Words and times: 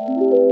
you 0.00 0.47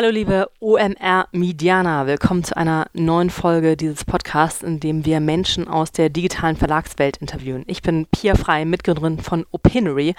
Hallo 0.00 0.12
liebe 0.12 0.50
OMR-Medianer, 0.60 2.06
willkommen 2.06 2.42
zu 2.42 2.56
einer 2.56 2.86
neuen 2.94 3.28
Folge 3.28 3.76
dieses 3.76 4.06
Podcasts, 4.06 4.62
in 4.62 4.80
dem 4.80 5.04
wir 5.04 5.20
Menschen 5.20 5.68
aus 5.68 5.92
der 5.92 6.08
digitalen 6.08 6.56
Verlagswelt 6.56 7.18
interviewen. 7.18 7.64
Ich 7.66 7.82
bin 7.82 8.06
Pia 8.06 8.34
Frei, 8.34 8.64
Mitgründerin 8.64 9.18
von 9.18 9.44
Opinory 9.50 10.14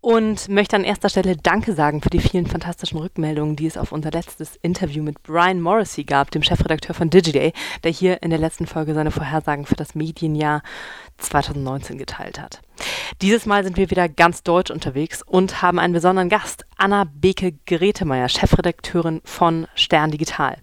und 0.00 0.48
möchte 0.48 0.76
an 0.76 0.84
erster 0.84 1.08
Stelle 1.08 1.34
Danke 1.36 1.72
sagen 1.72 2.00
für 2.00 2.10
die 2.10 2.20
vielen 2.20 2.46
fantastischen 2.46 3.00
Rückmeldungen, 3.00 3.56
die 3.56 3.66
es 3.66 3.76
auf 3.76 3.90
unser 3.90 4.12
letztes 4.12 4.54
Interview 4.62 5.02
mit 5.02 5.20
Brian 5.24 5.60
Morrissey 5.60 6.04
gab, 6.04 6.30
dem 6.30 6.44
Chefredakteur 6.44 6.94
von 6.94 7.10
Digiday, 7.10 7.52
der 7.82 7.90
hier 7.90 8.22
in 8.22 8.30
der 8.30 8.38
letzten 8.38 8.66
Folge 8.66 8.94
seine 8.94 9.10
Vorhersagen 9.10 9.66
für 9.66 9.74
das 9.74 9.96
Medienjahr 9.96 10.62
2019 11.18 11.98
geteilt 11.98 12.40
hat. 12.40 12.60
Dieses 13.22 13.46
Mal 13.46 13.64
sind 13.64 13.76
wir 13.76 13.90
wieder 13.90 14.08
ganz 14.08 14.42
deutsch 14.42 14.70
unterwegs 14.70 15.22
und 15.22 15.62
haben 15.62 15.78
einen 15.78 15.92
besonderen 15.92 16.28
Gast, 16.28 16.64
Anna 16.76 17.04
Beke 17.04 17.52
Gretemeyer, 17.66 18.28
Chefredakteurin 18.28 19.20
von 19.24 19.66
Stern 19.74 20.10
Digital. 20.10 20.56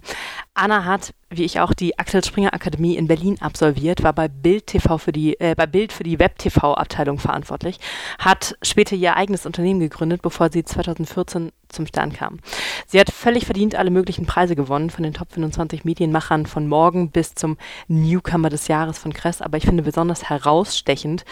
Anna 0.53 0.83
hat, 0.83 1.13
wie 1.29 1.45
ich 1.45 1.61
auch, 1.61 1.73
die 1.73 1.97
Axel 1.97 2.23
Springer 2.23 2.53
Akademie 2.53 2.97
in 2.97 3.07
Berlin 3.07 3.37
absolviert, 3.39 4.03
war 4.03 4.11
bei 4.11 4.27
Bild 4.27 4.67
TV 4.67 4.97
für 4.97 5.13
die, 5.13 5.39
äh, 5.39 5.55
bei 5.55 5.65
Bild 5.65 5.93
für 5.93 6.03
die 6.03 6.19
Web 6.19 6.37
TV 6.39 6.73
Abteilung 6.73 7.19
verantwortlich, 7.19 7.79
hat 8.19 8.57
später 8.61 8.97
ihr 8.97 9.15
eigenes 9.15 9.45
Unternehmen 9.45 9.79
gegründet, 9.79 10.21
bevor 10.21 10.51
sie 10.51 10.65
2014 10.65 11.53
zum 11.69 11.87
Stern 11.87 12.11
kam. 12.11 12.39
Sie 12.85 12.99
hat 12.99 13.11
völlig 13.11 13.45
verdient 13.45 13.75
alle 13.75 13.91
möglichen 13.91 14.25
Preise 14.25 14.57
gewonnen, 14.57 14.89
von 14.89 15.03
den 15.03 15.13
Top 15.13 15.31
25 15.31 15.85
Medienmachern 15.85 16.45
von 16.45 16.67
morgen 16.67 17.11
bis 17.11 17.33
zum 17.33 17.57
Newcomer 17.87 18.49
des 18.49 18.67
Jahres 18.67 18.99
von 18.99 19.13
Kress, 19.13 19.41
aber 19.41 19.57
ich 19.57 19.65
finde 19.65 19.83
besonders 19.83 20.29
herausstechend 20.29 21.23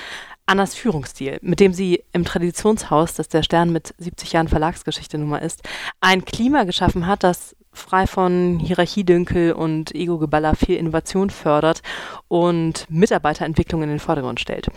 Annas 0.46 0.74
Führungsstil, 0.74 1.40
mit 1.42 1.60
dem 1.60 1.74
sie 1.74 2.04
im 2.14 2.24
Traditionshaus, 2.24 3.14
das 3.14 3.28
der 3.28 3.44
Stern 3.44 3.72
mit 3.72 3.94
70 3.98 4.32
Jahren 4.32 4.48
Verlagsgeschichte 4.48 5.18
Nummer 5.18 5.42
ist, 5.42 5.62
ein 6.00 6.26
Klima 6.26 6.64
geschaffen 6.64 7.06
hat, 7.06 7.24
das 7.24 7.56
frei 7.72 8.08
von 8.08 8.60
Hierarchiedünkel 8.60 9.54
und 9.54 9.94
Ego-Geballer 9.94 10.56
viel 10.56 10.76
Innovation 10.76 11.30
fördert 11.30 11.82
und 12.28 12.86
Mitarbeiterentwicklung 12.90 13.84
in 13.84 13.90
den 13.90 14.00
Vordergrund 14.00 14.40
stellt. 14.40 14.68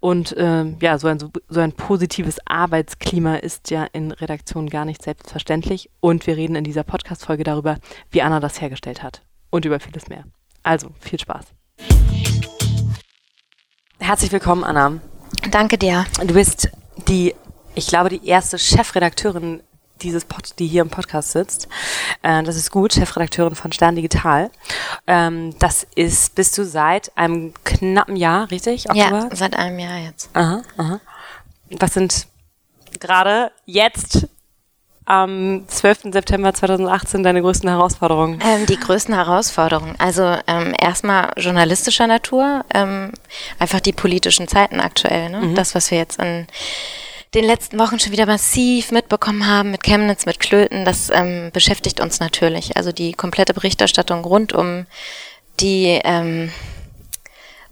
Und 0.00 0.36
äh, 0.36 0.64
ja, 0.80 0.98
so 0.98 1.08
ein, 1.08 1.18
so 1.48 1.60
ein 1.60 1.72
positives 1.72 2.38
Arbeitsklima 2.46 3.36
ist 3.36 3.70
ja 3.70 3.86
in 3.92 4.12
Redaktionen 4.12 4.70
gar 4.70 4.84
nicht 4.84 5.02
selbstverständlich. 5.02 5.90
Und 6.00 6.26
wir 6.26 6.36
reden 6.36 6.56
in 6.56 6.64
dieser 6.64 6.84
Podcast-Folge 6.84 7.44
darüber, 7.44 7.78
wie 8.10 8.22
Anna 8.22 8.40
das 8.40 8.60
hergestellt 8.60 9.02
hat 9.02 9.22
und 9.50 9.64
über 9.64 9.80
vieles 9.80 10.08
mehr. 10.08 10.24
Also, 10.62 10.90
viel 11.00 11.20
Spaß. 11.20 11.46
Herzlich 13.98 14.30
willkommen, 14.32 14.64
Anna. 14.64 15.00
Danke 15.50 15.78
dir. 15.78 16.06
Du 16.24 16.34
bist 16.34 16.70
die, 17.08 17.34
ich 17.74 17.86
glaube, 17.86 18.08
die 18.08 18.26
erste 18.26 18.58
Chefredakteurin 18.58 19.62
dieses 20.02 20.24
Pod, 20.24 20.58
die 20.58 20.66
hier 20.66 20.82
im 20.82 20.90
Podcast 20.90 21.32
sitzt. 21.32 21.68
Äh, 22.22 22.42
das 22.42 22.56
ist 22.56 22.70
gut, 22.70 22.92
Chefredakteurin 22.92 23.54
von 23.54 23.72
Stern 23.72 23.96
Digital. 23.96 24.50
Ähm, 25.06 25.58
das 25.58 25.86
ist, 25.94 26.34
bist 26.34 26.56
du 26.58 26.64
seit 26.64 27.16
einem 27.16 27.54
knappen 27.64 28.16
Jahr, 28.16 28.50
richtig? 28.50 28.88
Oktober? 28.88 29.28
Ja, 29.30 29.36
seit 29.36 29.56
einem 29.56 29.78
Jahr 29.78 29.98
jetzt. 29.98 30.30
Aha, 30.34 30.62
aha. 30.76 31.00
Was 31.70 31.94
sind 31.94 32.26
gerade 33.00 33.50
jetzt 33.64 34.28
am 35.06 35.64
12. 35.68 36.12
September 36.12 36.52
2018 36.52 37.22
deine 37.22 37.40
größten 37.40 37.68
Herausforderungen? 37.68 38.40
Ähm, 38.44 38.66
die 38.66 38.78
größten 38.78 39.14
Herausforderungen. 39.14 39.94
Also 39.98 40.36
ähm, 40.46 40.74
erstmal 40.78 41.30
journalistischer 41.36 42.06
Natur, 42.06 42.64
ähm, 42.74 43.12
einfach 43.58 43.80
die 43.80 43.92
politischen 43.92 44.48
Zeiten 44.48 44.80
aktuell. 44.80 45.30
Ne? 45.30 45.40
Mhm. 45.40 45.54
Das, 45.54 45.74
was 45.74 45.90
wir 45.90 45.98
jetzt 45.98 46.20
in 46.20 46.46
den 47.36 47.44
letzten 47.44 47.78
Wochen 47.78 48.00
schon 48.00 48.12
wieder 48.12 48.24
massiv 48.24 48.90
mitbekommen 48.92 49.46
haben 49.46 49.70
mit 49.70 49.82
Chemnitz, 49.82 50.24
mit 50.24 50.40
Klöten, 50.40 50.86
das 50.86 51.10
ähm, 51.10 51.50
beschäftigt 51.52 52.00
uns 52.00 52.18
natürlich. 52.18 52.78
Also 52.78 52.92
die 52.92 53.12
komplette 53.12 53.52
Berichterstattung 53.52 54.24
rund 54.24 54.54
um 54.54 54.86
die 55.60 56.00
ähm, 56.02 56.50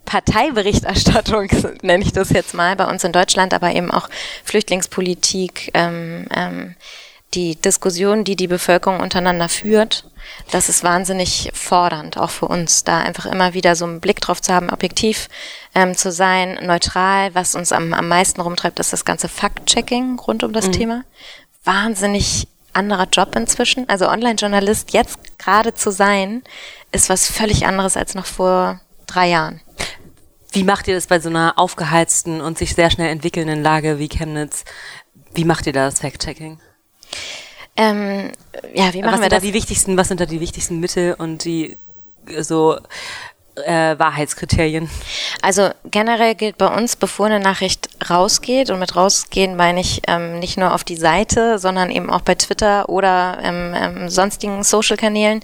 Parteiberichterstattung, 0.05 1.49
nenne 1.83 2.05
ich 2.05 2.13
das 2.13 2.29
jetzt 2.29 2.53
mal, 2.53 2.77
bei 2.77 2.85
uns 2.85 3.05
in 3.05 3.13
Deutschland, 3.13 3.55
aber 3.55 3.75
eben 3.75 3.91
auch 3.91 4.11
Flüchtlingspolitik, 4.45 5.71
ähm, 5.73 6.27
ähm, 6.35 6.75
die 7.33 7.57
Diskussion, 7.57 8.23
die 8.25 8.37
die 8.37 8.49
Bevölkerung 8.49 9.01
untereinander 9.01 9.49
führt, 9.49 10.05
das 10.51 10.69
ist 10.69 10.85
wahnsinnig 10.85 11.51
fordernd, 11.55 12.19
auch 12.19 12.31
für 12.31 12.47
uns, 12.47 12.85
da 12.85 13.01
einfach 13.01 13.27
immer 13.27 13.55
wieder 13.55 13.77
so 13.77 13.85
einen 13.85 14.01
Blick 14.01 14.21
drauf 14.21 14.41
zu 14.41 14.53
haben, 14.53 14.71
objektiv 14.71 15.29
ähm, 15.75 15.97
zu 15.97 16.12
sein, 16.12 16.59
neutral. 16.62 17.35
Was 17.35 17.55
uns 17.55 17.73
am, 17.73 17.93
am 17.93 18.09
meisten 18.09 18.41
rumtreibt, 18.41 18.79
ist 18.79 18.93
das 18.93 19.05
ganze 19.05 19.29
Fact-Checking 19.29 20.19
rund 20.19 20.45
um 20.45 20.53
das 20.53 20.69
mhm. 20.69 20.73
Thema. 20.73 21.05
Wahnsinnig 21.65 22.47
anderer 22.73 23.07
Job 23.11 23.35
inzwischen. 23.37 23.89
Also 23.89 24.09
Online-Journalist 24.09 24.93
jetzt 24.93 25.39
gerade 25.39 25.75
zu 25.75 25.91
sein, 25.91 26.43
ist 26.93 27.09
was 27.09 27.31
völlig 27.31 27.67
anderes 27.67 27.97
als 27.97 28.15
noch 28.15 28.27
vor 28.27 28.81
drei 29.06 29.29
Jahren. 29.29 29.61
Wie 30.53 30.65
macht 30.65 30.87
ihr 30.87 30.95
das 30.95 31.09
bei 31.09 31.19
so 31.19 31.29
einer 31.29 31.55
aufgeheizten 31.56 32.41
und 32.41 32.59
sich 32.59 32.75
sehr 32.75 32.91
schnell 32.91 33.11
entwickelnden 33.11 33.62
Lage 33.62 33.99
wie 33.99 34.09
Chemnitz? 34.09 34.65
Wie 35.33 35.45
macht 35.45 35.67
ihr 35.67 35.73
da 35.73 35.87
das 35.87 36.01
Fact-Checking? 36.01 36.61
Ähm, 37.77 38.33
ja, 38.75 38.93
wie 38.93 39.03
machen 39.03 39.15
was 39.15 39.21
wir 39.21 39.29
das? 39.29 39.41
Da 39.43 39.47
die 39.47 39.55
wichtigsten, 39.55 39.97
was 39.97 40.09
sind 40.09 40.21
da 40.21 40.27
die 40.27 40.41
wichtigsten 40.41 40.81
Mittel 40.81 41.15
und 41.15 41.45
die 41.45 41.77
so 42.41 42.79
äh, 43.57 43.99
Wahrheitskriterien? 43.99 44.91
Also 45.43 45.71
generell 45.85 46.35
gilt 46.35 46.59
bei 46.59 46.67
uns, 46.67 46.97
bevor 46.97 47.27
eine 47.27 47.41
Nachricht 47.41 47.89
rausgeht, 48.09 48.71
und 48.71 48.79
mit 48.79 48.97
rausgehen 48.97 49.57
meine 49.57 49.81
ich 49.81 50.03
ähm, 50.09 50.39
nicht 50.39 50.57
nur 50.57 50.75
auf 50.75 50.85
die 50.85 50.97
Seite, 50.97 51.59
sondern 51.59 51.91
eben 51.91 52.11
auch 52.11 52.23
bei 52.23 52.35
Twitter 52.35 52.89
oder 52.89 53.39
ähm, 53.43 53.75
ähm, 53.75 54.09
sonstigen 54.09 54.63
Social-Kanälen, 54.63 55.43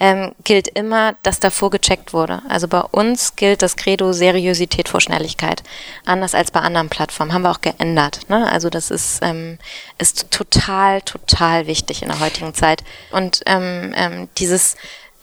ähm, 0.00 0.32
gilt 0.44 0.68
immer, 0.68 1.14
dass 1.22 1.40
davor 1.40 1.70
gecheckt 1.70 2.12
wurde. 2.12 2.42
Also 2.48 2.68
bei 2.68 2.80
uns 2.80 3.36
gilt 3.36 3.62
das 3.62 3.76
Credo 3.76 4.12
Seriosität 4.12 4.88
vor 4.88 5.00
Schnelligkeit. 5.00 5.62
Anders 6.04 6.34
als 6.34 6.50
bei 6.50 6.60
anderen 6.60 6.88
Plattformen. 6.88 7.32
Haben 7.32 7.42
wir 7.42 7.50
auch 7.50 7.60
geändert. 7.60 8.20
Ne? 8.28 8.50
Also 8.50 8.70
das 8.70 8.90
ist, 8.90 9.20
ähm, 9.22 9.58
ist 9.98 10.30
total, 10.30 11.02
total 11.02 11.66
wichtig 11.66 12.02
in 12.02 12.08
der 12.08 12.20
heutigen 12.20 12.54
Zeit. 12.54 12.84
Und 13.10 13.42
ähm, 13.46 13.92
ähm, 13.96 14.28
dieses 14.38 14.76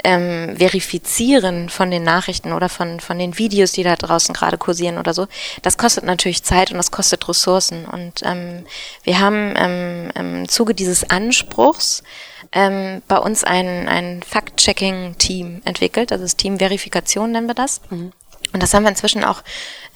ähm, 0.05 0.55
Verifizieren 0.57 1.69
von 1.69 1.89
den 1.89 2.03
Nachrichten 2.03 2.53
oder 2.53 2.69
von, 2.69 2.99
von 2.99 3.17
den 3.17 3.38
Videos, 3.38 3.71
die 3.71 3.83
da 3.83 3.95
draußen 3.95 4.33
gerade 4.33 4.57
kursieren 4.57 4.97
oder 4.97 5.13
so, 5.13 5.27
das 5.63 5.77
kostet 5.77 6.03
natürlich 6.03 6.43
Zeit 6.43 6.71
und 6.71 6.77
das 6.77 6.91
kostet 6.91 7.27
Ressourcen. 7.27 7.85
Und 7.85 8.21
ähm, 8.23 8.66
wir 9.03 9.19
haben 9.19 9.53
ähm, 9.57 10.11
im 10.16 10.47
Zuge 10.47 10.75
dieses 10.75 11.09
Anspruchs 11.09 12.03
ähm, 12.51 13.01
bei 13.07 13.17
uns 13.17 13.43
ein, 13.43 13.88
ein 13.89 14.21
Fact-Checking-Team 14.21 15.63
entwickelt, 15.66 16.11
also 16.11 16.23
das 16.23 16.37
Team 16.37 16.59
Verifikation 16.59 17.31
nennen 17.31 17.47
wir 17.47 17.55
das. 17.55 17.81
Mhm. 17.89 18.13
Und 18.55 18.63
das 18.63 18.73
haben 18.73 18.83
wir 18.83 18.89
inzwischen 18.89 19.25
auch 19.25 19.43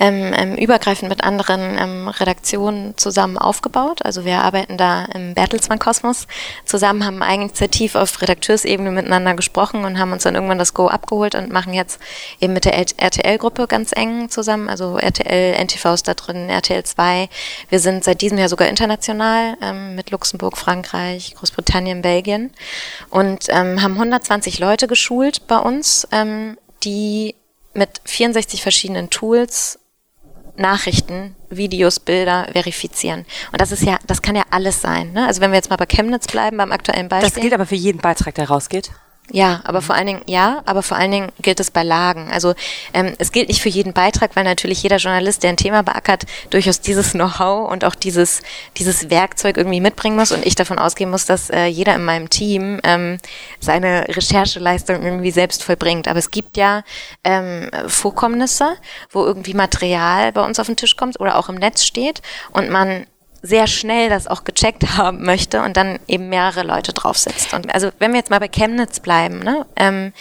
ähm, 0.01 0.33
ähm, 0.35 0.55
übergreifend 0.57 1.07
mit 1.07 1.23
anderen 1.23 1.77
ähm, 1.79 2.09
Redaktionen 2.09 2.97
zusammen 2.97 3.37
aufgebaut. 3.37 4.03
Also 4.03 4.25
wir 4.25 4.41
arbeiten 4.41 4.75
da 4.75 5.05
im 5.05 5.33
Bertelsmann 5.33 5.79
Kosmos 5.79 6.27
zusammen, 6.65 7.05
haben 7.05 7.23
eigeninitiativ 7.23 7.95
auf 7.95 8.21
Redakteursebene 8.21 8.91
miteinander 8.91 9.33
gesprochen 9.33 9.85
und 9.85 9.97
haben 9.97 10.11
uns 10.11 10.23
dann 10.23 10.35
irgendwann 10.35 10.57
das 10.57 10.73
Go 10.73 10.89
abgeholt 10.89 11.35
und 11.35 11.53
machen 11.53 11.73
jetzt 11.73 12.01
eben 12.41 12.51
mit 12.51 12.65
der 12.65 12.77
RTL-Gruppe 12.77 13.65
ganz 13.67 13.93
eng 13.93 14.29
zusammen. 14.29 14.67
Also 14.67 14.97
RTL, 14.97 15.53
NTV 15.53 15.93
ist 15.93 16.09
da 16.09 16.13
drin, 16.13 16.49
RTL 16.49 16.83
2. 16.83 17.29
Wir 17.69 17.79
sind 17.79 18.03
seit 18.03 18.19
diesem 18.19 18.39
Jahr 18.39 18.49
sogar 18.49 18.67
international 18.67 19.55
ähm, 19.61 19.95
mit 19.95 20.11
Luxemburg, 20.11 20.57
Frankreich, 20.57 21.33
Großbritannien, 21.35 22.01
Belgien 22.01 22.51
und 23.09 23.45
ähm, 23.47 23.81
haben 23.81 23.93
120 23.93 24.59
Leute 24.59 24.87
geschult 24.87 25.47
bei 25.47 25.59
uns, 25.59 26.05
ähm, 26.11 26.57
die 26.83 27.35
mit 27.73 28.01
64 28.05 28.61
verschiedenen 28.61 29.09
Tools 29.09 29.79
Nachrichten, 30.59 31.35
Videos, 31.49 31.99
Bilder 31.99 32.49
verifizieren. 32.51 33.25
Und 33.51 33.61
das 33.61 33.71
ist 33.71 33.83
ja, 33.83 33.97
das 34.05 34.21
kann 34.21 34.35
ja 34.35 34.43
alles 34.51 34.81
sein. 34.81 35.13
Ne? 35.13 35.25
Also 35.25 35.41
wenn 35.41 35.51
wir 35.51 35.55
jetzt 35.55 35.69
mal 35.69 35.77
bei 35.77 35.85
Chemnitz 35.85 36.27
bleiben, 36.27 36.57
beim 36.57 36.71
aktuellen 36.71 37.07
Beispiel. 37.07 37.29
Das 37.29 37.41
gilt 37.41 37.53
aber 37.53 37.65
für 37.65 37.75
jeden 37.75 37.99
Beitrag, 37.99 38.35
der 38.35 38.49
rausgeht. 38.49 38.91
Ja, 39.31 39.61
aber 39.63 39.81
vor 39.81 39.95
allen 39.95 40.07
Dingen, 40.07 40.21
ja, 40.25 40.61
aber 40.65 40.81
vor 40.81 40.97
allen 40.97 41.11
Dingen 41.11 41.31
gilt 41.41 41.59
es 41.59 41.69
bei 41.69 41.83
Lagen. 41.83 42.31
Also 42.31 42.55
ähm, 42.93 43.13
es 43.19 43.31
gilt 43.31 43.47
nicht 43.47 43.61
für 43.61 43.69
jeden 43.69 43.93
Beitrag, 43.93 44.35
weil 44.35 44.43
natürlich 44.43 44.81
jeder 44.81 44.97
Journalist, 44.97 45.43
der 45.43 45.51
ein 45.51 45.57
Thema 45.57 45.83
beackert, 45.83 46.23
durchaus 46.49 46.81
dieses 46.81 47.11
Know-how 47.11 47.71
und 47.71 47.85
auch 47.85 47.93
dieses, 47.93 48.41
dieses 48.77 49.11
Werkzeug 49.11 49.57
irgendwie 49.57 49.81
mitbringen 49.81 50.15
muss 50.15 50.31
und 50.31 50.45
ich 50.45 50.55
davon 50.55 50.79
ausgehen 50.79 51.11
muss, 51.11 51.25
dass 51.25 51.51
äh, 51.51 51.65
jeder 51.65 51.95
in 51.95 52.05
meinem 52.05 52.29
Team 52.29 52.79
ähm, 52.83 53.19
seine 53.59 54.07
Rechercheleistung 54.07 55.03
irgendwie 55.03 55.31
selbst 55.31 55.63
vollbringt. 55.63 56.07
Aber 56.07 56.19
es 56.19 56.31
gibt 56.31 56.57
ja 56.57 56.83
ähm, 57.23 57.69
Vorkommnisse, 57.87 58.77
wo 59.11 59.23
irgendwie 59.25 59.53
Material 59.53 60.31
bei 60.31 60.43
uns 60.43 60.59
auf 60.59 60.65
den 60.65 60.75
Tisch 60.75 60.97
kommt 60.97 61.19
oder 61.19 61.37
auch 61.37 61.49
im 61.49 61.55
Netz 61.55 61.83
steht 61.83 62.21
und 62.51 62.69
man 62.69 63.05
sehr 63.41 63.67
schnell 63.67 64.09
das 64.09 64.27
auch 64.27 64.43
gecheckt 64.43 64.83
haben 64.97 65.23
möchte 65.23 65.61
und 65.61 65.77
dann 65.77 65.99
eben 66.07 66.29
mehrere 66.29 66.63
Leute 66.63 66.93
draufsetzt. 66.93 67.53
Und 67.53 67.73
also 67.73 67.89
wenn 67.99 68.11
wir 68.11 68.19
jetzt 68.19 68.29
mal 68.29 68.39
bei 68.39 68.47
Chemnitz 68.47 68.99
bleiben, 68.99 69.39
ne, 69.39 69.65
ähm, 69.75 70.13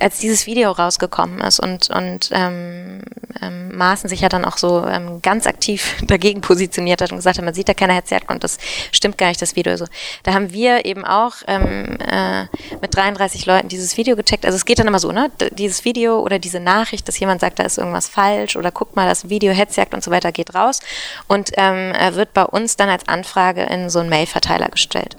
als 0.00 0.18
dieses 0.18 0.46
Video 0.46 0.70
rausgekommen 0.72 1.40
ist 1.40 1.60
und, 1.60 1.90
und 1.90 2.30
ähm, 2.32 3.02
ähm, 3.40 3.76
Maaßen 3.76 4.08
sich 4.08 4.20
ja 4.20 4.28
dann 4.28 4.44
auch 4.44 4.58
so 4.58 4.86
ähm, 4.86 5.20
ganz 5.22 5.46
aktiv 5.46 5.96
dagegen 6.06 6.40
positioniert 6.40 7.00
hat 7.00 7.10
und 7.10 7.18
gesagt 7.18 7.38
hat, 7.38 7.44
man 7.44 7.54
sieht 7.54 7.68
da 7.68 7.74
keine 7.74 7.94
Herzjagd 7.94 8.32
das 8.42 8.58
stimmt 8.90 9.18
gar 9.18 9.28
nicht, 9.28 9.42
das 9.42 9.56
Video 9.56 9.76
so. 9.76 9.86
Da 10.22 10.32
haben 10.34 10.52
wir 10.52 10.84
eben 10.84 11.04
auch 11.04 11.34
ähm, 11.46 11.98
äh, 12.00 12.44
mit 12.80 12.94
33 12.94 13.46
Leuten 13.46 13.68
dieses 13.68 13.96
Video 13.96 14.16
gecheckt. 14.16 14.46
Also 14.46 14.56
es 14.56 14.64
geht 14.64 14.78
dann 14.78 14.86
immer 14.86 14.98
so, 14.98 15.12
ne? 15.12 15.30
Dieses 15.52 15.84
Video 15.84 16.20
oder 16.20 16.38
diese 16.38 16.60
Nachricht, 16.60 17.06
dass 17.08 17.18
jemand 17.18 17.40
sagt, 17.40 17.58
da 17.58 17.64
ist 17.64 17.78
irgendwas 17.78 18.08
falsch 18.08 18.56
oder 18.56 18.70
guckt 18.70 18.96
mal, 18.96 19.08
das 19.08 19.28
Video 19.28 19.52
Hetzjagd 19.52 19.94
und 19.94 20.02
so 20.02 20.10
weiter 20.10 20.32
geht 20.32 20.54
raus 20.54 20.80
und 21.28 21.50
ähm, 21.56 21.92
wird 22.14 22.32
bei 22.32 22.44
uns 22.44 22.76
dann 22.76 22.88
als 22.88 23.06
Anfrage 23.08 23.62
in 23.62 23.90
so 23.90 23.98
einen 23.98 24.08
Mailverteiler 24.08 24.68
gestellt. 24.68 25.16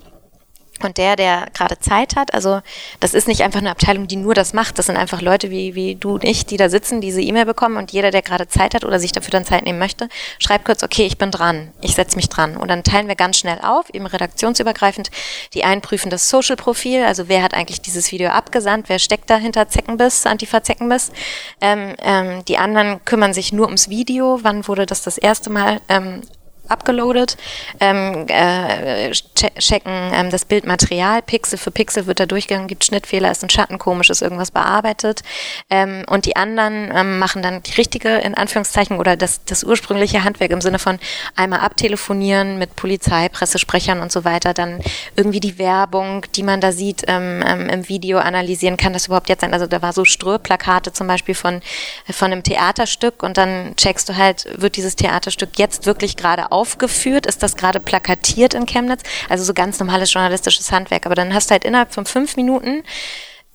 Und 0.84 0.98
der, 0.98 1.16
der 1.16 1.48
gerade 1.54 1.80
Zeit 1.80 2.16
hat, 2.16 2.34
also 2.34 2.62
das 3.00 3.14
ist 3.14 3.28
nicht 3.28 3.42
einfach 3.42 3.60
eine 3.60 3.72
Abteilung, 3.72 4.08
die 4.08 4.16
nur 4.16 4.34
das 4.34 4.54
macht, 4.54 4.80
das 4.80 4.88
sind 4.88 4.98
einfach 4.98 5.22
Leute 5.22 5.50
wie, 5.50 5.76
wie 5.76 5.96
du 5.96 6.14
und 6.14 6.24
ich, 6.24 6.46
die 6.46 6.58
da 6.58 6.70
sitzen, 6.70 7.02
diese 7.02 7.22
E-Mail 7.22 7.46
bekommen 7.46 7.78
und 7.78 7.92
jeder, 7.92 8.12
der 8.12 8.22
gerade 8.22 8.48
Zeit 8.48 8.76
hat 8.76 8.86
oder 8.86 9.00
sich 9.00 9.12
dafür 9.12 9.32
dann 9.32 9.46
Zeit 9.46 9.64
nehmen 9.64 9.80
möchte, 9.80 10.10
schreibt 10.40 10.66
kurz, 10.66 10.84
okay, 10.84 11.06
ich 11.06 11.18
bin 11.18 11.32
dran, 11.32 11.72
ich 11.82 11.96
setze 11.96 12.16
mich 12.16 12.30
dran. 12.30 12.58
Und 12.58 12.70
dann 12.70 12.84
teilen 12.84 13.08
wir 13.08 13.16
ganz 13.16 13.38
schnell 13.38 13.60
auf, 13.62 13.90
eben 13.94 14.06
redaktionsübergreifend, 14.06 15.10
die 15.54 15.64
einen 15.64 15.82
prüfen 15.82 16.10
das 16.10 16.30
Social-Profil, 16.30 17.04
also 17.04 17.28
wer 17.28 17.44
hat 17.44 17.54
eigentlich 17.54 17.82
dieses 17.82 18.12
Video 18.12 18.30
abgesandt, 18.30 18.90
wer 18.90 19.00
steckt 19.00 19.30
dahinter 19.30 19.68
Zeckenbiss, 19.68 20.26
Antifa-Zeckenbiss. 20.26 21.12
Ähm, 21.62 21.96
ähm, 22.02 22.46
die 22.46 22.58
anderen 22.58 23.04
kümmern 23.06 23.34
sich 23.34 23.54
nur 23.54 23.66
ums 23.68 23.90
Video, 23.90 24.40
wann 24.44 24.68
wurde 24.68 24.86
das 24.86 25.02
das 25.02 25.18
erste 25.18 25.50
Mal 25.50 25.82
ähm, 25.90 26.22
abgeloadet, 26.74 27.38
ähm, 27.80 28.26
äh, 28.28 29.12
checken 29.12 30.12
ähm, 30.14 30.30
das 30.30 30.46
Bildmaterial, 30.46 31.22
Pixel 31.22 31.58
für 31.58 31.72
Pixel 31.72 32.08
wird 32.08 32.20
da 32.20 32.26
durchgegangen, 32.26 32.68
gibt 32.68 32.84
Schnittfehler, 32.84 33.32
ist 33.32 33.44
ein 33.44 33.50
Schatten 33.50 33.80
komisch, 33.80 34.10
ist 34.10 34.22
irgendwas 34.22 34.52
bearbeitet. 34.52 35.22
Ähm, 35.70 36.04
und 36.10 36.26
die 36.26 36.36
anderen 36.36 36.92
ähm, 36.94 37.20
machen 37.20 37.42
dann 37.42 37.64
die 37.64 37.74
richtige, 37.74 38.18
in 38.18 38.36
Anführungszeichen, 38.36 39.00
oder 39.00 39.16
das, 39.16 39.44
das 39.46 39.64
ursprüngliche 39.64 40.24
Handwerk 40.24 40.52
im 40.52 40.62
Sinne 40.62 40.80
von 40.80 41.00
einmal 41.36 41.60
abtelefonieren 41.60 42.58
mit 42.58 42.76
Polizei, 42.76 43.30
Pressesprechern 43.30 44.02
und 44.02 44.12
so 44.12 44.26
weiter, 44.26 44.54
dann 44.54 44.80
irgendwie 45.16 45.40
die 45.40 45.58
Werbung, 45.58 46.26
die 46.36 46.44
man 46.44 46.62
da 46.62 46.72
sieht, 46.72 47.04
ähm, 47.08 47.44
ähm, 47.46 47.70
im 47.70 47.90
Video 47.90 48.18
analysieren, 48.18 48.78
kann 48.78 48.94
das 48.94 49.08
überhaupt 49.08 49.30
jetzt 49.30 49.42
sein, 49.42 49.54
also 49.54 49.68
da 49.68 49.82
war 49.82 49.94
so 49.94 50.06
Ströplakate 50.06 50.94
zum 50.94 51.08
Beispiel 51.08 51.36
von, 51.36 51.62
von 52.10 52.32
einem 52.32 52.44
Theaterstück 52.44 53.24
und 53.24 53.38
dann 53.38 53.76
checkst 53.76 54.10
du 54.10 54.16
halt, 54.16 54.48
wird 54.60 54.78
dieses 54.78 54.96
Theaterstück 54.96 55.58
jetzt 55.58 55.86
wirklich 55.86 56.18
gerade 56.18 56.52
aufgeführt? 56.64 57.26
Ist 57.26 57.44
das 57.44 57.58
gerade 57.58 57.82
plakatiert 57.82 58.54
in 58.54 58.66
Chemnitz? 58.66 59.04
Also 59.28 59.44
so 59.44 59.54
ganz 59.54 59.80
normales 59.80 60.14
journalistisches 60.14 60.72
Handwerk. 60.72 61.06
Aber 61.06 61.16
dann 61.16 61.34
hast 61.34 61.50
du 61.50 61.52
halt 61.52 61.66
innerhalb 61.66 61.94
von 61.94 62.06
fünf 62.06 62.38
Minuten 62.38 62.84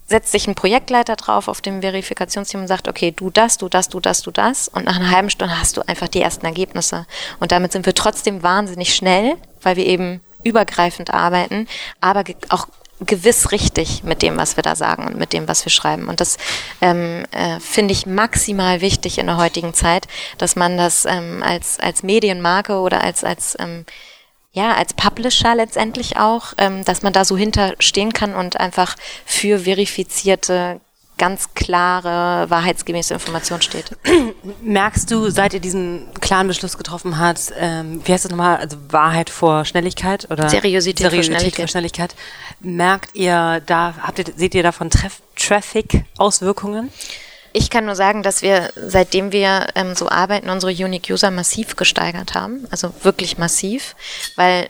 setzt 0.06 0.32
sich 0.32 0.46
ein 0.46 0.55
Projektleiter 0.55 1.16
drauf 1.16 1.49
auf 1.49 1.60
dem 1.60 1.82
Verifikationsteam 1.82 2.62
und 2.62 2.69
sagt, 2.69 2.88
okay, 2.88 3.12
du 3.14 3.31
das, 3.31 3.58
du 3.58 3.69
das, 3.69 3.88
du 3.88 4.00
das, 4.00 4.22
du 4.22 4.31
das. 4.31 4.69
Und 4.69 4.87
nach 4.87 4.96
einer 4.96 5.10
halben 5.10 5.31
Stunde 5.31 5.58
hast 5.58 5.76
du 5.76 5.82
einfach 5.87 6.08
die 6.08 6.22
ersten 6.22 6.46
Ergebnisse. 6.46 7.06
Und 7.40 7.52
damit 7.52 7.72
sind 7.72 7.84
wir 7.84 7.94
trotzdem 7.94 8.43
wahnsinnig 8.43 8.94
schnell, 8.94 9.37
weil 9.62 9.76
wir 9.76 9.87
eben 9.87 10.20
übergreifend 10.44 11.12
arbeiten, 11.12 11.69
aber 12.00 12.25
auch 12.49 12.69
gewiss 13.00 13.52
richtig 13.52 14.02
mit 14.04 14.22
dem, 14.22 14.36
was 14.36 14.56
wir 14.56 14.62
da 14.62 14.74
sagen 14.74 15.06
und 15.06 15.16
mit 15.16 15.32
dem, 15.32 15.48
was 15.48 15.64
wir 15.64 15.70
schreiben. 15.70 16.08
Und 16.08 16.20
das 16.20 16.36
ähm, 16.80 17.24
äh, 17.30 17.60
finde 17.60 17.92
ich 17.92 18.06
maximal 18.06 18.80
wichtig 18.80 19.18
in 19.18 19.26
der 19.26 19.36
heutigen 19.36 19.74
Zeit, 19.74 20.06
dass 20.38 20.56
man 20.56 20.76
das 20.76 21.04
ähm, 21.04 21.42
als, 21.42 21.78
als 21.80 22.02
Medienmarke 22.02 22.78
oder 22.80 23.02
als, 23.02 23.24
als 23.24 23.56
ähm, 23.58 23.84
ja, 24.52 24.74
als 24.74 24.94
Publisher 24.94 25.54
letztendlich 25.54 26.16
auch, 26.16 26.54
ähm, 26.58 26.84
dass 26.84 27.02
man 27.02 27.12
da 27.12 27.24
so 27.24 27.36
hinterstehen 27.36 28.12
kann 28.12 28.34
und 28.34 28.58
einfach 28.58 28.96
für 29.24 29.60
verifizierte 29.60 30.80
ganz 31.19 31.55
klare, 31.55 32.49
wahrheitsgemäße 32.49 33.15
Information 33.15 33.61
steht. 33.61 33.97
Merkst 34.62 35.11
du, 35.11 35.29
seit 35.31 35.53
ihr 35.53 35.61
diesen 35.61 36.09
klaren 36.20 36.49
Beschluss 36.49 36.79
getroffen 36.79 37.19
habt, 37.19 37.53
ähm, 37.59 38.00
wie 38.05 38.12
heißt 38.12 38.25
das 38.25 38.31
nochmal, 38.31 38.56
also 38.56 38.76
Wahrheit 38.88 39.29
vor 39.29 39.65
Schnelligkeit 39.65 40.31
oder 40.31 40.49
Seriosität, 40.49 41.11
Seriosität 41.11 41.12
vor, 41.12 41.23
Schnelligkeit. 41.25 41.62
vor 41.62 41.69
Schnelligkeit? 41.69 42.15
Merkt 42.61 43.15
ihr 43.15 43.61
da, 43.67 43.94
habt 44.00 44.19
ihr, 44.20 44.25
seht 44.37 44.55
ihr 44.55 44.62
davon 44.62 44.91
Traffic-Auswirkungen? 45.37 46.91
Ich 47.53 47.70
kann 47.70 47.87
nur 47.87 47.97
sagen, 47.97 48.23
dass 48.23 48.43
wir, 48.43 48.70
seitdem 48.76 49.32
wir 49.32 49.69
ähm, 49.75 49.94
so 49.94 50.09
arbeiten, 50.09 50.50
unsere 50.50 50.73
Unique 50.73 51.11
User 51.11 51.31
massiv 51.31 51.76
gesteigert 51.76 52.35
haben. 52.35 52.67
Also 52.70 52.93
wirklich 53.03 53.38
massiv, 53.38 53.97
weil 54.37 54.69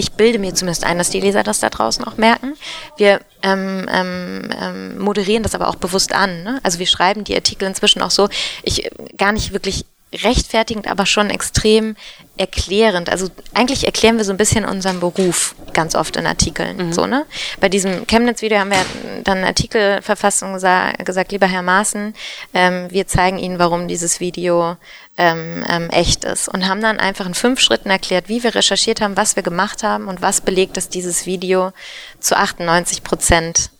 ich 0.00 0.12
bilde 0.12 0.38
mir 0.38 0.54
zumindest 0.54 0.84
ein, 0.84 0.98
dass 0.98 1.10
die 1.10 1.20
Leser 1.20 1.42
das 1.42 1.60
da 1.60 1.68
draußen 1.68 2.04
auch 2.04 2.16
merken. 2.16 2.54
Wir 2.96 3.20
ähm, 3.42 3.86
ähm, 3.92 4.50
ähm, 4.60 4.98
moderieren 4.98 5.42
das 5.42 5.54
aber 5.54 5.68
auch 5.68 5.76
bewusst 5.76 6.14
an. 6.14 6.42
Ne? 6.42 6.58
Also 6.62 6.78
wir 6.78 6.86
schreiben 6.86 7.24
die 7.24 7.34
Artikel 7.34 7.68
inzwischen 7.68 8.02
auch 8.02 8.10
so, 8.10 8.28
ich 8.62 8.86
äh, 8.86 8.90
gar 9.16 9.32
nicht 9.32 9.52
wirklich 9.52 9.84
rechtfertigend, 10.12 10.88
aber 10.88 11.06
schon 11.06 11.30
extrem 11.30 11.96
erklärend. 12.36 13.08
Also 13.08 13.28
eigentlich 13.54 13.84
erklären 13.84 14.16
wir 14.16 14.24
so 14.24 14.32
ein 14.32 14.38
bisschen 14.38 14.64
unseren 14.64 14.98
Beruf 14.98 15.54
ganz 15.72 15.94
oft 15.94 16.16
in 16.16 16.26
Artikeln. 16.26 16.88
Mhm. 16.88 16.92
So, 16.92 17.06
ne? 17.06 17.26
Bei 17.60 17.68
diesem 17.68 18.06
Chemnitz-Video 18.06 18.58
haben 18.58 18.70
wir 18.70 18.84
dann 19.24 19.38
einen 19.38 19.46
Artikel 19.46 20.02
verfasst 20.02 20.42
und 20.42 20.52
gesagt, 20.52 21.32
lieber 21.32 21.46
Herr 21.46 21.62
Maaßen, 21.62 22.14
ähm, 22.54 22.86
wir 22.90 23.06
zeigen 23.06 23.38
Ihnen, 23.38 23.58
warum 23.58 23.86
dieses 23.86 24.20
Video 24.20 24.76
ähm, 25.16 25.64
ähm, 25.68 25.90
echt 25.90 26.24
ist. 26.24 26.48
Und 26.48 26.66
haben 26.66 26.80
dann 26.80 26.98
einfach 26.98 27.26
in 27.26 27.34
fünf 27.34 27.60
Schritten 27.60 27.90
erklärt, 27.90 28.28
wie 28.28 28.42
wir 28.42 28.54
recherchiert 28.54 29.00
haben, 29.00 29.16
was 29.16 29.36
wir 29.36 29.42
gemacht 29.42 29.82
haben 29.82 30.08
und 30.08 30.22
was 30.22 30.40
belegt, 30.40 30.76
dass 30.76 30.88
dieses 30.88 31.26
Video 31.26 31.72
zu 32.18 32.36
98 32.36 33.04
Prozent 33.04 33.70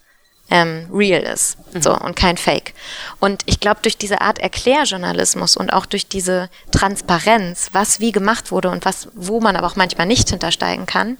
ähm, 0.50 0.88
real 0.92 1.22
ist 1.22 1.56
mhm. 1.72 1.82
so 1.82 1.96
und 1.96 2.16
kein 2.16 2.36
Fake. 2.36 2.74
Und 3.20 3.42
ich 3.46 3.60
glaube, 3.60 3.80
durch 3.82 3.96
diese 3.96 4.20
Art 4.20 4.38
Erklärjournalismus 4.38 5.56
und 5.56 5.72
auch 5.72 5.86
durch 5.86 6.08
diese 6.08 6.50
Transparenz, 6.72 7.70
was 7.72 8.00
wie 8.00 8.12
gemacht 8.12 8.50
wurde 8.50 8.70
und 8.70 8.84
was, 8.84 9.08
wo 9.14 9.40
man 9.40 9.56
aber 9.56 9.66
auch 9.66 9.76
manchmal 9.76 10.06
nicht 10.06 10.30
hintersteigen 10.30 10.86
kann, 10.86 11.18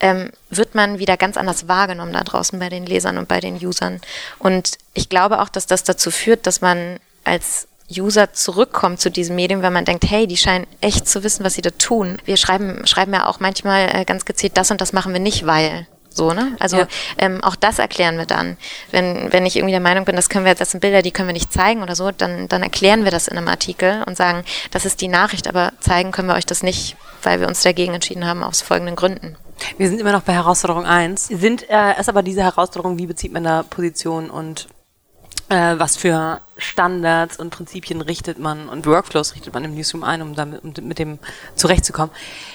ähm, 0.00 0.30
wird 0.50 0.74
man 0.74 0.98
wieder 0.98 1.16
ganz 1.16 1.36
anders 1.36 1.66
wahrgenommen 1.66 2.12
da 2.12 2.22
draußen 2.22 2.58
bei 2.58 2.68
den 2.68 2.86
Lesern 2.86 3.18
und 3.18 3.28
bei 3.28 3.40
den 3.40 3.56
Usern. 3.56 4.00
Und 4.38 4.78
ich 4.94 5.08
glaube 5.08 5.40
auch, 5.40 5.48
dass 5.48 5.66
das 5.66 5.82
dazu 5.82 6.10
führt, 6.10 6.46
dass 6.46 6.60
man 6.60 7.00
als 7.24 7.66
User 7.90 8.32
zurückkommt 8.32 9.00
zu 9.00 9.10
diesem 9.10 9.36
Medium, 9.36 9.62
wenn 9.62 9.72
man 9.72 9.84
denkt, 9.84 10.04
hey, 10.08 10.26
die 10.26 10.36
scheinen 10.36 10.66
echt 10.80 11.08
zu 11.08 11.24
wissen, 11.24 11.44
was 11.44 11.54
sie 11.54 11.62
da 11.62 11.70
tun. 11.70 12.18
Wir 12.24 12.36
schreiben, 12.36 12.86
schreiben 12.86 13.14
ja 13.14 13.26
auch 13.26 13.40
manchmal 13.40 13.88
äh, 13.92 14.04
ganz 14.04 14.24
gezielt, 14.24 14.56
das 14.56 14.70
und 14.70 14.80
das 14.80 14.92
machen 14.92 15.12
wir 15.12 15.20
nicht, 15.20 15.46
weil. 15.46 15.86
So, 16.18 16.32
ne? 16.32 16.56
Also 16.58 16.78
ja. 16.78 16.88
ähm, 17.16 17.44
auch 17.44 17.54
das 17.54 17.78
erklären 17.78 18.18
wir 18.18 18.26
dann. 18.26 18.56
Wenn, 18.90 19.32
wenn 19.32 19.46
ich 19.46 19.54
irgendwie 19.54 19.70
der 19.70 19.80
Meinung 19.80 20.04
bin, 20.04 20.16
das 20.16 20.28
können 20.28 20.44
wir, 20.44 20.56
das 20.56 20.72
sind 20.72 20.80
Bilder, 20.80 21.00
die 21.00 21.12
können 21.12 21.28
wir 21.28 21.32
nicht 21.32 21.52
zeigen 21.52 21.80
oder 21.80 21.94
so, 21.94 22.10
dann, 22.10 22.48
dann 22.48 22.64
erklären 22.64 23.04
wir 23.04 23.12
das 23.12 23.28
in 23.28 23.38
einem 23.38 23.46
Artikel 23.46 24.02
und 24.04 24.16
sagen, 24.16 24.42
das 24.72 24.84
ist 24.84 25.00
die 25.00 25.06
Nachricht, 25.06 25.46
aber 25.46 25.72
zeigen 25.78 26.10
können 26.10 26.26
wir 26.26 26.34
euch 26.34 26.44
das 26.44 26.64
nicht, 26.64 26.96
weil 27.22 27.38
wir 27.38 27.46
uns 27.46 27.62
dagegen 27.62 27.94
entschieden 27.94 28.26
haben, 28.26 28.42
aus 28.42 28.60
folgenden 28.60 28.96
Gründen. 28.96 29.36
Wir 29.76 29.88
sind 29.88 30.00
immer 30.00 30.12
noch 30.12 30.22
bei 30.22 30.32
Herausforderung 30.32 30.84
1. 30.84 31.26
Sind 31.26 31.70
äh, 31.70 31.98
ist 32.00 32.08
aber 32.08 32.24
diese 32.24 32.42
Herausforderung, 32.42 32.98
wie 32.98 33.06
bezieht 33.06 33.32
man 33.32 33.44
da 33.44 33.62
Position 33.62 34.28
und 34.28 34.66
äh, 35.48 35.78
was 35.78 35.96
für 35.96 36.40
Standards 36.56 37.38
und 37.38 37.50
Prinzipien 37.50 38.00
richtet 38.00 38.40
man 38.40 38.68
und 38.68 38.86
Workflows 38.86 39.34
richtet 39.34 39.54
man 39.54 39.64
im 39.64 39.74
Newsroom 39.74 40.02
ein, 40.02 40.20
um 40.20 40.34
damit 40.34 40.64
um 40.64 40.72
mit 40.86 40.98
dem 40.98 41.20
zurechtzukommen. 41.54 42.10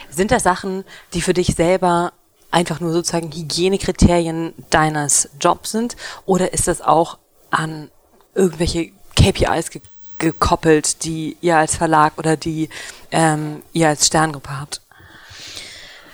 Sind 0.09 0.31
das 0.31 0.43
Sachen, 0.43 0.83
die 1.13 1.21
für 1.21 1.33
dich 1.33 1.55
selber 1.55 2.11
einfach 2.53 2.79
nur 2.79 2.93
sozusagen 2.93 3.31
Hygienekriterien 3.31 4.53
deines 4.69 5.29
Jobs 5.39 5.71
sind? 5.71 5.95
Oder 6.25 6.53
ist 6.53 6.67
das 6.67 6.81
auch 6.81 7.17
an 7.49 7.89
irgendwelche 8.35 8.91
KPIs 9.15 9.71
ge 9.71 9.81
gekoppelt, 10.19 11.03
die 11.03 11.35
ihr 11.41 11.57
als 11.57 11.75
Verlag 11.75 12.17
oder 12.17 12.37
die 12.37 12.69
ähm, 13.11 13.61
ihr 13.73 13.89
als 13.89 14.07
Sterngruppe 14.07 14.57
habt? 14.57 14.81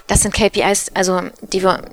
Das 0.08 0.22
sind 0.22 0.34
KPIs, 0.34 0.90
also 0.96 1.22
die 1.42 1.62
wir, 1.62 1.84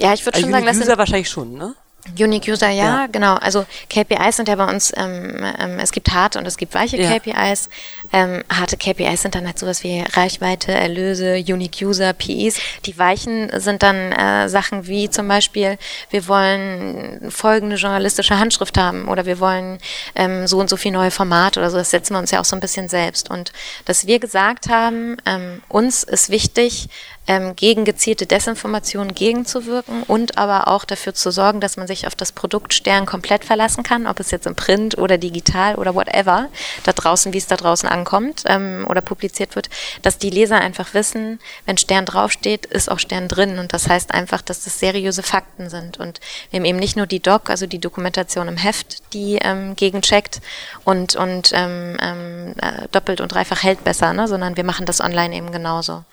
ja, 0.00 0.14
ich 0.14 0.24
würde 0.24 0.36
also 0.36 0.46
schon 0.46 0.52
sagen, 0.52 0.64
das 0.64 0.78
sind 0.78 0.96
wahrscheinlich 0.96 1.28
schon, 1.28 1.52
ne? 1.52 1.74
Unique 2.18 2.48
User, 2.48 2.68
ja, 2.68 2.84
ja, 2.84 3.06
genau. 3.06 3.34
Also 3.34 3.66
KPIs 3.90 4.36
sind 4.36 4.48
ja 4.48 4.56
bei 4.56 4.66
uns, 4.66 4.92
ähm, 4.96 5.44
ähm, 5.58 5.78
es 5.78 5.92
gibt 5.92 6.12
harte 6.12 6.38
und 6.38 6.46
es 6.46 6.56
gibt 6.56 6.74
weiche 6.74 6.96
ja. 6.96 7.18
KPIs. 7.18 7.68
Ähm, 8.12 8.42
harte 8.48 8.76
KPIs 8.76 9.22
sind 9.22 9.34
dann 9.34 9.46
halt 9.46 9.58
sowas 9.58 9.82
wie 9.84 10.04
Reichweite, 10.12 10.72
Erlöse, 10.72 11.36
Unique 11.36 11.82
User, 11.82 12.12
PEs. 12.12 12.56
Die 12.86 12.98
weichen 12.98 13.50
sind 13.60 13.82
dann 13.82 14.12
äh, 14.12 14.48
Sachen 14.48 14.86
wie 14.86 15.10
zum 15.10 15.28
Beispiel, 15.28 15.78
wir 16.10 16.28
wollen 16.28 17.30
folgende 17.30 17.76
journalistische 17.76 18.38
Handschrift 18.38 18.78
haben 18.78 19.08
oder 19.08 19.26
wir 19.26 19.40
wollen 19.40 19.78
ähm, 20.14 20.46
so 20.46 20.58
und 20.58 20.70
so 20.70 20.76
viel 20.76 20.92
neue 20.92 21.10
Formate 21.10 21.60
oder 21.60 21.70
so. 21.70 21.78
Das 21.78 21.90
setzen 21.90 22.14
wir 22.14 22.18
uns 22.18 22.30
ja 22.30 22.40
auch 22.40 22.44
so 22.44 22.56
ein 22.56 22.60
bisschen 22.60 22.88
selbst. 22.88 23.30
Und 23.30 23.52
dass 23.84 24.06
wir 24.06 24.18
gesagt 24.18 24.68
haben, 24.68 25.16
ähm, 25.26 25.62
uns 25.68 26.02
ist 26.02 26.30
wichtig, 26.30 26.88
ähm, 27.28 27.54
gegen 27.54 27.84
gezielte 27.84 28.26
Desinformation 28.26 29.14
gegenzuwirken 29.14 30.02
und 30.04 30.38
aber 30.38 30.68
auch 30.68 30.84
dafür 30.84 31.14
zu 31.14 31.30
sorgen, 31.30 31.60
dass 31.60 31.76
man 31.76 31.86
sich 31.86 32.06
auf 32.06 32.16
das 32.16 32.32
Produkt 32.32 32.74
Stern 32.74 33.06
komplett 33.06 33.44
verlassen 33.44 33.82
kann, 33.82 34.06
ob 34.06 34.18
es 34.18 34.30
jetzt 34.30 34.46
im 34.46 34.56
Print 34.56 34.98
oder 34.98 35.18
digital 35.18 35.76
oder 35.76 35.94
whatever, 35.94 36.48
da 36.84 36.92
draußen, 36.92 37.32
wie 37.32 37.38
es 37.38 37.46
da 37.46 37.56
draußen 37.56 37.88
ankommt 37.88 38.44
ähm, 38.46 38.86
oder 38.88 39.02
publiziert 39.02 39.54
wird, 39.54 39.68
dass 40.02 40.18
die 40.18 40.30
Leser 40.30 40.58
einfach 40.58 40.94
wissen, 40.94 41.38
wenn 41.66 41.76
Stern 41.76 42.06
draufsteht, 42.06 42.66
ist 42.66 42.90
auch 42.90 42.98
Stern 42.98 43.28
drin 43.28 43.58
und 43.58 43.72
das 43.72 43.88
heißt 43.88 44.12
einfach, 44.14 44.42
dass 44.42 44.64
das 44.64 44.80
seriöse 44.80 45.22
Fakten 45.22 45.68
sind 45.68 45.98
und 45.98 46.20
wir 46.50 46.58
haben 46.58 46.64
eben 46.64 46.78
nicht 46.78 46.96
nur 46.96 47.06
die 47.06 47.20
Doc, 47.20 47.50
also 47.50 47.66
die 47.66 47.78
Dokumentation 47.78 48.48
im 48.48 48.56
Heft, 48.56 49.12
die 49.12 49.38
ähm, 49.42 49.76
gegencheckt 49.76 50.40
und, 50.84 51.14
und 51.14 51.52
ähm, 51.54 51.96
ähm, 52.00 52.54
äh, 52.60 52.88
doppelt 52.90 53.20
und 53.20 53.32
dreifach 53.32 53.62
hält 53.62 53.84
besser, 53.84 54.14
ne? 54.14 54.26
sondern 54.28 54.56
wir 54.56 54.64
machen 54.64 54.86
das 54.86 55.00
online 55.00 55.36
eben 55.36 55.52
genauso. 55.52 56.04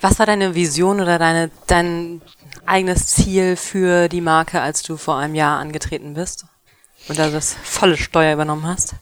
Was 0.00 0.18
war 0.18 0.26
deine 0.40 0.54
Vision 0.54 1.00
oder 1.00 1.18
deine, 1.18 1.50
dein 1.66 2.22
eigenes 2.66 3.06
Ziel 3.06 3.56
für 3.56 4.08
die 4.08 4.20
Marke, 4.20 4.60
als 4.60 4.82
du 4.82 4.96
vor 4.96 5.16
einem 5.16 5.34
Jahr 5.34 5.58
angetreten 5.58 6.14
bist 6.14 6.46
und 7.08 7.18
da 7.18 7.28
das 7.30 7.54
volle 7.62 7.96
Steuer 7.96 8.34
übernommen 8.34 8.66
hast? 8.66 8.94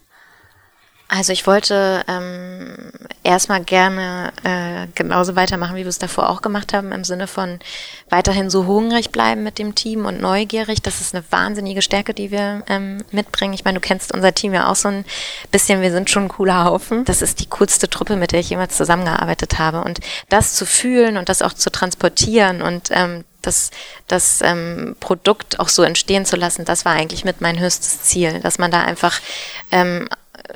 Also 1.11 1.33
ich 1.33 1.47
wollte 1.47 2.05
ähm, 2.07 2.93
erstmal 3.23 3.65
gerne 3.65 4.31
äh, 4.45 4.87
genauso 4.95 5.37
weitermachen, 5.37 5.75
wie 5.75 5.85
wir 5.85 5.89
es 5.89 5.99
davor 5.99 6.29
auch 6.29 6.43
gemacht 6.43 6.75
haben, 6.75 6.93
im 6.93 7.03
Sinne 7.03 7.27
von 7.27 7.61
weiterhin 8.11 8.51
so 8.51 8.67
hungrig 8.67 9.11
bleiben 9.11 9.43
mit 9.43 9.59
dem 9.59 9.75
Team 9.75 10.05
und 10.05 10.21
neugierig. 10.21 10.83
Das 10.83 11.01
ist 11.01 11.15
eine 11.15 11.25
wahnsinnige 11.31 11.81
Stärke, 11.81 12.13
die 12.13 12.31
wir 12.31 12.63
ähm, 12.69 13.03
mitbringen. 13.11 13.55
Ich 13.55 13.65
meine, 13.65 13.81
du 13.81 13.87
kennst 13.87 14.13
unser 14.13 14.35
Team 14.35 14.53
ja 14.53 14.71
auch 14.71 14.77
so 14.77 14.89
ein 14.89 15.07
bisschen, 15.51 15.81
wir 15.81 15.93
sind 15.93 16.11
schon 16.11 16.25
ein 16.25 16.29
cooler 16.29 16.65
Haufen. 16.65 17.07
Das 17.07 17.23
ist 17.23 17.41
die 17.41 17.49
coolste 17.49 17.89
Truppe, 17.89 18.17
mit 18.17 18.33
der 18.33 18.41
ich 18.41 18.51
jemals 18.51 18.77
zusammengearbeitet 18.77 19.59
habe. 19.59 19.81
Und 19.81 20.01
das 20.29 20.57
zu 20.57 20.67
fühlen 20.67 21.17
und 21.17 21.31
das 21.31 21.41
auch 21.41 21.55
zu 21.55 21.71
transportieren 21.71 22.61
und 22.61 22.91
ähm, 22.91 23.25
das, 23.41 23.71
das 24.09 24.41
ähm, 24.43 24.97
Produkt 25.01 25.59
auch 25.59 25.69
so 25.69 25.83
entstehen 25.83 26.27
zu 26.27 26.37
lassen, 26.37 26.65
das 26.65 26.85
war 26.85 26.93
eigentlich 26.93 27.25
mit 27.25 27.41
mein 27.41 27.59
höchstes 27.59 28.03
Ziel, 28.03 28.41
dass 28.41 28.59
man 28.59 28.71
da 28.71 28.83
einfach 28.83 29.21
ähm, 29.71 30.09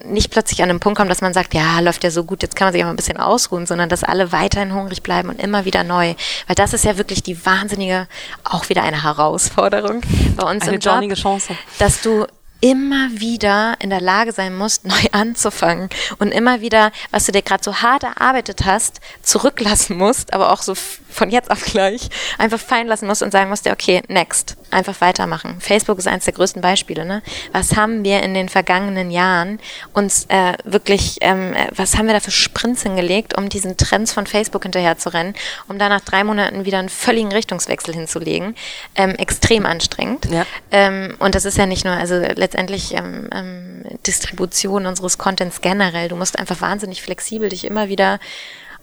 nicht 0.05 0.31
plötzlich 0.31 0.63
an 0.63 0.71
einem 0.71 0.81
Punkt 0.81 0.99
kommt, 0.99 1.11
dass 1.11 1.21
man 1.21 1.35
sagt, 1.35 1.55
ja, 1.55 1.81
läuft 1.81 2.05
ja 2.05 2.11
so 2.11 2.25
gut, 2.25 2.43
jetzt 2.43 2.57
kann 2.57 2.67
man 2.67 2.73
sich 2.73 2.83
auch 2.83 2.87
mal 2.87 2.93
ein 2.93 2.97
bisschen 2.97 3.19
ausruhen, 3.19 3.67
sondern 3.67 3.89
dass 3.89 4.05
alle 4.05 4.33
weiterhin 4.33 4.75
hungrig 4.75 5.03
bleiben 5.03 5.29
und 5.29 5.41
immer 5.41 5.65
wieder 5.65 5.85
neu. 5.85 6.15
Weil 6.47 6.55
das 6.57 6.73
ist 6.73 6.85
ja 6.85 6.97
wirklich 6.99 7.23
die 7.23 7.45
wahnsinnige, 7.45 8.09
auch 8.45 8.69
wieder 8.69 8.83
eine 8.83 9.03
Herausforderung 9.03 10.01
bei 10.37 10.51
uns 10.51 10.63
eine 10.63 10.75
im 10.75 10.81
Job, 10.81 11.15
Chance. 11.15 11.57
dass 11.79 12.01
du 12.01 12.27
immer 12.63 13.09
wieder 13.11 13.75
in 13.81 13.91
der 13.91 14.01
Lage 14.01 14.33
sein 14.33 14.57
musst, 14.57 14.85
neu 14.87 15.07
anzufangen 15.13 15.91
und 16.19 16.33
immer 16.33 16.63
wieder, 16.63 16.93
was 17.11 17.27
du 17.27 17.33
dir 17.33 17.43
gerade 17.43 17.63
so 17.63 17.83
hart 17.83 18.05
erarbeitet 18.05 18.65
hast, 18.65 19.01
zurücklassen 19.23 19.99
musst, 19.99 20.33
aber 20.33 20.53
auch 20.53 20.63
so 20.63 20.75
von 21.13 21.31
jetzt 21.31 21.51
auf 21.51 21.65
gleich 21.65 22.09
einfach 22.39 22.59
fallen 22.59 22.87
lassen 22.87 23.07
musst 23.07 23.23
und 23.23 23.31
sagen 23.31 23.51
musst, 23.51 23.69
okay, 23.69 24.03
next, 24.09 24.57
einfach 24.71 25.01
weitermachen. 25.01 25.57
Facebook 25.61 25.99
ist 25.99 26.09
eines 26.09 26.25
der 26.25 26.35
größten 26.35 26.63
Beispiele. 26.63 27.05
Ne? 27.05 27.23
Was 27.53 27.77
haben 27.77 28.05
wir 28.05 28.23
in 28.23 28.35
den 28.35 28.49
vergangenen 28.49 29.11
Jahren 29.11 29.61
uns 29.93 30.27
äh, 30.29 30.55
wirklich, 30.65 31.19
ähm, 31.21 31.53
äh, 31.55 31.69
was 31.75 31.97
haben 31.97 32.07
wir 32.07 32.15
da 32.15 32.21
für 32.21 32.31
Sprints 32.31 32.83
hingelegt, 32.83 33.37
um 33.37 33.49
diesen 33.49 33.77
Trends 33.77 34.13
von 34.13 34.27
Facebook 34.27 34.63
hinterher 34.63 34.99
zu 34.99 35.13
rennen, 35.13 35.35
um 35.69 35.79
da 35.79 35.89
nach 35.89 36.01
drei 36.01 36.25
Monaten 36.25 36.65
wieder 36.65 36.79
einen 36.79 36.89
völligen 36.89 37.33
Richtungswechsel 37.33 37.95
hinzulegen? 37.95 38.55
Ähm, 38.95 39.11
extrem 39.17 39.67
anstrengend. 39.67 40.27
Ja. 40.31 40.47
Ähm, 40.71 41.17
und 41.19 41.35
das 41.35 41.45
ist 41.45 41.59
ja 41.59 41.67
nicht 41.67 41.85
nur, 41.85 41.95
also 41.95 42.15
letztendlich 42.15 42.95
ähm, 42.95 43.29
ähm, 43.33 43.85
Distribution 44.07 44.87
unseres 44.87 45.19
Contents 45.19 45.61
generell. 45.61 46.09
Du 46.09 46.17
musst 46.17 46.39
einfach 46.39 46.61
wahnsinnig 46.61 47.03
flexibel 47.03 47.49
dich 47.49 47.65
immer 47.65 47.89
wieder 47.89 48.19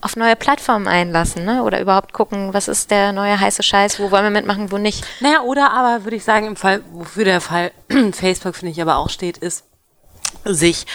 auf 0.02 0.16
neue 0.16 0.36
Plattformen 0.36 0.88
einlassen, 0.88 1.46
ne? 1.46 1.64
Oder 1.64 1.82
überhaupt 1.82 2.14
gucken, 2.14 2.54
was 2.54 2.68
ist 2.68 2.92
der 2.92 3.12
neue 3.12 3.40
heiße 3.40 3.64
Scheiß, 3.64 4.00
wo 4.00 4.12
wollen 4.12 4.24
wir 4.24 4.30
mitmachen, 4.30 4.72
wo 4.72 4.78
nicht. 4.78 5.06
Naja, 5.20 5.42
oder 5.42 5.72
aber 5.72 6.04
würde 6.04 6.16
ich 6.16 6.24
sagen, 6.24 6.48
im 6.48 6.56
Fall, 6.56 6.82
wofür 6.92 7.26
der 7.26 7.42
Fall 7.42 7.72
Facebook, 8.14 8.56
finde 8.56 8.72
ich, 8.72 8.82
aber 8.82 8.98
auch 8.98 9.10
steht, 9.10 9.38
ist, 9.38 9.66
sich 10.46 10.86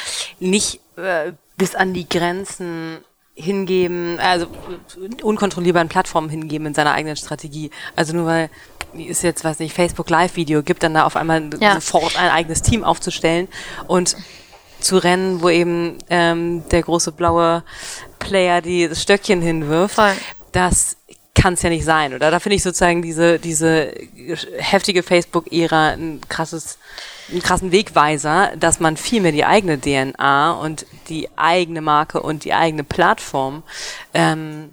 nicht 0.41 0.81
äh, 0.97 1.33
bis 1.57 1.75
an 1.75 1.95
die 1.95 2.09
Grenzen 2.09 2.99
hingeben, 3.35 4.19
also 4.21 4.47
unkontrollierbaren 5.23 5.89
Plattformen 5.89 6.29
hingeben 6.29 6.69
in 6.69 6.75
seiner 6.75 6.93
eigenen 6.93 7.17
Strategie. 7.17 7.71
Also 7.97 8.15
nur 8.15 8.27
weil 8.27 8.51
ist 8.97 9.25
jetzt, 9.25 9.43
weiß 9.43 9.59
nicht, 9.59 9.75
Facebook 9.75 10.09
Live-Video 10.09 10.63
gibt, 10.63 10.85
dann 10.85 10.95
da 10.95 11.05
auf 11.05 11.17
einmal 11.17 11.51
ja. 11.61 11.75
sofort 11.75 12.17
ein 12.17 12.31
eigenes 12.31 12.63
Team 12.63 12.85
aufzustellen 12.85 13.49
und 13.89 14.17
zu 14.79 14.99
rennen, 14.99 15.43
wo 15.43 15.49
eben 15.49 15.99
ähm, 16.11 16.69
der 16.69 16.83
große 16.83 17.11
blaue 17.11 17.65
Player 18.25 18.61
die 18.61 18.89
das 18.89 19.03
Stöckchen 19.03 19.41
hinwirft. 19.41 19.95
Voll. 19.95 20.15
Das 20.53 20.97
kann 21.35 21.55
es 21.55 21.63
ja 21.63 21.71
nicht 21.71 21.85
sein, 21.85 22.15
oder? 22.15 22.31
Da 22.31 22.39
finde 22.41 22.57
ich 22.57 22.63
sozusagen 22.63 23.03
diese, 23.03 23.39
diese 23.39 23.93
heftige 24.57 25.03
Facebook-Ära 25.03 25.91
ein 25.91 26.21
krasses, 26.29 26.79
einen 27.31 27.43
krassen 27.43 27.73
Wegweiser, 27.73 28.53
dass 28.57 28.81
man 28.81 28.97
viel 28.97 29.21
mehr 29.21 29.33
die 29.33 29.45
eigene 29.45 29.81
DNA 29.81 30.53
und 30.53 30.87
die 31.09 31.29
eigene 31.37 31.81
Marke 31.81 32.23
und 32.23 32.45
die 32.45 32.55
eigene 32.55 32.85
Plattform 32.85 33.63
ähm, 34.15 34.71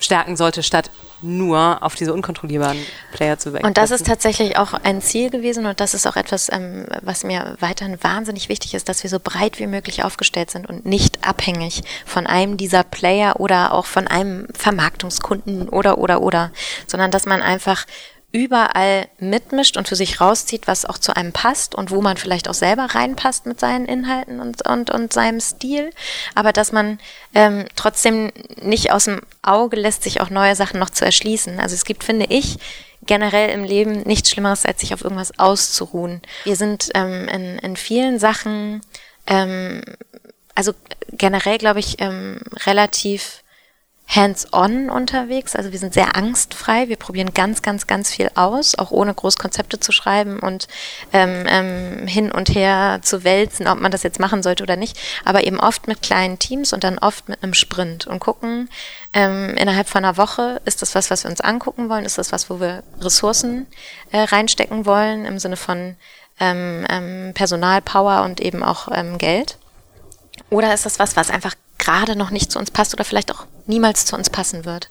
stärken 0.00 0.36
sollte, 0.36 0.62
statt 0.62 0.90
nur 1.22 1.82
auf 1.82 1.94
diese 1.94 2.12
unkontrollierbaren 2.12 2.78
Player 3.12 3.38
zu 3.38 3.52
wechseln. 3.52 3.66
Und 3.66 3.76
das 3.76 3.90
ist 3.90 4.06
tatsächlich 4.06 4.56
auch 4.56 4.72
ein 4.72 5.02
Ziel 5.02 5.30
gewesen 5.30 5.66
und 5.66 5.78
das 5.80 5.94
ist 5.94 6.06
auch 6.06 6.16
etwas, 6.16 6.50
ähm, 6.50 6.86
was 7.02 7.24
mir 7.24 7.56
weiterhin 7.60 8.02
wahnsinnig 8.02 8.48
wichtig 8.48 8.74
ist, 8.74 8.88
dass 8.88 9.02
wir 9.02 9.10
so 9.10 9.18
breit 9.22 9.58
wie 9.58 9.66
möglich 9.66 10.02
aufgestellt 10.02 10.50
sind 10.50 10.68
und 10.68 10.86
nicht 10.86 11.26
abhängig 11.26 11.82
von 12.06 12.26
einem 12.26 12.56
dieser 12.56 12.82
Player 12.82 13.38
oder 13.38 13.72
auch 13.72 13.86
von 13.86 14.08
einem 14.08 14.48
Vermarktungskunden 14.54 15.68
oder 15.68 15.98
oder 15.98 16.22
oder, 16.22 16.50
sondern 16.86 17.10
dass 17.10 17.26
man 17.26 17.42
einfach 17.42 17.86
überall 18.32 19.08
mitmischt 19.18 19.76
und 19.76 19.88
für 19.88 19.96
sich 19.96 20.20
rauszieht, 20.20 20.66
was 20.66 20.84
auch 20.84 20.98
zu 20.98 21.16
einem 21.16 21.32
passt 21.32 21.74
und 21.74 21.90
wo 21.90 22.00
man 22.00 22.16
vielleicht 22.16 22.48
auch 22.48 22.54
selber 22.54 22.84
reinpasst 22.84 23.46
mit 23.46 23.58
seinen 23.58 23.86
Inhalten 23.86 24.40
und, 24.40 24.66
und, 24.66 24.90
und 24.90 25.12
seinem 25.12 25.40
Stil, 25.40 25.90
aber 26.34 26.52
dass 26.52 26.70
man 26.70 27.00
ähm, 27.34 27.66
trotzdem 27.74 28.30
nicht 28.60 28.92
aus 28.92 29.04
dem 29.04 29.20
Auge 29.42 29.76
lässt, 29.76 30.04
sich 30.04 30.20
auch 30.20 30.30
neue 30.30 30.54
Sachen 30.54 30.78
noch 30.78 30.90
zu 30.90 31.04
erschließen. 31.04 31.58
Also 31.58 31.74
es 31.74 31.84
gibt, 31.84 32.04
finde 32.04 32.26
ich, 32.28 32.58
generell 33.04 33.50
im 33.50 33.64
Leben 33.64 34.02
nichts 34.02 34.30
Schlimmeres, 34.30 34.64
als 34.64 34.80
sich 34.80 34.94
auf 34.94 35.02
irgendwas 35.02 35.38
auszuruhen. 35.38 36.20
Wir 36.44 36.56
sind 36.56 36.90
ähm, 36.94 37.26
in, 37.28 37.58
in 37.58 37.76
vielen 37.76 38.20
Sachen, 38.20 38.82
ähm, 39.26 39.82
also 40.54 40.72
generell 41.10 41.58
glaube 41.58 41.80
ich, 41.80 42.00
ähm, 42.00 42.40
relativ 42.66 43.42
hands-on 44.10 44.90
unterwegs. 44.90 45.54
Also 45.54 45.70
wir 45.70 45.78
sind 45.78 45.94
sehr 45.94 46.16
angstfrei. 46.16 46.88
Wir 46.88 46.96
probieren 46.96 47.32
ganz, 47.32 47.62
ganz, 47.62 47.86
ganz 47.86 48.10
viel 48.10 48.28
aus, 48.34 48.74
auch 48.74 48.90
ohne 48.90 49.14
groß 49.14 49.36
Konzepte 49.36 49.78
zu 49.78 49.92
schreiben 49.92 50.40
und 50.40 50.66
ähm, 51.12 51.44
ähm, 51.46 52.06
hin 52.08 52.32
und 52.32 52.48
her 52.48 52.98
zu 53.02 53.22
wälzen, 53.22 53.68
ob 53.68 53.80
man 53.80 53.92
das 53.92 54.02
jetzt 54.02 54.18
machen 54.18 54.42
sollte 54.42 54.64
oder 54.64 54.74
nicht. 54.76 54.98
Aber 55.24 55.44
eben 55.44 55.60
oft 55.60 55.86
mit 55.86 56.02
kleinen 56.02 56.40
Teams 56.40 56.72
und 56.72 56.82
dann 56.82 56.98
oft 56.98 57.28
mit 57.28 57.42
einem 57.42 57.54
Sprint 57.54 58.08
und 58.08 58.18
gucken, 58.18 58.68
ähm, 59.12 59.56
innerhalb 59.56 59.88
von 59.88 60.04
einer 60.04 60.16
Woche, 60.16 60.60
ist 60.64 60.82
das 60.82 60.94
was, 60.96 61.10
was 61.10 61.24
wir 61.24 61.30
uns 61.30 61.40
angucken 61.40 61.88
wollen? 61.88 62.04
Ist 62.04 62.18
das 62.18 62.32
was, 62.32 62.50
wo 62.50 62.60
wir 62.60 62.82
Ressourcen 63.00 63.66
äh, 64.10 64.22
reinstecken 64.22 64.86
wollen 64.86 65.24
im 65.24 65.38
Sinne 65.38 65.56
von 65.56 65.96
ähm, 66.40 66.84
ähm, 66.90 67.32
Personal, 67.34 67.80
Power 67.80 68.22
und 68.22 68.40
eben 68.40 68.64
auch 68.64 68.88
ähm, 68.92 69.18
Geld? 69.18 69.56
Oder 70.48 70.74
ist 70.74 70.84
das 70.84 70.98
was, 70.98 71.14
was 71.14 71.30
einfach 71.30 71.54
gerade 71.80 72.16
noch 72.16 72.30
nicht 72.30 72.52
zu 72.52 72.58
uns 72.58 72.70
passt 72.70 72.94
oder 72.94 73.04
vielleicht 73.04 73.32
auch 73.32 73.46
niemals 73.66 74.06
zu 74.06 74.14
uns 74.14 74.30
passen 74.30 74.64
wird? 74.64 74.88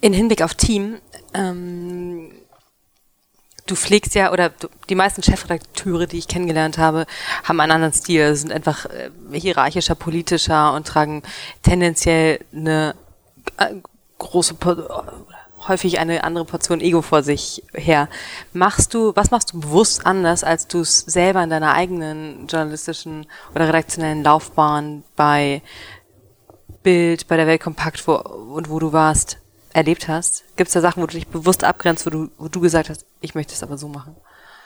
In 0.00 0.12
Hinblick 0.12 0.42
auf 0.42 0.54
Team, 0.54 0.98
ähm, 1.34 2.30
du 3.66 3.74
pflegst 3.74 4.14
ja, 4.14 4.32
oder 4.32 4.50
du, 4.50 4.68
die 4.88 4.94
meisten 4.94 5.22
Chefredakteure, 5.22 6.06
die 6.06 6.18
ich 6.18 6.28
kennengelernt 6.28 6.78
habe, 6.78 7.06
haben 7.44 7.60
einen 7.60 7.72
anderen 7.72 7.92
Stil, 7.92 8.34
sind 8.34 8.52
einfach 8.52 8.86
äh, 8.86 9.10
hierarchischer, 9.32 9.94
politischer 9.94 10.72
und 10.72 10.86
tragen 10.86 11.22
tendenziell 11.62 12.40
eine 12.54 12.94
äh, 13.58 13.74
große 14.18 14.54
häufig 15.68 15.98
eine 15.98 16.22
andere 16.24 16.44
Portion 16.44 16.80
Ego 16.80 17.02
vor 17.02 17.22
sich 17.22 17.62
her. 17.74 18.08
Machst 18.52 18.94
du, 18.94 19.14
was 19.16 19.30
machst 19.30 19.52
du 19.52 19.60
bewusst 19.60 20.06
anders, 20.06 20.44
als 20.44 20.68
du 20.68 20.80
es 20.80 21.00
selber 21.00 21.42
in 21.42 21.50
deiner 21.50 21.74
eigenen 21.74 22.46
journalistischen 22.46 23.26
oder 23.54 23.68
redaktionellen 23.68 24.22
Laufbahn 24.22 25.02
bei 25.16 25.62
Bild, 26.86 27.26
bei 27.26 27.36
der 27.36 27.48
Welt 27.48 27.60
kompakt 27.60 28.06
wo, 28.06 28.14
und 28.14 28.70
wo 28.70 28.78
du 28.78 28.92
warst, 28.92 29.38
erlebt 29.72 30.06
hast? 30.06 30.44
Gibt 30.54 30.68
es 30.68 30.74
da 30.74 30.80
Sachen, 30.80 31.02
wo 31.02 31.06
du 31.08 31.16
dich 31.16 31.26
bewusst 31.26 31.64
abgrenzt, 31.64 32.06
wo 32.06 32.10
du, 32.10 32.30
wo 32.38 32.46
du 32.46 32.60
gesagt 32.60 32.90
hast, 32.90 33.04
ich 33.20 33.34
möchte 33.34 33.54
es 33.54 33.64
aber 33.64 33.76
so 33.76 33.88
machen? 33.88 34.14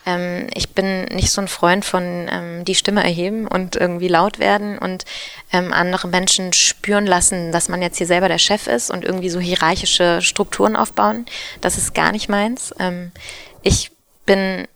Ähm, 0.05 0.49
ich 0.53 0.75
bin 0.75 1.07
nicht 1.07 1.31
so 1.31 1.41
ein 1.41 1.49
Freund 1.49 1.83
von 1.83 2.29
ähm, 2.31 2.67
die 2.67 2.75
Stimme 2.75 3.03
erheben 3.03 3.49
und 3.49 3.75
irgendwie 3.75 4.09
laut 4.09 4.39
werden 4.39 4.77
und 4.77 5.07
ähm, 5.51 5.73
andere 5.73 6.09
Menschen 6.09 6.53
spüren 6.53 7.07
lassen, 7.07 7.53
dass 7.53 7.71
man 7.71 7.81
jetzt 7.81 7.97
hier 7.97 8.07
selber 8.07 8.29
der 8.29 8.37
Chef 8.37 8.67
ist 8.67 8.91
und 8.91 9.03
irgendwie 9.03 9.31
so 9.31 9.41
hierarchische 9.41 10.21
Strukturen 10.21 10.77
aufbauen. 10.77 11.25
Das 11.63 11.79
ist 11.79 11.95
gar 11.95 12.13
nicht 12.13 12.29
meins. 12.29 12.75
Ähm, 12.79 13.13
ich 13.63 13.93
bin 14.27 14.69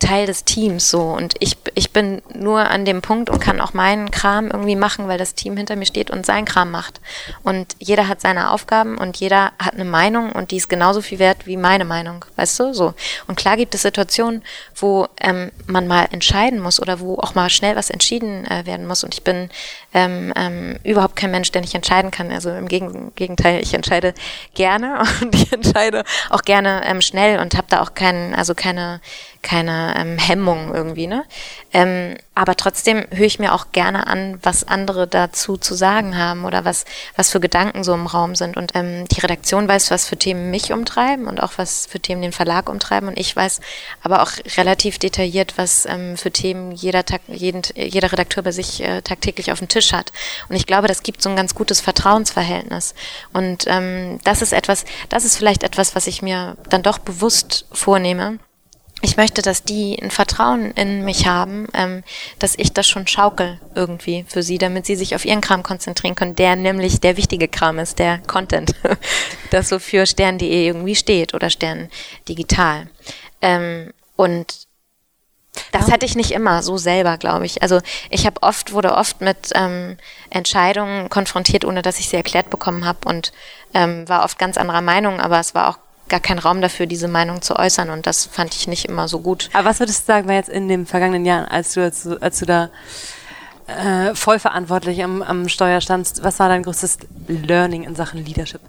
Teil 0.00 0.26
des 0.26 0.44
Teams 0.44 0.90
so 0.90 1.02
und 1.02 1.34
ich, 1.38 1.56
ich 1.74 1.92
bin 1.92 2.22
nur 2.34 2.58
an 2.58 2.84
dem 2.84 3.02
Punkt 3.02 3.30
und 3.30 3.38
kann 3.38 3.60
auch 3.60 3.74
meinen 3.74 4.10
Kram 4.10 4.50
irgendwie 4.50 4.74
machen, 4.74 5.06
weil 5.06 5.18
das 5.18 5.34
Team 5.34 5.56
hinter 5.56 5.76
mir 5.76 5.86
steht 5.86 6.10
und 6.10 6.26
sein 6.26 6.44
Kram 6.44 6.70
macht. 6.70 7.00
Und 7.44 7.76
jeder 7.78 8.08
hat 8.08 8.20
seine 8.20 8.50
Aufgaben 8.50 8.98
und 8.98 9.16
jeder 9.18 9.52
hat 9.58 9.74
eine 9.74 9.84
Meinung 9.84 10.32
und 10.32 10.50
die 10.50 10.56
ist 10.56 10.68
genauso 10.68 11.00
viel 11.00 11.18
wert 11.18 11.46
wie 11.46 11.56
meine 11.56 11.84
Meinung, 11.84 12.24
weißt 12.36 12.58
du, 12.58 12.74
so. 12.74 12.94
Und 13.28 13.36
klar 13.36 13.56
gibt 13.56 13.74
es 13.74 13.82
Situationen, 13.82 14.42
wo 14.74 15.06
ähm, 15.20 15.52
man 15.66 15.86
mal 15.86 16.08
entscheiden 16.10 16.60
muss 16.60 16.80
oder 16.80 17.00
wo 17.00 17.16
auch 17.16 17.34
mal 17.34 17.50
schnell 17.50 17.76
was 17.76 17.90
entschieden 17.90 18.44
äh, 18.46 18.66
werden 18.66 18.86
muss 18.86 19.04
und 19.04 19.14
ich 19.14 19.22
bin 19.22 19.50
ähm, 19.94 20.32
ähm, 20.36 20.78
überhaupt 20.84 21.16
kein 21.16 21.30
Mensch, 21.30 21.50
der 21.52 21.60
nicht 21.62 21.74
entscheiden 21.74 22.10
kann. 22.10 22.30
Also 22.30 22.50
im 22.50 22.68
Gegenteil, 22.68 23.60
ich 23.62 23.74
entscheide 23.74 24.14
gerne 24.54 25.02
und 25.20 25.34
ich 25.34 25.52
entscheide 25.52 26.04
auch 26.30 26.42
gerne 26.42 26.82
ähm, 26.84 27.00
schnell 27.00 27.40
und 27.40 27.56
habe 27.56 27.66
da 27.68 27.82
auch 27.82 27.94
keinen, 27.94 28.34
also 28.34 28.54
keine 28.54 29.00
keine 29.42 29.94
ähm, 29.96 30.18
Hemmung 30.18 30.74
irgendwie, 30.74 31.06
ne? 31.06 31.24
Ähm, 31.72 32.16
aber 32.34 32.56
trotzdem 32.56 33.06
höre 33.10 33.26
ich 33.26 33.38
mir 33.38 33.54
auch 33.54 33.72
gerne 33.72 34.06
an, 34.06 34.38
was 34.42 34.64
andere 34.66 35.06
dazu 35.06 35.56
zu 35.56 35.74
sagen 35.74 36.16
haben 36.16 36.44
oder 36.44 36.64
was, 36.64 36.84
was 37.16 37.30
für 37.30 37.40
Gedanken 37.40 37.84
so 37.84 37.94
im 37.94 38.06
Raum 38.06 38.34
sind. 38.34 38.56
Und 38.56 38.72
ähm, 38.74 39.06
die 39.08 39.20
Redaktion 39.20 39.68
weiß, 39.68 39.90
was 39.90 40.06
für 40.06 40.16
Themen 40.16 40.50
mich 40.50 40.72
umtreiben 40.72 41.26
und 41.26 41.42
auch 41.42 41.52
was 41.56 41.86
für 41.86 42.00
Themen 42.00 42.22
den 42.22 42.32
Verlag 42.32 42.68
umtreiben. 42.68 43.08
Und 43.08 43.18
ich 43.18 43.34
weiß 43.34 43.60
aber 44.02 44.22
auch 44.22 44.32
relativ 44.56 44.98
detailliert, 44.98 45.54
was 45.56 45.86
ähm, 45.86 46.16
für 46.16 46.30
Themen 46.30 46.72
jeder, 46.72 47.04
jeden, 47.28 47.62
jeder 47.74 48.12
Redakteur 48.12 48.42
bei 48.42 48.52
sich 48.52 48.82
äh, 48.82 49.02
tagtäglich 49.02 49.52
auf 49.52 49.58
dem 49.58 49.68
Tisch 49.68 49.79
hat. 49.92 50.12
Und 50.48 50.56
ich 50.56 50.66
glaube, 50.66 50.88
das 50.88 51.02
gibt 51.02 51.22
so 51.22 51.30
ein 51.30 51.36
ganz 51.36 51.54
gutes 51.54 51.80
Vertrauensverhältnis. 51.80 52.94
Und 53.32 53.64
ähm, 53.66 54.18
das 54.24 54.42
ist 54.42 54.52
etwas, 54.52 54.84
das 55.08 55.24
ist 55.24 55.36
vielleicht 55.36 55.62
etwas, 55.62 55.94
was 55.94 56.06
ich 56.06 56.22
mir 56.22 56.56
dann 56.68 56.82
doch 56.82 56.98
bewusst 56.98 57.66
vornehme 57.72 58.38
ich 59.02 59.16
möchte, 59.16 59.40
dass 59.42 59.62
die 59.64 59.98
ein 60.00 60.10
Vertrauen 60.10 60.72
in 60.72 61.04
mich 61.04 61.26
haben, 61.26 61.68
ähm, 61.74 62.02
dass 62.38 62.54
ich 62.58 62.72
das 62.72 62.86
schon 62.86 63.06
schaukel 63.06 63.58
irgendwie 63.74 64.24
für 64.28 64.42
sie, 64.42 64.58
damit 64.58 64.84
sie 64.84 64.96
sich 64.96 65.14
auf 65.14 65.24
ihren 65.24 65.40
Kram 65.40 65.62
konzentrieren 65.62 66.14
können, 66.14 66.36
der 66.36 66.56
nämlich 66.56 67.00
der 67.00 67.16
wichtige 67.16 67.48
Kram 67.48 67.78
ist, 67.78 67.98
der 67.98 68.18
Content, 68.26 68.74
das 69.50 69.68
so 69.68 69.78
für 69.78 70.04
stern.de 70.04 70.66
irgendwie 70.66 70.96
steht 70.96 71.32
oder 71.34 71.48
Stern 71.48 71.88
digital. 72.28 72.88
Ähm, 73.40 73.92
und 74.16 74.66
das 75.72 75.90
hatte 75.90 76.06
ich 76.06 76.16
nicht 76.16 76.30
immer 76.30 76.62
so 76.62 76.76
selber, 76.78 77.16
glaube 77.16 77.46
ich. 77.46 77.62
Also 77.62 77.80
ich 78.08 78.26
habe 78.26 78.42
oft, 78.42 78.72
wurde 78.72 78.94
oft 78.94 79.20
mit 79.20 79.50
ähm, 79.54 79.96
Entscheidungen 80.30 81.08
konfrontiert, 81.10 81.64
ohne 81.64 81.82
dass 81.82 81.98
ich 81.98 82.08
sie 82.08 82.16
erklärt 82.16 82.50
bekommen 82.50 82.84
habe 82.84 83.08
und 83.08 83.32
ähm, 83.74 84.08
war 84.08 84.24
oft 84.24 84.38
ganz 84.38 84.56
anderer 84.56 84.80
Meinung, 84.80 85.20
aber 85.20 85.40
es 85.40 85.54
war 85.54 85.68
auch 85.68 85.78
gar 86.08 86.20
keinen 86.20 86.40
Raum 86.40 86.60
dafür, 86.60 86.86
diese 86.86 87.08
Meinung 87.08 87.40
zu 87.40 87.56
äußern 87.56 87.90
und 87.90 88.06
das 88.06 88.26
fand 88.26 88.54
ich 88.54 88.66
nicht 88.66 88.84
immer 88.86 89.08
so 89.08 89.20
gut. 89.20 89.48
Aber 89.52 89.68
was 89.68 89.80
würdest 89.80 90.02
du 90.02 90.06
sagen, 90.06 90.28
war 90.28 90.34
jetzt 90.34 90.48
in 90.48 90.68
den 90.68 90.86
vergangenen 90.86 91.24
Jahren, 91.24 91.46
als 91.46 91.74
du, 91.74 91.82
als 91.82 92.02
du, 92.02 92.20
als 92.20 92.38
du 92.40 92.46
da 92.46 92.70
äh, 93.66 94.14
voll 94.14 94.38
verantwortlich 94.38 95.02
am, 95.02 95.22
am 95.22 95.48
Steuer 95.48 95.80
standst, 95.80 96.24
was 96.24 96.38
war 96.38 96.48
dein 96.48 96.64
größtes 96.64 96.98
Learning 97.28 97.84
in 97.84 97.94
Sachen 97.94 98.24
Leadership? 98.24 98.60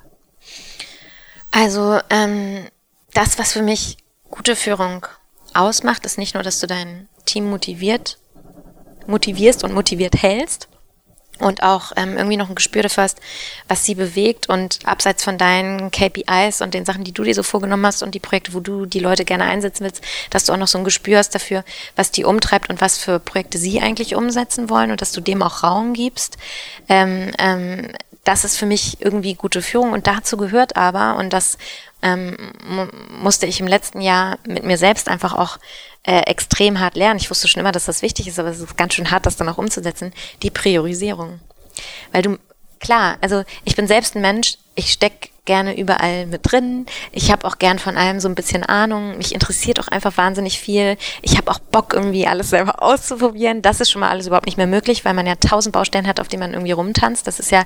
Also 1.49 1.99
ähm, 2.09 2.67
das, 3.13 3.37
was 3.37 3.53
für 3.53 3.63
mich 3.63 3.97
gute 4.29 4.55
Führung 4.55 5.05
ausmacht, 5.53 6.05
ist 6.05 6.17
nicht 6.17 6.33
nur, 6.33 6.43
dass 6.43 6.59
du 6.59 6.67
dein 6.67 7.07
Team 7.25 7.49
motiviert, 7.49 8.17
motivierst 9.07 9.63
und 9.63 9.73
motiviert 9.73 10.21
hältst, 10.21 10.67
und 11.41 11.63
auch 11.63 11.91
ähm, 11.95 12.17
irgendwie 12.17 12.37
noch 12.37 12.49
ein 12.49 12.55
Gespür 12.55 12.83
dafür 12.83 13.03
hast, 13.03 13.19
was 13.67 13.83
sie 13.83 13.95
bewegt 13.95 14.47
und 14.47 14.79
abseits 14.85 15.23
von 15.23 15.37
deinen 15.37 15.91
KPIs 15.91 16.61
und 16.61 16.73
den 16.73 16.85
Sachen, 16.85 17.03
die 17.03 17.13
du 17.13 17.23
dir 17.23 17.33
so 17.33 17.43
vorgenommen 17.43 17.85
hast 17.85 18.03
und 18.03 18.15
die 18.15 18.19
Projekte, 18.19 18.53
wo 18.53 18.59
du 18.59 18.85
die 18.85 18.99
Leute 18.99 19.25
gerne 19.25 19.45
einsetzen 19.45 19.83
willst, 19.83 20.03
dass 20.29 20.45
du 20.45 20.53
auch 20.53 20.57
noch 20.57 20.67
so 20.67 20.77
ein 20.77 20.83
Gespür 20.83 21.17
hast 21.17 21.35
dafür, 21.35 21.63
was 21.95 22.11
die 22.11 22.23
umtreibt 22.23 22.69
und 22.69 22.79
was 22.79 22.97
für 22.97 23.19
Projekte 23.19 23.57
sie 23.57 23.81
eigentlich 23.81 24.15
umsetzen 24.15 24.69
wollen 24.69 24.91
und 24.91 25.01
dass 25.01 25.11
du 25.11 25.21
dem 25.21 25.41
auch 25.41 25.63
Raum 25.63 25.93
gibst. 25.93 26.37
Ähm, 26.87 27.31
ähm, 27.39 27.91
das 28.23 28.43
ist 28.43 28.57
für 28.57 28.65
mich 28.65 29.01
irgendwie 29.01 29.33
gute 29.33 29.61
Führung 29.61 29.93
und 29.93 30.07
dazu 30.07 30.37
gehört 30.37 30.75
aber, 30.75 31.17
und 31.17 31.33
das 31.33 31.57
ähm, 32.01 32.37
musste 33.21 33.45
ich 33.45 33.59
im 33.59 33.67
letzten 33.67 34.01
Jahr 34.01 34.37
mit 34.45 34.63
mir 34.63 34.77
selbst 34.77 35.09
einfach 35.09 35.33
auch 35.33 35.57
äh, 36.03 36.21
extrem 36.21 36.79
hart 36.79 36.95
lernen. 36.95 37.19
Ich 37.19 37.29
wusste 37.29 37.47
schon 37.47 37.59
immer, 37.59 37.71
dass 37.71 37.85
das 37.85 38.01
wichtig 38.01 38.27
ist, 38.27 38.39
aber 38.39 38.49
es 38.49 38.59
ist 38.59 38.77
ganz 38.77 38.93
schön 38.93 39.11
hart, 39.11 39.25
das 39.25 39.37
dann 39.37 39.49
auch 39.49 39.57
umzusetzen. 39.57 40.13
Die 40.41 40.49
Priorisierung. 40.49 41.39
Weil 42.11 42.21
du, 42.23 42.37
klar, 42.79 43.17
also 43.21 43.43
ich 43.65 43.75
bin 43.75 43.87
selbst 43.87 44.15
ein 44.15 44.21
Mensch, 44.21 44.57
ich 44.75 44.91
steck 44.91 45.31
gerne 45.45 45.77
überall 45.77 46.27
mit 46.27 46.51
drin. 46.51 46.85
Ich 47.11 47.31
habe 47.31 47.47
auch 47.47 47.57
gern 47.57 47.79
von 47.79 47.97
allem 47.97 48.19
so 48.19 48.29
ein 48.29 48.35
bisschen 48.35 48.63
Ahnung. 48.63 49.17
Mich 49.17 49.33
interessiert 49.33 49.79
auch 49.79 49.87
einfach 49.87 50.15
wahnsinnig 50.15 50.59
viel. 50.59 50.97
Ich 51.23 51.35
habe 51.35 51.49
auch 51.49 51.57
Bock, 51.59 51.93
irgendwie 51.93 52.27
alles 52.27 52.51
selber 52.51 52.81
auszuprobieren. 52.83 53.61
Das 53.61 53.81
ist 53.81 53.89
schon 53.89 54.01
mal 54.01 54.09
alles 54.09 54.27
überhaupt 54.27 54.45
nicht 54.45 54.57
mehr 54.57 54.67
möglich, 54.67 55.03
weil 55.03 55.15
man 55.15 55.25
ja 55.25 55.35
tausend 55.35 55.73
Baustellen 55.73 56.07
hat, 56.07 56.19
auf 56.19 56.27
denen 56.27 56.41
man 56.41 56.53
irgendwie 56.53 56.73
rumtanzt. 56.73 57.25
Das 57.25 57.39
ist 57.39 57.51
ja 57.51 57.63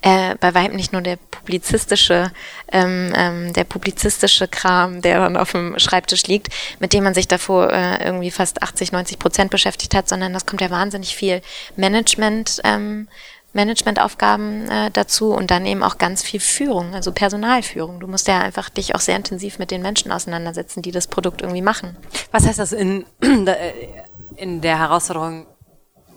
äh, 0.00 0.34
bei 0.40 0.54
weitem 0.54 0.76
nicht 0.76 0.92
nur 0.92 1.02
der 1.02 1.18
publizistische, 1.30 2.32
ähm, 2.72 3.12
ähm, 3.14 3.52
der 3.52 3.64
publizistische 3.64 4.48
Kram, 4.48 5.02
der 5.02 5.20
dann 5.20 5.36
auf 5.36 5.52
dem 5.52 5.78
Schreibtisch 5.78 6.24
liegt, 6.26 6.48
mit 6.78 6.94
dem 6.94 7.04
man 7.04 7.14
sich 7.14 7.28
davor 7.28 7.70
äh, 7.70 8.02
irgendwie 8.02 8.30
fast 8.30 8.62
80, 8.62 8.92
90 8.92 9.18
Prozent 9.18 9.50
beschäftigt 9.50 9.94
hat, 9.94 10.08
sondern 10.08 10.32
das 10.32 10.46
kommt 10.46 10.62
ja 10.62 10.70
wahnsinnig 10.70 11.14
viel 11.14 11.42
Management. 11.76 12.60
Ähm, 12.64 13.08
Managementaufgaben 13.52 14.70
äh, 14.70 14.90
dazu 14.92 15.32
und 15.32 15.50
dann 15.50 15.66
eben 15.66 15.82
auch 15.82 15.98
ganz 15.98 16.22
viel 16.22 16.40
Führung, 16.40 16.94
also 16.94 17.12
Personalführung. 17.12 18.00
Du 18.00 18.06
musst 18.06 18.28
ja 18.28 18.40
einfach 18.40 18.70
dich 18.70 18.94
auch 18.94 19.00
sehr 19.00 19.16
intensiv 19.16 19.58
mit 19.58 19.70
den 19.70 19.82
Menschen 19.82 20.12
auseinandersetzen, 20.12 20.82
die 20.82 20.92
das 20.92 21.08
Produkt 21.08 21.42
irgendwie 21.42 21.62
machen. 21.62 21.96
Was 22.30 22.46
heißt 22.46 22.58
das 22.58 22.72
in, 22.72 23.04
in 24.36 24.60
der 24.60 24.78
Herausforderung 24.78 25.46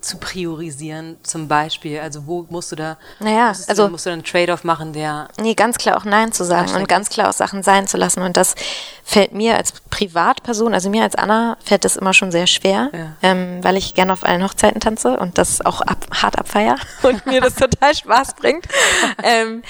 zu 0.03 0.17
priorisieren, 0.17 1.17
zum 1.23 1.47
Beispiel? 1.47 1.99
Also 1.99 2.27
wo 2.27 2.45
musst 2.49 2.71
du 2.71 2.75
da, 2.75 2.97
naja, 3.19 3.49
musst 3.49 3.69
also 3.69 3.85
du, 3.85 3.91
musst 3.91 4.05
du 4.05 4.11
einen 4.11 4.23
Trade-off 4.23 4.63
machen, 4.63 4.93
der 4.93 5.29
nee, 5.39 5.53
ganz 5.53 5.77
klar 5.77 5.97
auch 5.97 6.05
Nein 6.05 6.31
zu 6.31 6.43
sagen 6.43 6.73
und 6.75 6.87
ganz 6.87 7.09
klar 7.09 7.29
auch 7.29 7.33
Sachen 7.33 7.63
sein 7.63 7.87
zu 7.87 7.97
lassen. 7.97 8.21
Und 8.21 8.37
das 8.37 8.55
fällt 9.03 9.33
mir 9.33 9.57
als 9.57 9.73
Privatperson, 9.89 10.73
also 10.73 10.89
mir 10.89 11.03
als 11.03 11.15
Anna, 11.15 11.57
fällt 11.63 11.85
das 11.85 11.97
immer 11.97 12.13
schon 12.13 12.31
sehr 12.31 12.47
schwer, 12.47 12.89
ja. 12.93 13.15
ähm, 13.21 13.63
weil 13.63 13.77
ich 13.77 13.93
gerne 13.93 14.13
auf 14.13 14.23
allen 14.23 14.43
Hochzeiten 14.43 14.79
tanze 14.79 15.17
und 15.17 15.37
das 15.37 15.63
auch 15.65 15.81
ab, 15.81 16.05
hart 16.11 16.39
abfeier 16.39 16.77
und 17.03 17.25
mir 17.25 17.41
das 17.41 17.55
total 17.55 17.93
Spaß 17.93 18.35
bringt. 18.35 18.65
ähm, 19.23 19.61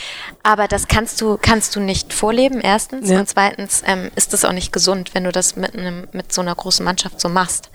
aber 0.44 0.68
das 0.68 0.88
kannst 0.88 1.20
du, 1.22 1.38
kannst 1.42 1.76
du 1.76 1.80
nicht 1.80 2.14
vorleben, 2.14 2.62
erstens. 2.62 3.10
Ja. 3.10 3.20
Und 3.20 3.28
zweitens 3.28 3.84
ähm, 3.86 4.12
ist 4.16 4.34
das 4.34 4.46
auch 4.46 4.52
nicht 4.52 4.72
gesund, 4.72 5.14
wenn 5.14 5.24
du 5.24 5.32
das 5.32 5.56
mit, 5.56 5.76
einem, 5.76 6.08
mit 6.12 6.32
so 6.32 6.42
einer 6.42 6.56
großen 6.56 6.86
Mannschaft 6.86 7.20
so 7.20 7.30
machst. 7.30 7.70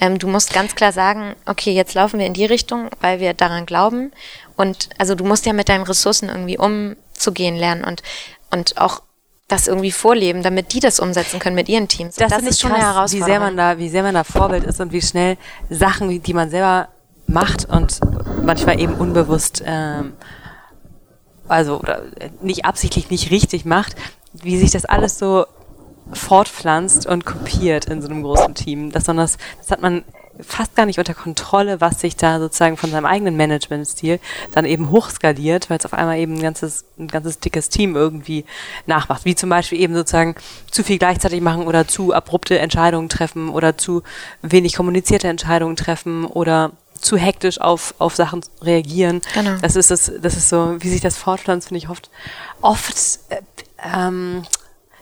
Ähm, 0.00 0.18
du 0.18 0.26
musst 0.26 0.52
ganz 0.52 0.74
klar 0.74 0.92
sagen, 0.92 1.34
okay, 1.46 1.72
jetzt 1.72 1.94
laufen 2.02 2.18
wir 2.18 2.26
in 2.26 2.34
die 2.34 2.44
Richtung, 2.44 2.90
weil 3.00 3.20
wir 3.20 3.32
daran 3.32 3.64
glauben. 3.64 4.10
Und 4.56 4.88
also 4.98 5.14
du 5.14 5.24
musst 5.24 5.46
ja 5.46 5.52
mit 5.52 5.68
deinen 5.68 5.84
Ressourcen 5.84 6.28
irgendwie 6.28 6.58
umzugehen 6.58 7.56
lernen 7.56 7.84
und, 7.84 8.02
und 8.50 8.76
auch 8.78 9.02
das 9.46 9.68
irgendwie 9.68 9.92
vorleben, 9.92 10.42
damit 10.42 10.72
die 10.72 10.80
das 10.80 10.98
umsetzen 10.98 11.38
können 11.38 11.54
mit 11.54 11.68
ihren 11.68 11.86
Teams. 11.86 12.16
Das, 12.16 12.30
das 12.30 12.42
ist 12.42 12.60
schon 12.60 12.70
krass, 12.70 12.80
eine 12.80 12.94
Herausforderung. 12.94 13.28
Wie 13.28 13.30
sehr 13.30 13.40
man 13.40 13.56
da, 13.56 13.78
wie 13.78 13.88
sehr 13.88 14.02
man 14.02 14.14
da 14.14 14.24
Vorbild 14.24 14.64
ist 14.64 14.80
und 14.80 14.92
wie 14.92 15.02
schnell 15.02 15.36
Sachen, 15.70 16.22
die 16.22 16.34
man 16.34 16.50
selber 16.50 16.88
macht 17.26 17.68
und 17.68 18.00
manchmal 18.42 18.80
eben 18.80 18.94
unbewusst, 18.94 19.62
ähm, 19.64 20.14
also 21.46 21.78
oder 21.78 22.02
nicht 22.40 22.64
absichtlich 22.64 23.10
nicht 23.10 23.30
richtig 23.30 23.64
macht, 23.64 23.94
wie 24.32 24.58
sich 24.58 24.70
das 24.72 24.86
alles 24.86 25.18
so 25.18 25.46
fortpflanzt 26.12 27.06
und 27.06 27.24
kopiert 27.24 27.84
in 27.84 28.02
so 28.02 28.08
einem 28.08 28.22
großen 28.22 28.54
Team. 28.54 28.90
Das, 28.90 29.04
das, 29.04 29.38
das 29.58 29.70
hat 29.70 29.82
man 29.82 30.04
fast 30.40 30.74
gar 30.76 30.86
nicht 30.86 30.98
unter 30.98 31.14
Kontrolle, 31.14 31.80
was 31.80 32.00
sich 32.00 32.16
da 32.16 32.38
sozusagen 32.38 32.76
von 32.76 32.90
seinem 32.90 33.06
eigenen 33.06 33.36
Managementstil 33.36 34.18
dann 34.52 34.64
eben 34.64 34.90
hochskaliert, 34.90 35.70
weil 35.70 35.78
es 35.78 35.84
auf 35.84 35.94
einmal 35.94 36.18
eben 36.18 36.34
ein 36.34 36.42
ganzes, 36.42 36.84
ein 36.98 37.08
ganzes 37.08 37.38
dickes 37.38 37.68
Team 37.68 37.96
irgendwie 37.96 38.44
nachmacht. 38.86 39.24
Wie 39.24 39.34
zum 39.34 39.50
Beispiel 39.50 39.80
eben 39.80 39.94
sozusagen 39.94 40.34
zu 40.70 40.82
viel 40.82 40.98
gleichzeitig 40.98 41.40
machen 41.40 41.66
oder 41.66 41.86
zu 41.86 42.12
abrupte 42.12 42.58
Entscheidungen 42.58 43.08
treffen 43.08 43.48
oder 43.48 43.76
zu 43.76 44.02
wenig 44.42 44.74
kommunizierte 44.74 45.28
Entscheidungen 45.28 45.76
treffen 45.76 46.24
oder 46.24 46.72
zu 47.00 47.16
hektisch 47.16 47.60
auf, 47.60 47.94
auf 47.98 48.14
Sachen 48.14 48.42
reagieren. 48.62 49.20
Genau. 49.34 49.56
Das 49.60 49.76
ist 49.76 49.90
das, 49.90 50.12
das 50.20 50.36
ist 50.36 50.48
so, 50.48 50.76
wie 50.80 50.88
sich 50.88 51.00
das 51.00 51.16
fortpflanzt, 51.18 51.68
finde 51.68 51.78
ich 51.78 51.88
oft, 51.88 52.10
oft 52.60 52.94
äh, 53.28 53.40
ähm, 53.94 54.44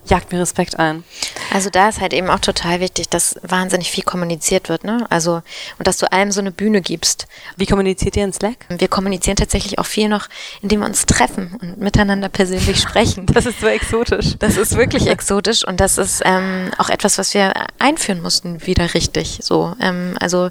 jagt 0.07 0.33
mir 0.33 0.41
Respekt 0.41 0.79
ein. 0.79 1.05
Also 1.53 1.71
da 1.71 1.89
ist 1.89 2.01
halt 2.01 2.13
eben 2.13 2.31
auch 2.31 2.39
total 2.39 2.81
wichtig, 2.81 3.09
dass 3.09 3.37
wahnsinnig 3.43 3.91
viel 3.91 4.05
kommuniziert 4.05 4.69
wird, 4.69 4.85
ne? 4.85 5.07
Also 5.11 5.43
und 5.79 5.87
dass 5.87 5.99
du 5.99 6.11
allem 6.13 6.33
so 6.33 6.41
eine 6.41 6.53
Bühne 6.53 6.81
gibst. 6.81 7.27
Wie 7.57 7.67
kommuniziert 7.67 8.17
ihr 8.17 8.25
in 8.25 8.33
Slack? 8.33 8.67
Wir 8.69 8.89
kommunizieren 8.89 9.37
tatsächlich 9.37 9.79
auch 9.79 9.87
viel 9.87 10.09
noch, 10.09 10.29
indem 10.63 10.81
wir 10.81 10.87
uns 10.87 11.07
treffen 11.07 11.57
und 11.61 11.79
miteinander 11.79 12.29
persönlich 12.29 12.81
sprechen. 12.81 13.27
Das 13.27 13.47
ist 13.47 13.61
so 13.61 13.67
exotisch. 13.67 14.37
Das 14.39 14.57
ist 14.57 14.77
wirklich 14.77 15.07
exotisch 15.07 15.67
und 15.67 15.81
das 15.81 15.99
ist 15.99 16.23
ähm, 16.25 16.71
auch 16.79 16.89
etwas, 16.89 17.19
was 17.19 17.35
wir 17.35 17.53
einführen 17.79 18.23
mussten, 18.23 18.67
wieder 18.67 18.95
richtig. 18.95 19.41
So, 19.43 19.75
ähm, 19.81 20.17
also 20.21 20.51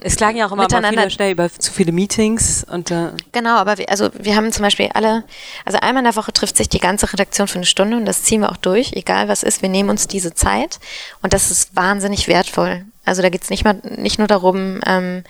es 0.00 0.16
klagen 0.16 0.38
ja 0.38 0.46
auch 0.46 0.52
immer, 0.52 0.70
immer 0.70 0.88
viele 0.88 1.10
schnell 1.10 1.32
über 1.32 1.50
zu 1.50 1.72
viele 1.72 1.92
Meetings 1.92 2.64
und 2.64 2.90
äh 2.90 3.10
genau, 3.32 3.56
aber 3.56 3.78
wir, 3.78 3.88
also 3.90 4.10
wir 4.18 4.36
haben 4.36 4.50
zum 4.52 4.62
Beispiel 4.62 4.90
alle, 4.94 5.24
also 5.64 5.78
einmal 5.78 6.00
in 6.02 6.04
der 6.04 6.16
Woche 6.16 6.32
trifft 6.32 6.56
sich 6.56 6.68
die 6.68 6.78
ganze 6.78 7.12
Redaktion 7.12 7.48
für 7.48 7.56
eine 7.56 7.66
Stunde 7.66 7.96
und 7.96 8.06
das 8.06 8.22
ziehen 8.22 8.40
wir 8.40 8.50
auch 8.50 8.56
durch, 8.56 8.92
egal 8.94 9.28
was 9.28 9.42
ist. 9.42 9.62
Wir 9.62 9.68
nehmen 9.68 9.90
uns 9.90 10.08
diese 10.08 10.34
Zeit 10.34 10.80
und 11.22 11.32
das 11.32 11.50
ist 11.50 11.76
wahnsinnig 11.76 12.28
wertvoll. 12.28 12.84
Also 13.04 13.22
da 13.22 13.28
geht 13.28 13.42
es 13.42 13.50
nicht 13.50 13.64
mal 13.64 13.80
nicht 13.82 14.18
nur 14.18 14.28
darum. 14.28 14.80
Ähm, 14.86 15.24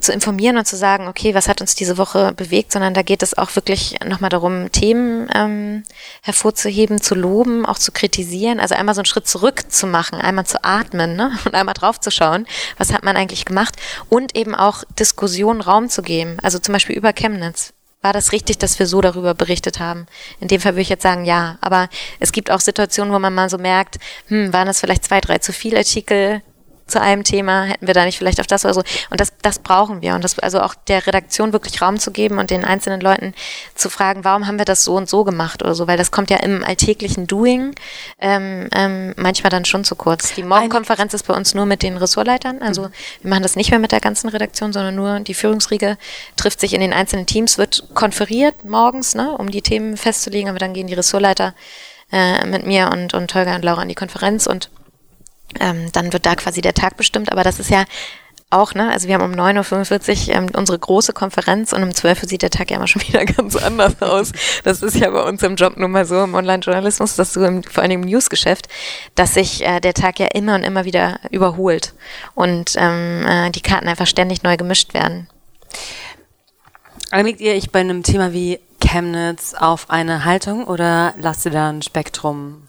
zu 0.00 0.12
informieren 0.12 0.56
und 0.56 0.66
zu 0.66 0.76
sagen, 0.76 1.08
okay, 1.08 1.34
was 1.34 1.48
hat 1.48 1.60
uns 1.60 1.74
diese 1.74 1.98
Woche 1.98 2.32
bewegt, 2.34 2.72
sondern 2.72 2.94
da 2.94 3.02
geht 3.02 3.22
es 3.22 3.36
auch 3.36 3.54
wirklich 3.56 3.98
nochmal 4.06 4.30
darum, 4.30 4.70
Themen 4.72 5.28
ähm, 5.34 5.82
hervorzuheben, 6.22 7.00
zu 7.00 7.14
loben, 7.14 7.66
auch 7.66 7.78
zu 7.78 7.92
kritisieren, 7.92 8.60
also 8.60 8.74
einmal 8.74 8.94
so 8.94 9.00
einen 9.00 9.06
Schritt 9.06 9.28
zurück 9.28 9.70
zu 9.70 9.86
machen, 9.86 10.20
einmal 10.20 10.46
zu 10.46 10.62
atmen 10.64 11.16
ne? 11.16 11.32
und 11.44 11.54
einmal 11.54 11.74
draufzuschauen, 11.74 12.46
was 12.76 12.92
hat 12.92 13.04
man 13.04 13.16
eigentlich 13.16 13.44
gemacht 13.44 13.76
und 14.08 14.36
eben 14.36 14.54
auch 14.54 14.84
Diskussionen 14.98 15.60
Raum 15.60 15.88
zu 15.88 16.02
geben, 16.02 16.38
also 16.42 16.58
zum 16.58 16.72
Beispiel 16.72 16.96
über 16.96 17.12
Chemnitz. 17.12 17.72
War 18.00 18.12
das 18.12 18.30
richtig, 18.30 18.58
dass 18.58 18.78
wir 18.78 18.86
so 18.86 19.00
darüber 19.00 19.34
berichtet 19.34 19.80
haben? 19.80 20.06
In 20.38 20.46
dem 20.46 20.60
Fall 20.60 20.74
würde 20.74 20.82
ich 20.82 20.88
jetzt 20.88 21.02
sagen, 21.02 21.24
ja. 21.24 21.58
Aber 21.60 21.88
es 22.20 22.30
gibt 22.30 22.48
auch 22.48 22.60
Situationen, 22.60 23.12
wo 23.12 23.18
man 23.18 23.34
mal 23.34 23.50
so 23.50 23.58
merkt, 23.58 23.98
hm, 24.28 24.52
waren 24.52 24.66
das 24.66 24.78
vielleicht 24.78 25.04
zwei, 25.04 25.20
drei 25.20 25.38
zu 25.38 25.52
viele 25.52 25.78
Artikel? 25.78 26.42
Zu 26.88 27.00
einem 27.00 27.24
Thema, 27.24 27.64
hätten 27.64 27.86
wir 27.86 27.94
da 27.94 28.04
nicht 28.04 28.18
vielleicht 28.18 28.40
auf 28.40 28.46
das 28.46 28.64
oder 28.64 28.74
so. 28.74 28.82
Und 29.10 29.20
das, 29.20 29.32
das 29.42 29.58
brauchen 29.58 30.02
wir. 30.02 30.14
Und 30.14 30.24
das, 30.24 30.38
also 30.38 30.60
auch 30.60 30.74
der 30.74 31.06
Redaktion 31.06 31.52
wirklich 31.52 31.80
Raum 31.80 31.98
zu 31.98 32.10
geben 32.10 32.38
und 32.38 32.50
den 32.50 32.64
einzelnen 32.64 33.00
Leuten 33.00 33.34
zu 33.74 33.90
fragen, 33.90 34.24
warum 34.24 34.46
haben 34.46 34.58
wir 34.58 34.64
das 34.64 34.84
so 34.84 34.94
und 34.94 35.08
so 35.08 35.24
gemacht 35.24 35.62
oder 35.62 35.74
so, 35.74 35.86
weil 35.86 35.98
das 35.98 36.10
kommt 36.10 36.30
ja 36.30 36.38
im 36.38 36.64
alltäglichen 36.64 37.26
Doing 37.26 37.74
ähm, 38.20 38.68
ähm, 38.72 39.14
manchmal 39.16 39.50
dann 39.50 39.64
schon 39.64 39.84
zu 39.84 39.94
kurz. 39.96 40.34
Die 40.34 40.42
Morgenkonferenz 40.42 41.14
ist 41.14 41.26
bei 41.26 41.34
uns 41.34 41.54
nur 41.54 41.66
mit 41.66 41.82
den 41.82 41.96
Ressortleitern. 41.96 42.62
Also 42.62 42.82
mhm. 42.82 42.92
wir 43.22 43.30
machen 43.30 43.42
das 43.42 43.56
nicht 43.56 43.70
mehr 43.70 43.80
mit 43.80 43.92
der 43.92 44.00
ganzen 44.00 44.28
Redaktion, 44.28 44.72
sondern 44.72 44.94
nur 44.94 45.20
die 45.20 45.34
Führungsriege 45.34 45.98
trifft 46.36 46.60
sich 46.60 46.74
in 46.74 46.80
den 46.80 46.92
einzelnen 46.92 47.26
Teams, 47.26 47.58
wird 47.58 47.84
konferiert 47.94 48.64
morgens, 48.64 49.14
ne, 49.14 49.36
um 49.36 49.50
die 49.50 49.62
Themen 49.62 49.96
festzulegen, 49.96 50.48
aber 50.48 50.58
dann 50.58 50.72
gehen 50.72 50.86
die 50.86 50.94
Ressortleiter 50.94 51.54
äh, 52.12 52.46
mit 52.46 52.66
mir 52.66 52.90
und, 52.92 53.14
und 53.14 53.34
Holger 53.34 53.54
und 53.54 53.64
Laura 53.64 53.82
an 53.82 53.88
die 53.88 53.94
Konferenz 53.94 54.46
und 54.46 54.70
ähm, 55.60 55.90
dann 55.92 56.12
wird 56.12 56.26
da 56.26 56.34
quasi 56.34 56.60
der 56.60 56.74
Tag 56.74 56.96
bestimmt. 56.96 57.32
Aber 57.32 57.44
das 57.44 57.58
ist 57.58 57.70
ja 57.70 57.84
auch, 58.50 58.72
ne? 58.72 58.90
Also 58.90 59.08
wir 59.08 59.14
haben 59.14 59.24
um 59.24 59.38
9.45 59.38 60.28
Uhr 60.28 60.34
ähm, 60.34 60.46
unsere 60.56 60.78
große 60.78 61.12
Konferenz 61.12 61.72
und 61.74 61.82
um 61.82 61.94
12 61.94 62.22
Uhr 62.22 62.28
sieht 62.28 62.42
der 62.42 62.50
Tag 62.50 62.70
ja 62.70 62.76
immer 62.76 62.86
schon 62.86 63.02
wieder 63.08 63.24
ganz 63.24 63.56
anders 63.56 64.00
aus. 64.00 64.32
Das 64.64 64.82
ist 64.82 64.96
ja 64.96 65.10
bei 65.10 65.22
uns 65.22 65.42
im 65.42 65.56
Job 65.56 65.76
nun 65.76 65.90
mal 65.90 66.06
so, 66.06 66.22
im 66.22 66.34
Online-Journalismus, 66.34 67.16
dass 67.16 67.32
du 67.34 67.44
im, 67.44 67.62
vor 67.62 67.82
allem 67.82 67.90
im 67.92 68.00
Newsgeschäft, 68.00 68.68
dass 69.14 69.34
sich 69.34 69.64
äh, 69.64 69.80
der 69.80 69.94
Tag 69.94 70.18
ja 70.18 70.28
immer 70.32 70.54
und 70.54 70.64
immer 70.64 70.84
wieder 70.84 71.20
überholt 71.30 71.94
und 72.34 72.72
ähm, 72.76 73.26
äh, 73.26 73.50
die 73.50 73.60
Karten 73.60 73.88
einfach 73.88 74.06
ständig 74.06 74.42
neu 74.42 74.56
gemischt 74.56 74.94
werden. 74.94 75.28
Einigt 77.10 77.40
ihr 77.40 77.52
euch 77.52 77.70
bei 77.70 77.80
einem 77.80 78.02
Thema 78.02 78.32
wie 78.32 78.60
Chemnitz 78.80 79.54
auf 79.54 79.90
eine 79.90 80.24
Haltung 80.24 80.64
oder 80.64 81.14
lasst 81.18 81.44
ihr 81.44 81.50
da 81.50 81.68
ein 81.68 81.82
Spektrum 81.82 82.67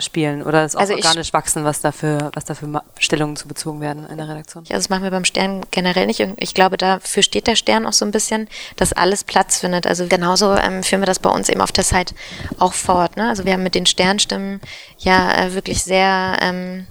spielen 0.00 0.42
oder 0.42 0.64
ist 0.64 0.76
auch 0.76 0.80
also 0.80 0.94
organisch 0.94 1.32
wachsen, 1.32 1.64
was 1.64 1.80
dafür, 1.80 2.30
was 2.34 2.44
dafür 2.44 2.82
Stellungen 2.98 3.36
zu 3.36 3.48
bezogen 3.48 3.80
werden 3.80 4.06
in 4.08 4.16
der 4.18 4.28
Redaktion? 4.28 4.64
Also 4.64 4.74
das 4.74 4.88
machen 4.88 5.02
wir 5.02 5.10
beim 5.10 5.24
Stern 5.24 5.62
generell 5.70 6.06
nicht. 6.06 6.20
Ich 6.38 6.54
glaube, 6.54 6.76
dafür 6.76 7.22
steht 7.22 7.46
der 7.46 7.56
Stern 7.56 7.86
auch 7.86 7.92
so 7.92 8.04
ein 8.04 8.10
bisschen, 8.10 8.48
dass 8.76 8.92
alles 8.92 9.24
Platz 9.24 9.58
findet. 9.58 9.86
Also 9.86 10.06
genauso 10.06 10.54
ähm, 10.54 10.82
führen 10.82 11.02
wir 11.02 11.06
das 11.06 11.18
bei 11.18 11.30
uns 11.30 11.48
eben 11.48 11.60
auf 11.60 11.72
der 11.72 11.84
Site 11.84 12.14
auch 12.58 12.72
fort. 12.72 13.16
Ne? 13.16 13.28
Also 13.28 13.44
wir 13.44 13.52
haben 13.52 13.62
mit 13.62 13.74
den 13.74 13.86
Sternstimmen 13.86 14.60
ja 14.98 15.32
äh, 15.34 15.54
wirklich 15.54 15.82
sehr 15.82 16.38
ähm, 16.40 16.86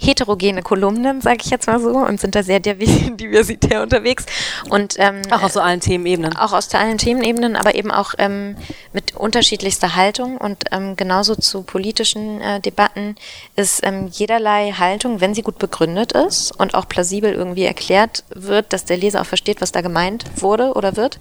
heterogene 0.00 0.62
Kolumnen, 0.62 1.20
sage 1.20 1.38
ich 1.44 1.50
jetzt 1.50 1.66
mal 1.66 1.78
so, 1.78 1.90
und 1.90 2.20
sind 2.20 2.34
da 2.34 2.42
sehr 2.42 2.60
diversitär 2.60 3.82
unterwegs. 3.82 4.24
Und 4.70 4.94
ähm, 4.98 5.22
auch 5.30 5.42
aus 5.42 5.52
so 5.52 5.60
allen 5.60 5.80
Themenebenen. 5.80 6.36
Auch 6.36 6.52
aus 6.52 6.74
allen 6.74 6.98
Themenebenen, 6.98 7.54
aber 7.54 7.74
eben 7.74 7.90
auch 7.90 8.14
ähm, 8.18 8.56
mit 8.92 9.14
unterschiedlichster 9.14 9.94
Haltung 9.96 10.38
und 10.38 10.64
ähm, 10.72 10.96
genauso 10.96 11.34
zu 11.34 11.62
politischen 11.62 12.40
äh, 12.40 12.60
Debatten 12.60 13.16
ist 13.56 13.80
ähm, 13.84 14.08
jederlei 14.10 14.72
Haltung, 14.72 15.20
wenn 15.20 15.34
sie 15.34 15.42
gut 15.42 15.58
begründet 15.58 16.12
ist 16.12 16.58
und 16.58 16.74
auch 16.74 16.88
plausibel 16.88 17.32
irgendwie 17.32 17.64
erklärt 17.64 18.24
wird, 18.30 18.72
dass 18.72 18.84
der 18.84 18.96
Leser 18.96 19.20
auch 19.20 19.26
versteht, 19.26 19.60
was 19.60 19.72
da 19.72 19.82
gemeint 19.82 20.24
wurde 20.36 20.72
oder 20.72 20.96
wird, 20.96 21.18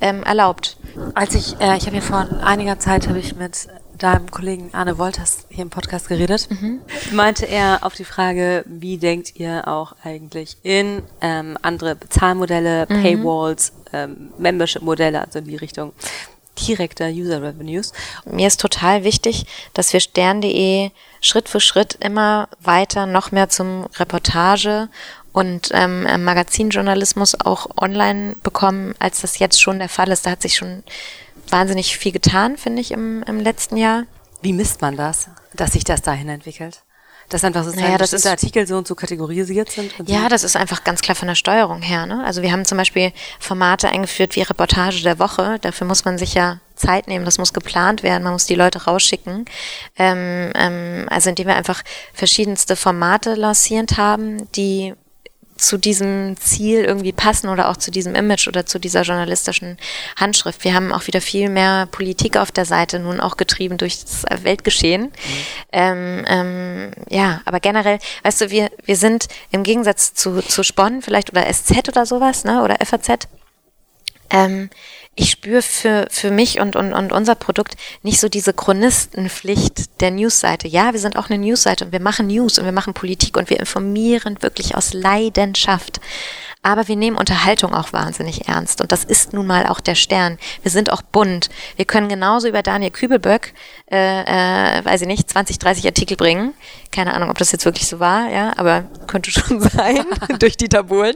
ähm, 0.00 0.22
erlaubt. 0.22 0.76
Als 1.14 1.34
ich, 1.34 1.60
äh, 1.60 1.76
ich 1.76 1.86
habe 1.86 1.96
ja 1.96 2.02
vor 2.02 2.26
einiger 2.42 2.78
Zeit 2.78 3.08
habe 3.08 3.18
ich 3.18 3.36
mit 3.36 3.68
deinem 4.02 4.30
Kollegen 4.30 4.70
Arne 4.72 4.98
Wolters 4.98 5.46
hier 5.48 5.62
im 5.62 5.70
Podcast 5.70 6.08
geredet, 6.08 6.48
mhm. 6.50 6.80
meinte 7.12 7.46
er 7.46 7.80
auf 7.82 7.94
die 7.94 8.04
Frage, 8.04 8.64
wie 8.66 8.98
denkt 8.98 9.36
ihr 9.36 9.68
auch 9.68 9.94
eigentlich 10.02 10.56
in 10.62 11.02
ähm, 11.20 11.56
andere 11.62 11.94
Bezahlmodelle, 11.94 12.86
mhm. 12.88 13.02
Paywalls, 13.02 13.72
ähm, 13.92 14.30
Membership-Modelle, 14.38 15.20
also 15.20 15.38
in 15.38 15.46
die 15.46 15.56
Richtung 15.56 15.92
direkter 16.58 17.08
User 17.08 17.42
Revenues. 17.42 17.92
Mir 18.24 18.46
ist 18.46 18.60
total 18.60 19.04
wichtig, 19.04 19.46
dass 19.74 19.92
wir 19.92 20.00
stern.de 20.00 20.90
Schritt 21.20 21.48
für 21.48 21.60
Schritt 21.60 21.96
immer 22.00 22.48
weiter 22.60 23.06
noch 23.06 23.32
mehr 23.32 23.48
zum 23.48 23.86
Reportage 23.96 24.88
und 25.32 25.70
ähm, 25.72 26.02
Magazinjournalismus 26.24 27.40
auch 27.40 27.68
online 27.80 28.36
bekommen, 28.42 28.94
als 28.98 29.22
das 29.22 29.38
jetzt 29.38 29.62
schon 29.62 29.78
der 29.78 29.88
Fall 29.88 30.10
ist. 30.10 30.26
Da 30.26 30.30
hat 30.32 30.42
sich 30.42 30.56
schon 30.56 30.82
wahnsinnig 31.48 31.96
viel 31.96 32.12
getan, 32.12 32.56
finde 32.56 32.80
ich, 32.80 32.90
im, 32.90 33.22
im 33.24 33.40
letzten 33.40 33.76
Jahr. 33.76 34.04
Wie 34.40 34.52
misst 34.52 34.80
man 34.80 34.96
das, 34.96 35.28
dass 35.54 35.72
sich 35.72 35.84
das 35.84 36.02
dahin 36.02 36.28
entwickelt? 36.28 36.82
Dass 37.28 37.44
einfach 37.44 37.62
sozusagen 37.62 37.86
naja, 37.86 37.98
das 37.98 38.12
ist, 38.12 38.26
Artikel 38.26 38.66
so 38.66 38.76
und 38.76 38.86
so 38.86 38.94
kategorisiert 38.94 39.70
sind? 39.70 39.94
ja, 40.06 40.22
so. 40.22 40.28
das 40.28 40.44
ist 40.44 40.56
einfach 40.56 40.84
ganz 40.84 41.00
klar 41.00 41.14
von 41.14 41.28
der 41.28 41.34
Steuerung 41.34 41.80
her. 41.80 42.04
Ne? 42.04 42.22
Also 42.24 42.42
wir 42.42 42.52
haben 42.52 42.64
zum 42.64 42.76
Beispiel 42.76 43.12
Formate 43.38 43.88
eingeführt 43.88 44.36
wie 44.36 44.42
Reportage 44.42 45.02
der 45.02 45.18
Woche. 45.18 45.58
Dafür 45.60 45.86
muss 45.86 46.04
man 46.04 46.18
sich 46.18 46.34
ja 46.34 46.60
Zeit 46.74 47.06
nehmen, 47.06 47.24
das 47.24 47.38
muss 47.38 47.52
geplant 47.52 48.02
werden, 48.02 48.24
man 48.24 48.32
muss 48.32 48.46
die 48.46 48.54
Leute 48.54 48.84
rausschicken. 48.84 49.44
Ähm, 49.96 50.52
ähm, 50.54 51.06
also 51.10 51.30
indem 51.30 51.46
wir 51.46 51.56
einfach 51.56 51.82
verschiedenste 52.12 52.76
Formate 52.76 53.34
lancierend 53.34 53.96
haben, 53.96 54.50
die 54.52 54.94
zu 55.62 55.78
diesem 55.78 56.36
Ziel 56.38 56.84
irgendwie 56.84 57.12
passen 57.12 57.48
oder 57.48 57.68
auch 57.68 57.76
zu 57.76 57.90
diesem 57.90 58.14
Image 58.14 58.48
oder 58.48 58.66
zu 58.66 58.78
dieser 58.78 59.02
journalistischen 59.02 59.78
Handschrift. 60.16 60.64
Wir 60.64 60.74
haben 60.74 60.92
auch 60.92 61.06
wieder 61.06 61.20
viel 61.20 61.48
mehr 61.48 61.86
Politik 61.86 62.36
auf 62.36 62.50
der 62.50 62.64
Seite, 62.64 62.98
nun 62.98 63.20
auch 63.20 63.36
getrieben 63.36 63.78
durch 63.78 64.00
das 64.00 64.24
Weltgeschehen. 64.42 65.02
Mhm. 65.02 65.12
Ähm, 65.72 66.24
ähm, 66.26 66.90
ja, 67.08 67.42
aber 67.44 67.60
generell, 67.60 67.98
weißt 68.24 68.40
du, 68.40 68.50
wir, 68.50 68.70
wir 68.84 68.96
sind 68.96 69.28
im 69.52 69.62
Gegensatz 69.62 70.14
zu, 70.14 70.40
zu 70.42 70.64
Spon 70.64 71.00
vielleicht 71.00 71.30
oder 71.30 71.44
SZ 71.50 71.88
oder 71.88 72.06
sowas, 72.06 72.44
ne, 72.44 72.62
oder 72.62 72.76
FAZ, 72.84 73.28
ähm, 74.30 74.70
ich 75.14 75.30
spüre 75.30 75.60
für, 75.60 76.06
für 76.10 76.30
mich 76.30 76.58
und, 76.58 76.74
und, 76.74 76.92
und 76.94 77.12
unser 77.12 77.34
Produkt 77.34 77.76
nicht 78.02 78.18
so 78.18 78.28
diese 78.30 78.54
Chronistenpflicht 78.54 80.00
der 80.00 80.10
Newsseite. 80.10 80.68
Ja, 80.68 80.92
wir 80.92 81.00
sind 81.00 81.16
auch 81.16 81.28
eine 81.28 81.38
Newsseite 81.38 81.84
und 81.84 81.92
wir 81.92 82.00
machen 82.00 82.28
News 82.28 82.58
und 82.58 82.64
wir 82.64 82.72
machen 82.72 82.94
Politik 82.94 83.36
und 83.36 83.50
wir 83.50 83.60
informieren 83.60 84.40
wirklich 84.40 84.74
aus 84.74 84.94
Leidenschaft. 84.94 86.00
Aber 86.62 86.88
wir 86.88 86.96
nehmen 86.96 87.18
Unterhaltung 87.18 87.74
auch 87.74 87.92
wahnsinnig 87.92 88.48
ernst. 88.48 88.80
Und 88.80 88.92
das 88.92 89.04
ist 89.04 89.32
nun 89.32 89.46
mal 89.48 89.66
auch 89.66 89.80
der 89.80 89.96
Stern. 89.96 90.38
Wir 90.62 90.70
sind 90.70 90.92
auch 90.92 91.02
bunt. 91.02 91.50
Wir 91.76 91.84
können 91.84 92.08
genauso 92.08 92.48
über 92.48 92.62
Daniel 92.62 92.92
Kübelböck, 92.92 93.52
äh, 93.92 94.78
äh, 94.78 94.84
weiß 94.86 95.02
ich 95.02 95.06
nicht, 95.06 95.28
20, 95.28 95.58
30 95.58 95.84
Artikel 95.84 96.16
bringen. 96.16 96.54
Keine 96.90 97.12
Ahnung, 97.12 97.28
ob 97.28 97.36
das 97.36 97.52
jetzt 97.52 97.66
wirklich 97.66 97.86
so 97.86 98.00
war, 98.00 98.30
ja, 98.30 98.54
aber 98.56 98.84
könnte 99.06 99.30
schon 99.30 99.60
sein, 99.60 100.06
durch 100.38 100.56
die 100.56 100.70
Tabulen. 100.70 101.14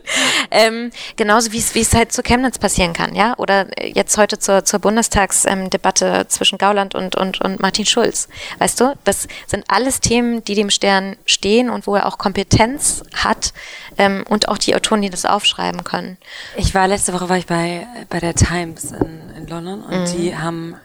Ähm, 0.51 0.91
genauso 1.17 1.53
wie 1.53 1.59
es, 1.59 1.95
halt 1.95 2.13
zu 2.13 2.23
Chemnitz 2.23 2.59
passieren 2.59 2.93
kann, 2.93 3.15
ja. 3.15 3.35
Oder 3.39 3.67
jetzt 3.83 4.19
heute 4.19 4.39
zur, 4.39 4.67
zur 4.67 4.79
Bundestagsdebatte 4.81 6.07
ähm, 6.07 6.29
zwischen 6.29 6.59
Gauland 6.59 6.95
und, 6.95 7.17
und, 7.17 7.41
und 7.41 7.61
Martin 7.61 7.87
Schulz. 7.87 8.29
Weißt 8.59 8.79
du, 8.79 8.95
das 9.05 9.27
sind 9.47 9.65
alles 9.69 10.01
Themen, 10.01 10.45
die 10.45 10.55
dem 10.55 10.69
Stern 10.69 11.17
stehen 11.25 11.71
und 11.71 11.87
wo 11.87 11.97
er 11.97 12.05
auch 12.05 12.19
Kompetenz 12.19 13.03
hat 13.15 13.55
ähm, 13.97 14.25
und 14.29 14.49
auch 14.49 14.59
die 14.59 14.75
Autoren, 14.75 15.01
die 15.01 15.09
das 15.09 15.25
aufschreiben 15.25 15.83
können. 15.83 16.19
Ich 16.57 16.75
war 16.75 16.87
letzte 16.89 17.15
Woche 17.15 17.31
war 17.31 17.39
ich 17.39 17.47
bei, 17.47 17.87
bei 18.11 18.21
der 18.21 18.35
Times 18.35 18.93
in, 18.93 19.21
in 19.35 19.47
London 19.47 19.83
und 19.83 20.01
mhm. 20.01 20.17
die 20.17 20.37
haben 20.37 20.77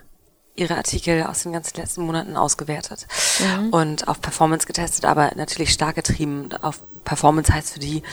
ihre 0.61 0.77
Artikel 0.77 1.23
aus 1.23 1.43
den 1.43 1.53
ganzen 1.53 1.77
letzten 1.77 2.03
Monaten 2.03 2.37
ausgewertet 2.37 3.07
mhm. 3.39 3.69
und 3.69 4.07
auf 4.07 4.21
Performance 4.21 4.67
getestet, 4.67 5.05
aber 5.05 5.31
natürlich 5.35 5.71
stark 5.71 5.95
getrieben 5.95 6.49
auf 6.61 6.79
Performance 7.03 7.53
heißt 7.53 7.73
für 7.73 7.79
die, 7.79 8.03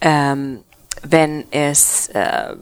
ähm, 0.00 0.60
wenn 1.02 1.44
es 1.50 2.08
äh, 2.08 2.54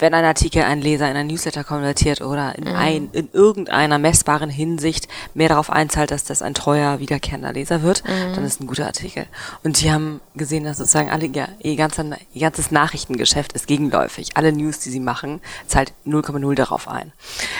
wenn 0.00 0.14
ein 0.14 0.24
Artikel 0.24 0.62
einen 0.62 0.82
Leser 0.82 1.10
in 1.10 1.16
ein 1.16 1.26
Newsletter 1.26 1.64
konvertiert 1.64 2.20
oder 2.20 2.56
in, 2.56 2.64
mhm. 2.64 2.76
ein, 2.76 3.08
in 3.12 3.28
irgendeiner 3.32 3.98
messbaren 3.98 4.50
Hinsicht 4.50 5.08
mehr 5.34 5.48
darauf 5.48 5.70
einzahlt, 5.70 6.10
dass 6.10 6.24
das 6.24 6.42
ein 6.42 6.54
treuer, 6.54 7.00
wiederkehrender 7.00 7.52
Leser 7.52 7.82
wird, 7.82 8.02
mhm. 8.04 8.34
dann 8.34 8.44
ist 8.44 8.60
ein 8.60 8.66
guter 8.66 8.86
Artikel. 8.86 9.26
Und 9.62 9.80
die 9.80 9.92
haben 9.92 10.20
gesehen, 10.34 10.64
dass 10.64 10.78
sozusagen 10.78 11.10
alle, 11.10 11.26
ja, 11.26 11.48
ihr, 11.60 11.76
ganzer, 11.76 12.04
ihr 12.32 12.40
ganzes 12.40 12.70
Nachrichtengeschäft 12.70 13.52
ist 13.52 13.66
gegenläufig. 13.66 14.36
Alle 14.36 14.52
News, 14.52 14.80
die 14.80 14.90
sie 14.90 15.00
machen, 15.00 15.40
zahlt 15.66 15.92
0,0 16.06 16.54
darauf 16.54 16.88
ein. 16.88 17.12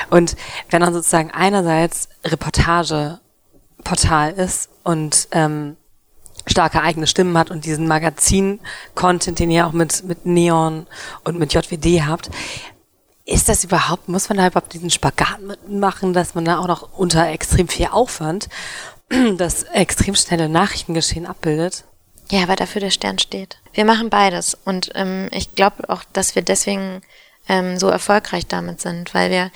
Und 0.08 0.36
wenn 0.70 0.80
dann 0.80 0.92
sozusagen 0.92 1.30
einerseits 1.30 2.08
Reportageportal 2.24 4.32
ist 4.32 4.70
und 4.82 5.28
ähm, 5.32 5.76
starke 6.46 6.82
eigene 6.82 7.06
Stimmen 7.06 7.36
hat 7.36 7.50
und 7.50 7.64
diesen 7.64 7.86
Magazin-Content, 7.86 9.38
den 9.38 9.50
ihr 9.50 9.66
auch 9.66 9.72
mit, 9.72 10.04
mit 10.04 10.26
Neon 10.26 10.86
und 11.24 11.38
mit 11.38 11.52
JWD 11.52 12.06
habt. 12.06 12.30
Ist 13.24 13.48
das 13.48 13.64
überhaupt, 13.64 14.08
muss 14.08 14.28
man 14.28 14.38
da 14.38 14.46
überhaupt 14.46 14.72
diesen 14.72 14.90
Spagat 14.90 15.38
machen, 15.68 16.12
dass 16.12 16.34
man 16.34 16.44
da 16.44 16.58
auch 16.58 16.66
noch 16.66 16.98
unter 16.98 17.28
extrem 17.28 17.68
viel 17.68 17.86
Aufwand 17.86 18.48
das 19.36 19.64
extrem 19.64 20.14
schnelle 20.14 20.48
Nachrichtengeschehen 20.48 21.26
abbildet? 21.26 21.84
Ja, 22.30 22.46
weil 22.48 22.56
dafür 22.56 22.80
der 22.80 22.90
Stern 22.90 23.18
steht. 23.18 23.58
Wir 23.72 23.84
machen 23.84 24.08
beides 24.08 24.56
und 24.64 24.90
ähm, 24.94 25.28
ich 25.32 25.54
glaube 25.54 25.88
auch, 25.88 26.04
dass 26.12 26.34
wir 26.34 26.42
deswegen 26.42 27.02
ähm, 27.48 27.78
so 27.78 27.88
erfolgreich 27.88 28.46
damit 28.46 28.80
sind, 28.80 29.12
weil 29.14 29.30
wir 29.30 29.50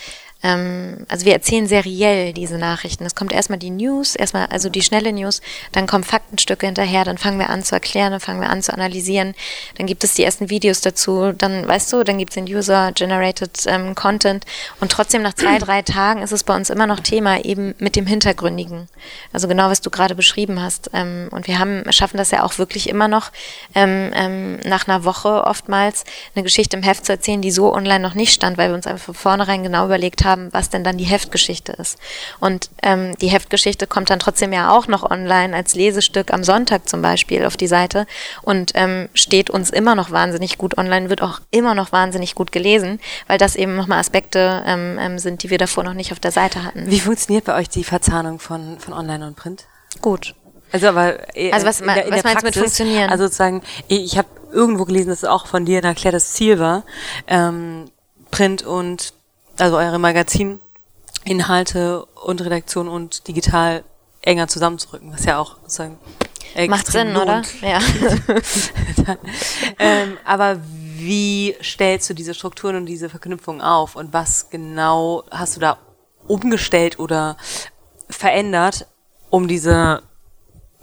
ähm, 0.44 1.06
also 1.08 1.24
wir 1.24 1.32
erzählen 1.32 1.66
seriell 1.66 2.32
diese 2.32 2.58
Nachrichten. 2.58 3.04
Es 3.04 3.14
kommt 3.14 3.32
erstmal 3.32 3.58
die 3.58 3.70
News, 3.70 4.14
erstmal 4.14 4.46
also 4.46 4.68
die 4.68 4.82
schnelle 4.82 5.12
News, 5.12 5.40
dann 5.72 5.86
kommen 5.86 6.04
Faktenstücke 6.04 6.66
hinterher, 6.66 7.04
dann 7.04 7.18
fangen 7.18 7.38
wir 7.38 7.48
an 7.48 7.64
zu 7.64 7.74
erklären, 7.74 8.12
dann 8.12 8.20
fangen 8.20 8.40
wir 8.40 8.50
an 8.50 8.62
zu 8.62 8.72
analysieren, 8.72 9.34
dann 9.78 9.86
gibt 9.86 10.04
es 10.04 10.14
die 10.14 10.22
ersten 10.22 10.50
Videos 10.50 10.82
dazu, 10.82 11.32
dann 11.32 11.66
weißt 11.66 11.92
du, 11.92 12.04
dann 12.04 12.18
gibt 12.18 12.30
es 12.30 12.34
den 12.34 12.44
User-Generated 12.44 13.64
ähm, 13.66 13.94
Content 13.94 14.44
und 14.80 14.92
trotzdem 14.92 15.22
nach 15.22 15.34
zwei, 15.34 15.58
drei 15.58 15.82
Tagen 15.82 16.22
ist 16.22 16.32
es 16.32 16.44
bei 16.44 16.54
uns 16.54 16.68
immer 16.68 16.86
noch 16.86 17.00
Thema 17.00 17.42
eben 17.42 17.74
mit 17.78 17.96
dem 17.96 18.06
Hintergründigen. 18.06 18.88
Also 19.32 19.48
genau, 19.48 19.70
was 19.70 19.80
du 19.80 19.90
gerade 19.90 20.14
beschrieben 20.14 20.60
hast. 20.60 20.90
Ähm, 20.92 21.28
und 21.30 21.46
wir 21.46 21.58
haben, 21.58 21.90
schaffen 21.90 22.18
das 22.18 22.30
ja 22.30 22.42
auch 22.42 22.58
wirklich 22.58 22.88
immer 22.88 23.08
noch 23.08 23.32
ähm, 23.74 24.10
ähm, 24.14 24.58
nach 24.64 24.86
einer 24.86 25.04
Woche 25.04 25.44
oftmals 25.44 26.04
eine 26.34 26.42
Geschichte 26.42 26.76
im 26.76 26.82
Heft 26.82 27.06
zu 27.06 27.12
erzählen, 27.12 27.40
die 27.40 27.50
so 27.50 27.72
online 27.72 28.00
noch 28.00 28.14
nicht 28.14 28.34
stand, 28.34 28.58
weil 28.58 28.68
wir 28.68 28.74
uns 28.74 28.86
einfach 28.86 29.04
von 29.06 29.14
vornherein 29.14 29.62
genau 29.62 29.86
überlegt 29.86 30.24
haben, 30.24 30.33
haben, 30.34 30.52
was 30.52 30.68
denn 30.68 30.84
dann 30.84 30.98
die 30.98 31.04
Heftgeschichte 31.04 31.72
ist. 31.72 31.98
Und 32.40 32.70
ähm, 32.82 33.16
die 33.20 33.28
Heftgeschichte 33.28 33.86
kommt 33.86 34.10
dann 34.10 34.18
trotzdem 34.18 34.52
ja 34.52 34.70
auch 34.70 34.88
noch 34.88 35.08
online 35.08 35.54
als 35.54 35.74
Lesestück 35.74 36.32
am 36.32 36.42
Sonntag 36.42 36.88
zum 36.88 37.02
Beispiel 37.02 37.46
auf 37.46 37.56
die 37.56 37.68
Seite 37.68 38.06
und 38.42 38.72
ähm, 38.74 39.08
steht 39.14 39.48
uns 39.48 39.70
immer 39.70 39.94
noch 39.94 40.10
wahnsinnig 40.10 40.58
gut 40.58 40.76
online, 40.76 41.08
wird 41.08 41.22
auch 41.22 41.40
immer 41.50 41.74
noch 41.74 41.92
wahnsinnig 41.92 42.34
gut 42.34 42.50
gelesen, 42.52 43.00
weil 43.28 43.38
das 43.38 43.56
eben 43.56 43.76
nochmal 43.76 44.00
Aspekte 44.00 44.64
ähm, 44.66 44.98
ähm, 45.00 45.18
sind, 45.18 45.42
die 45.42 45.50
wir 45.50 45.58
davor 45.58 45.84
noch 45.84 45.94
nicht 45.94 46.12
auf 46.12 46.20
der 46.20 46.32
Seite 46.32 46.64
hatten. 46.64 46.90
Wie 46.90 47.00
funktioniert 47.00 47.44
bei 47.44 47.56
euch 47.56 47.68
die 47.68 47.84
Verzahnung 47.84 48.40
von, 48.40 48.78
von 48.80 48.92
Online 48.92 49.26
und 49.26 49.36
Print? 49.36 49.64
Gut. 50.00 50.34
Also 50.72 50.88
aber 50.88 51.18
also 51.52 51.66
was, 51.66 51.80
in 51.80 51.86
der, 51.86 52.06
in 52.06 52.12
was 52.12 52.24
meinst 52.24 52.42
du 52.42 52.46
mit 52.46 52.56
funktionieren? 52.56 53.08
Also 53.08 53.24
sozusagen, 53.24 53.62
ich 53.86 54.18
habe 54.18 54.26
irgendwo 54.52 54.84
gelesen, 54.84 55.10
dass 55.10 55.18
es 55.18 55.28
auch 55.28 55.46
von 55.46 55.64
dir 55.64 55.78
ein 55.78 55.84
erklärtes 55.84 56.32
Ziel 56.32 56.58
war, 56.58 56.82
ähm, 57.28 57.84
Print 58.32 58.64
und 58.64 59.14
also 59.58 59.76
eure 59.76 59.98
Magazininhalte 59.98 62.04
und 62.04 62.40
Redaktion 62.40 62.88
und 62.88 63.28
digital 63.28 63.84
enger 64.22 64.48
zusammenzurücken, 64.48 65.12
was 65.12 65.24
ja 65.24 65.38
auch 65.38 65.56
sozusagen 65.62 65.98
Macht 66.68 66.86
Sinn, 66.86 67.12
lohnt. 67.12 67.26
oder? 67.26 67.42
Ja. 67.62 67.80
ähm, 69.78 70.18
aber 70.24 70.60
wie 70.96 71.56
stellst 71.60 72.08
du 72.08 72.14
diese 72.14 72.32
Strukturen 72.32 72.76
und 72.76 72.86
diese 72.86 73.08
Verknüpfungen 73.08 73.60
auf 73.60 73.96
und 73.96 74.12
was 74.12 74.50
genau 74.50 75.24
hast 75.30 75.56
du 75.56 75.60
da 75.60 75.78
umgestellt 76.28 76.98
oder 76.98 77.36
verändert, 78.08 78.86
um 79.30 79.48
diese 79.48 80.02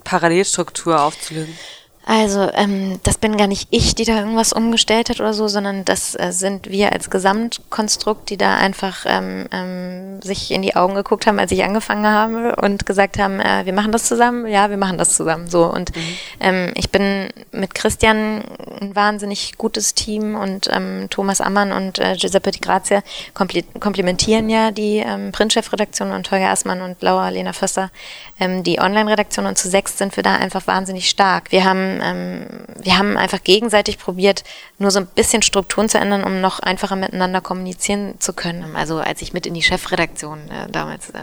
Parallelstruktur 0.04 1.02
aufzulösen? 1.02 1.58
Also, 2.04 2.50
ähm, 2.54 3.00
das 3.04 3.18
bin 3.20 3.38
gar 3.38 3.48
nicht 3.48 3.68
ich, 3.70 3.94
die 3.94 4.06
da 4.06 4.18
irgendwas 4.18 4.54
umgestellt 4.54 5.10
hat 5.10 5.20
oder 5.20 5.34
so, 5.34 5.48
sondern 5.48 5.86
das 5.86 6.16
äh, 6.16 6.32
sind 6.32 6.70
wir 6.70 6.92
als 6.94 7.12
Gesamtkonstrukt, 7.12 8.30
die 8.30 8.38
da 8.38 8.56
einfach 8.58 9.06
ähm, 9.06 9.46
ähm, 9.52 10.22
sich 10.22 10.52
in 10.52 10.64
die 10.64 10.76
Augen 10.76 10.96
geguckt 10.96 11.28
haben, 11.28 11.38
als 11.38 11.52
ich 11.52 11.64
angefangen 11.64 12.08
habe 12.08 12.56
und 12.56 12.88
gesagt 12.88 13.20
haben, 13.20 13.40
äh, 13.40 13.66
wir 13.66 13.74
machen 13.74 13.92
das 13.92 14.06
zusammen, 14.06 14.48
ja, 14.48 14.72
wir 14.72 14.78
machen 14.78 14.98
das 14.98 15.16
zusammen. 15.16 15.48
So 15.48 15.66
und 15.66 15.96
mhm. 15.96 16.02
ähm, 16.40 16.72
ich 16.76 16.90
bin 16.90 17.30
mit 17.52 17.76
Christian 17.76 18.44
ein 18.82 18.96
wahnsinnig 18.96 19.58
gutes 19.58 19.94
Team 19.94 20.36
und 20.36 20.70
ähm, 20.72 21.08
Thomas 21.12 21.40
Ammann 21.40 21.72
und 21.72 22.00
äh, 22.00 22.16
Giuseppe 22.18 22.52
Di 22.52 22.60
Grazia 22.60 23.04
komplimentieren 23.34 24.50
ja 24.50 24.72
die 24.72 24.98
ähm, 24.98 25.32
Printchefredaktion 25.32 26.12
und 26.12 26.32
Holger 26.32 26.50
Assmann 26.50 26.82
und 26.82 27.02
Laura 27.02 27.30
Lena 27.30 27.54
Förster 27.54 27.92
ähm, 28.40 28.64
die 28.64 28.80
Online-Redaktion 28.80 29.46
und 29.46 29.58
zu 29.58 29.70
sechs 29.70 30.00
sind 30.00 30.16
wir 30.16 30.24
da 30.24 30.36
einfach 30.36 30.66
wahnsinnig 30.66 31.10
stark. 31.10 31.52
Wir 31.52 31.64
haben 31.64 31.91
ähm, 32.02 32.46
wir 32.80 32.98
haben 32.98 33.18
einfach 33.18 33.44
gegenseitig 33.44 33.98
probiert, 33.98 34.44
nur 34.78 34.92
so 34.92 35.00
ein 35.00 35.08
bisschen 35.08 35.42
Strukturen 35.42 35.90
zu 35.90 35.98
ändern, 35.98 36.24
um 36.24 36.42
noch 36.42 36.60
einfacher 36.60 36.96
miteinander 36.96 37.42
kommunizieren 37.42 38.20
zu 38.20 38.34
können. 38.34 38.76
Also 38.76 39.00
als 39.00 39.22
ich 39.22 39.34
mit 39.34 39.46
in 39.46 39.54
die 39.54 39.64
Chefredaktion 39.64 40.40
äh, 40.50 40.70
damals 40.70 41.10
äh, 41.10 41.20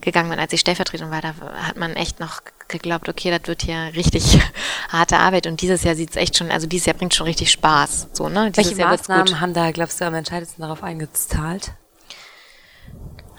gegangen 0.00 0.30
bin, 0.30 0.38
als 0.38 0.52
ich 0.52 0.60
Stellvertretung 0.60 1.10
war, 1.10 1.20
da 1.20 1.34
hat 1.62 1.76
man 1.76 1.96
echt 1.96 2.20
noch 2.20 2.42
geglaubt, 2.68 3.08
okay, 3.08 3.30
das 3.30 3.46
wird 3.48 3.62
hier 3.62 3.92
richtig 3.94 4.38
harte 4.88 5.18
Arbeit 5.18 5.46
und 5.46 5.60
dieses 5.62 5.82
Jahr 5.84 5.94
sieht 5.94 6.10
es 6.10 6.16
echt 6.16 6.36
schon, 6.36 6.50
also 6.50 6.66
dieses 6.66 6.86
Jahr 6.86 6.96
bringt 6.96 7.14
schon 7.14 7.26
richtig 7.26 7.50
Spaß. 7.50 8.08
So, 8.12 8.28
ne? 8.28 8.50
Dieses 8.50 8.70
Welche 8.70 8.82
Jahr 8.82 8.90
Maßnahmen 8.90 9.40
haben 9.40 9.54
da, 9.54 9.70
glaubst 9.70 10.00
du, 10.00 10.04
am 10.04 10.14
entscheidendsten 10.14 10.62
darauf 10.62 10.82
eingezahlt? 10.82 11.72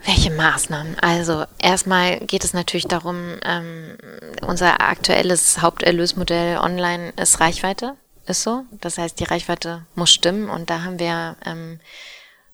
Welche 0.05 0.31
Maßnahmen? 0.31 0.97
Also 0.99 1.45
erstmal 1.59 2.19
geht 2.21 2.43
es 2.43 2.53
natürlich 2.53 2.87
darum, 2.87 3.35
ähm, 3.43 3.97
unser 4.45 4.81
aktuelles 4.81 5.61
Haupterlösmodell 5.61 6.57
online 6.57 7.11
ist 7.17 7.39
Reichweite, 7.39 7.95
ist 8.25 8.43
so. 8.43 8.63
Das 8.71 8.97
heißt, 8.97 9.19
die 9.19 9.25
Reichweite 9.25 9.85
muss 9.95 10.11
stimmen 10.11 10.49
und 10.49 10.69
da 10.69 10.83
haben 10.83 10.99
wir, 10.99 11.35
ähm, 11.45 11.79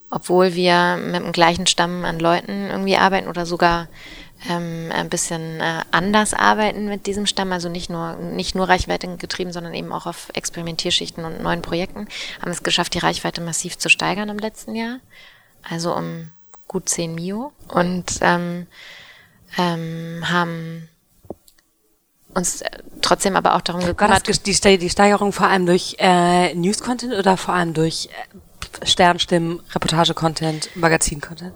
obwohl 0.09 0.55
wir 0.55 0.97
mit 0.97 1.23
dem 1.23 1.31
gleichen 1.31 1.67
Stamm 1.67 2.03
an 2.05 2.19
Leuten 2.19 2.69
irgendwie 2.69 2.97
arbeiten 2.97 3.27
oder 3.27 3.45
sogar 3.45 3.87
ähm, 4.49 4.91
ein 4.93 5.09
bisschen 5.09 5.59
äh, 5.61 5.81
anders 5.91 6.33
arbeiten 6.33 6.87
mit 6.87 7.05
diesem 7.07 7.25
Stamm, 7.25 7.51
also 7.51 7.69
nicht 7.69 7.89
nur 7.89 8.15
nicht 8.15 8.55
nur 8.55 8.67
Reichweite 8.67 9.07
getrieben, 9.17 9.51
sondern 9.51 9.73
eben 9.73 9.91
auch 9.91 10.05
auf 10.05 10.29
Experimentierschichten 10.33 11.23
und 11.25 11.41
neuen 11.41 11.61
Projekten, 11.61 12.07
haben 12.41 12.51
es 12.51 12.63
geschafft, 12.63 12.93
die 12.93 12.99
Reichweite 12.99 13.41
massiv 13.41 13.77
zu 13.77 13.89
steigern 13.89 14.29
im 14.29 14.37
letzten 14.37 14.75
Jahr. 14.75 14.99
Also 15.67 15.95
um 15.95 16.29
gut 16.67 16.89
10 16.89 17.15
Mio 17.15 17.51
und 17.67 18.05
ähm, 18.21 18.67
ähm, 19.57 20.23
haben 20.29 20.89
uns 22.33 22.61
äh, 22.61 22.69
trotzdem 23.01 23.35
aber 23.35 23.55
auch 23.55 23.61
darum 23.61 23.81
gekümmert. 23.81 24.27
War 24.27 24.33
das 24.33 24.43
die, 24.43 24.77
die 24.77 24.89
Steigerung 24.89 25.31
vor 25.31 25.47
allem 25.47 25.65
durch 25.65 25.95
äh, 25.99 26.53
News-Content 26.53 27.13
oder 27.13 27.37
vor 27.37 27.53
allem 27.53 27.73
durch 27.73 28.09
äh, 28.81 28.85
Sternstimmen, 28.85 29.61
Reportage-Content, 29.73 30.75
Magazin-Content? 30.75 31.53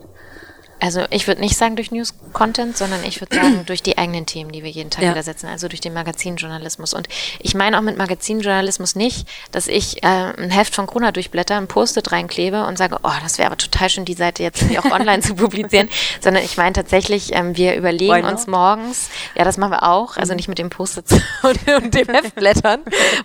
Also 0.79 1.05
ich 1.09 1.27
würde 1.27 1.41
nicht 1.41 1.57
sagen 1.57 1.75
durch 1.75 1.91
News-Content, 1.91 2.77
sondern 2.77 3.03
ich 3.03 3.19
würde 3.19 3.35
sagen 3.35 3.63
durch 3.65 3.83
die 3.83 3.97
eigenen 3.97 4.25
Themen, 4.25 4.51
die 4.51 4.63
wir 4.63 4.69
jeden 4.69 4.89
Tag 4.89 5.03
ja. 5.03 5.11
wieder 5.11 5.23
setzen, 5.23 5.47
also 5.47 5.67
durch 5.67 5.81
den 5.81 5.93
Magazinjournalismus. 5.93 6.93
Und 6.93 7.09
ich 7.39 7.53
meine 7.53 7.77
auch 7.77 7.81
mit 7.81 7.97
Magazinjournalismus 7.97 8.95
nicht, 8.95 9.27
dass 9.51 9.67
ich 9.67 10.03
äh, 10.03 10.07
ein 10.07 10.49
Heft 10.49 10.75
von 10.75 10.87
Corona 10.87 11.11
durchblätter, 11.11 11.57
ein 11.57 11.67
Post-it 11.67 12.11
reinklebe 12.11 12.65
und 12.65 12.77
sage, 12.77 12.97
oh, 13.03 13.11
das 13.21 13.37
wäre 13.37 13.47
aber 13.47 13.57
total 13.57 13.89
schön, 13.89 14.05
die 14.05 14.13
Seite 14.13 14.43
jetzt 14.43 14.63
auch 14.77 14.91
online 14.91 15.21
zu 15.21 15.35
publizieren, 15.35 15.89
sondern 16.21 16.43
ich 16.43 16.55
meine 16.55 16.73
tatsächlich, 16.73 17.33
ähm, 17.33 17.57
wir 17.57 17.75
überlegen 17.75 18.25
uns 18.25 18.47
morgens, 18.47 19.09
ja, 19.35 19.43
das 19.43 19.57
machen 19.57 19.71
wir 19.71 19.83
auch, 19.83 20.15
also 20.15 20.33
nicht 20.33 20.47
mit 20.47 20.59
dem 20.59 20.69
Post-it 20.69 21.05
und, 21.43 21.83
und, 21.83 21.93
dem 21.93 22.07
Heftblättern. 22.07 22.81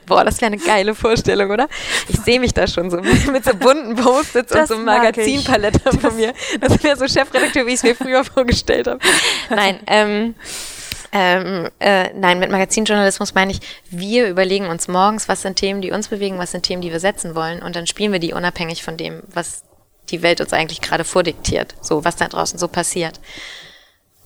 Boah, 0.07 0.25
das 0.25 0.41
wäre 0.41 0.53
eine 0.53 0.59
geile 0.59 0.95
Vorstellung, 0.95 1.51
oder? 1.51 1.69
Ich 2.09 2.19
sehe 2.21 2.41
mich 2.41 2.53
da 2.53 2.67
schon 2.67 2.91
so 2.91 2.97
mit, 2.97 3.27
mit 3.33 3.45
so 3.45 3.55
bunten 3.55 3.95
Post-its 3.95 4.53
und 4.53 4.67
so 4.67 4.77
Magazinpaletten 4.77 6.01
von 6.01 6.17
mir. 6.17 6.33
Das 6.61 6.83
wäre 6.83 6.97
so 6.97 7.07
Chefredakteur 7.07 7.44
Charakter, 7.45 7.67
wie 7.67 7.71
ich 7.71 7.77
es 7.77 7.83
mir 7.83 7.95
früher 7.95 8.25
vorgestellt 8.25 8.87
habe. 8.87 9.01
Nein, 9.51 9.81
ähm, 9.87 10.35
ähm, 11.13 11.69
äh, 11.79 12.13
nein, 12.15 12.41
mit 12.41 12.51
Magazinjournalismus 12.51 13.35
meine 13.35 13.53
ich, 13.53 13.61
wir 13.91 14.29
überlegen 14.29 14.67
uns 14.67 14.89
morgens, 14.89 15.29
was 15.29 15.43
sind 15.43 15.57
Themen, 15.57 15.81
die 15.81 15.93
uns 15.93 16.09
bewegen, 16.09 16.39
was 16.39 16.51
sind 16.51 16.65
Themen, 16.65 16.83
die 16.83 16.91
wir 16.91 17.01
setzen 17.01 17.35
wollen, 17.37 17.63
und 17.63 17.77
dann 17.77 17.87
spielen 17.87 18.13
wir 18.13 18.19
die 18.19 18.33
unabhängig 18.33 18.83
von 18.83 18.97
dem, 18.97 19.23
was 19.33 19.63
die 20.11 20.23
Welt 20.23 20.41
uns 20.41 20.53
eigentlich 20.53 20.81
gerade 20.81 21.05
vordiktiert, 21.05 21.75
so 21.81 22.05
was 22.05 22.17
da 22.17 22.27
draußen 22.27 22.59
so 22.59 22.69
passiert. 22.69 23.21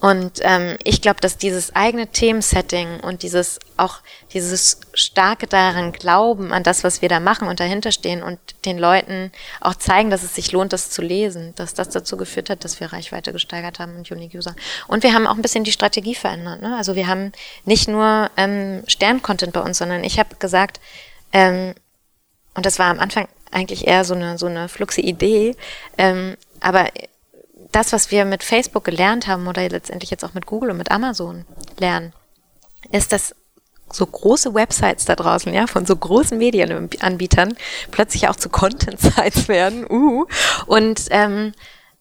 Und 0.00 0.38
ähm, 0.42 0.76
ich 0.84 1.02
glaube, 1.02 1.20
dass 1.20 1.38
dieses 1.38 1.74
eigene 1.74 2.06
Themensetting 2.06 3.00
und 3.00 3.24
dieses 3.24 3.58
auch 3.76 3.96
dieses 4.32 4.80
starke 4.94 5.48
daran 5.48 5.90
glauben 5.92 6.52
an 6.52 6.62
das, 6.62 6.84
was 6.84 7.02
wir 7.02 7.08
da 7.08 7.18
machen 7.18 7.48
und 7.48 7.58
dahinter 7.58 7.90
stehen 7.90 8.22
und 8.22 8.38
den 8.64 8.78
Leuten 8.78 9.32
auch 9.60 9.74
zeigen, 9.74 10.10
dass 10.10 10.22
es 10.22 10.36
sich 10.36 10.52
lohnt, 10.52 10.72
das 10.72 10.90
zu 10.90 11.02
lesen, 11.02 11.52
dass 11.56 11.74
das 11.74 11.88
dazu 11.88 12.16
geführt 12.16 12.48
hat, 12.48 12.64
dass 12.64 12.78
wir 12.78 12.92
Reichweite 12.92 13.32
gesteigert 13.32 13.80
haben 13.80 13.96
und 13.96 14.08
Unique 14.10 14.36
User. 14.36 14.54
Und 14.86 15.02
wir 15.02 15.14
haben 15.14 15.26
auch 15.26 15.34
ein 15.34 15.42
bisschen 15.42 15.64
die 15.64 15.72
Strategie 15.72 16.14
verändert. 16.14 16.62
Ne? 16.62 16.76
Also 16.76 16.94
wir 16.94 17.08
haben 17.08 17.32
nicht 17.64 17.88
nur 17.88 18.30
ähm, 18.36 18.84
Stern-Content 18.86 19.52
bei 19.52 19.60
uns, 19.60 19.78
sondern 19.78 20.04
ich 20.04 20.20
habe 20.20 20.36
gesagt, 20.36 20.80
ähm, 21.32 21.74
und 22.54 22.66
das 22.66 22.78
war 22.78 22.86
am 22.86 23.00
Anfang 23.00 23.26
eigentlich 23.50 23.86
eher 23.86 24.04
so 24.04 24.14
eine 24.14 24.38
so 24.38 24.46
eine 24.46 24.68
fluxe 24.68 25.00
Idee, 25.00 25.56
ähm, 25.96 26.36
aber 26.60 26.88
das, 27.72 27.92
was 27.92 28.10
wir 28.10 28.24
mit 28.24 28.42
Facebook 28.42 28.84
gelernt 28.84 29.26
haben 29.26 29.46
oder 29.46 29.68
letztendlich 29.68 30.10
jetzt 30.10 30.24
auch 30.24 30.34
mit 30.34 30.46
Google 30.46 30.70
und 30.70 30.78
mit 30.78 30.90
Amazon 30.90 31.44
lernen, 31.78 32.12
ist, 32.90 33.12
dass 33.12 33.34
so 33.90 34.04
große 34.04 34.54
Websites 34.54 35.04
da 35.06 35.16
draußen, 35.16 35.52
ja, 35.52 35.66
von 35.66 35.86
so 35.86 35.96
großen 35.96 36.36
Medienanbietern 36.36 37.56
plötzlich 37.90 38.28
auch 38.28 38.36
zu 38.36 38.48
Content-Sites 38.48 39.48
werden, 39.48 39.86
uh, 39.88 40.26
und 40.66 41.06
ähm, 41.10 41.52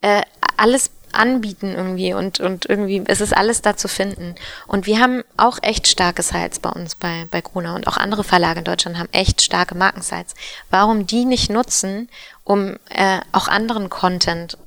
äh, 0.02 0.22
alles 0.58 0.92
anbieten 1.14 1.74
irgendwie 1.76 2.14
und, 2.14 2.40
und 2.40 2.66
irgendwie, 2.68 3.02
es 3.08 3.22
ist 3.22 3.36
alles 3.36 3.62
da 3.62 3.76
zu 3.76 3.88
finden. 3.88 4.36
Und 4.68 4.86
wir 4.86 5.00
haben 5.00 5.24
auch 5.38 5.58
echt 5.62 5.88
starke 5.88 6.22
Sites 6.22 6.60
bei 6.60 6.70
uns 6.70 6.96
bei, 6.96 7.28
bei 7.32 7.42
Gruner 7.42 7.76
und 7.76 7.88
auch 7.88 7.98
andere 7.98 8.24
Verlage 8.24 8.60
in 8.60 8.66
Deutschland 8.66 8.98
haben 8.98 9.10
echt 9.12 9.42
starke 9.42 9.76
Markensites. 9.76 10.36
Warum 10.70 11.08
die 11.08 11.26
nicht 11.26 11.50
nutzen, 11.50 12.10
um 12.44 12.76
äh, 12.90 13.20
auch 13.32 13.48
anderen 13.48 13.90
Content 13.90 14.58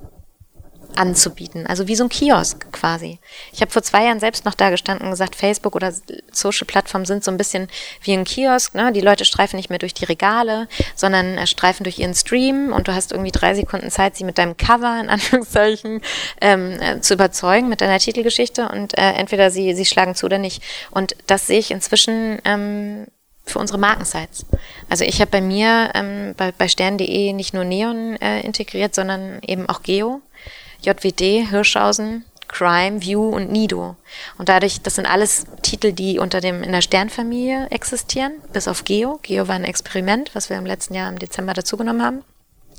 anzubieten. 1.00 1.66
Also 1.66 1.88
wie 1.88 1.96
so 1.96 2.04
ein 2.04 2.10
Kiosk 2.10 2.70
quasi. 2.72 3.18
Ich 3.52 3.62
habe 3.62 3.70
vor 3.70 3.82
zwei 3.82 4.04
Jahren 4.04 4.20
selbst 4.20 4.44
noch 4.44 4.54
da 4.54 4.68
gestanden 4.68 5.06
und 5.06 5.10
gesagt, 5.10 5.34
Facebook 5.34 5.74
oder 5.74 5.94
Social-Plattformen 6.30 7.06
sind 7.06 7.24
so 7.24 7.30
ein 7.30 7.38
bisschen 7.38 7.68
wie 8.02 8.12
ein 8.12 8.24
Kiosk. 8.24 8.74
Ne? 8.74 8.92
Die 8.92 9.00
Leute 9.00 9.24
streifen 9.24 9.56
nicht 9.56 9.70
mehr 9.70 9.78
durch 9.78 9.94
die 9.94 10.04
Regale, 10.04 10.68
sondern 10.94 11.38
äh, 11.38 11.46
streifen 11.46 11.84
durch 11.84 11.98
ihren 11.98 12.14
Stream 12.14 12.70
und 12.74 12.86
du 12.86 12.94
hast 12.94 13.12
irgendwie 13.12 13.32
drei 13.32 13.54
Sekunden 13.54 13.90
Zeit, 13.90 14.14
sie 14.14 14.24
mit 14.24 14.36
deinem 14.36 14.58
Cover 14.58 15.00
in 15.00 15.08
Anführungszeichen 15.08 16.02
ähm, 16.42 16.78
äh, 16.78 17.00
zu 17.00 17.14
überzeugen 17.14 17.70
mit 17.70 17.80
deiner 17.80 17.98
Titelgeschichte 17.98 18.68
und 18.68 18.98
äh, 18.98 19.12
entweder 19.12 19.50
sie, 19.50 19.74
sie 19.74 19.86
schlagen 19.86 20.14
zu 20.14 20.26
oder 20.26 20.38
nicht. 20.38 20.62
Und 20.90 21.16
das 21.26 21.46
sehe 21.46 21.60
ich 21.60 21.70
inzwischen 21.70 22.40
ähm, 22.44 23.06
für 23.46 23.58
unsere 23.58 23.78
Markensites. 23.78 24.44
Also 24.90 25.04
ich 25.04 25.20
habe 25.20 25.30
bei 25.30 25.40
mir 25.40 25.92
ähm, 25.94 26.34
bei, 26.36 26.52
bei 26.52 26.68
stern.de 26.68 27.32
nicht 27.32 27.54
nur 27.54 27.64
Neon 27.64 28.16
äh, 28.16 28.40
integriert, 28.42 28.94
sondern 28.94 29.40
eben 29.46 29.66
auch 29.66 29.82
Geo. 29.82 30.20
JWD, 30.82 31.48
Hirschhausen, 31.48 32.24
Crime, 32.48 33.00
View 33.00 33.28
und 33.28 33.50
Nido. 33.50 33.96
Und 34.36 34.48
dadurch, 34.48 34.82
das 34.82 34.96
sind 34.96 35.06
alles 35.06 35.46
Titel, 35.62 35.92
die 35.92 36.18
unter 36.18 36.40
dem 36.40 36.62
in 36.62 36.72
der 36.72 36.82
Sternfamilie 36.82 37.68
existieren, 37.70 38.32
bis 38.52 38.68
auf 38.68 38.84
Geo. 38.84 39.20
Geo 39.22 39.48
war 39.48 39.54
ein 39.54 39.64
Experiment, 39.64 40.30
was 40.34 40.50
wir 40.50 40.58
im 40.58 40.66
letzten 40.66 40.94
Jahr 40.94 41.08
im 41.08 41.18
Dezember 41.18 41.54
dazugenommen 41.54 42.04
haben. 42.04 42.24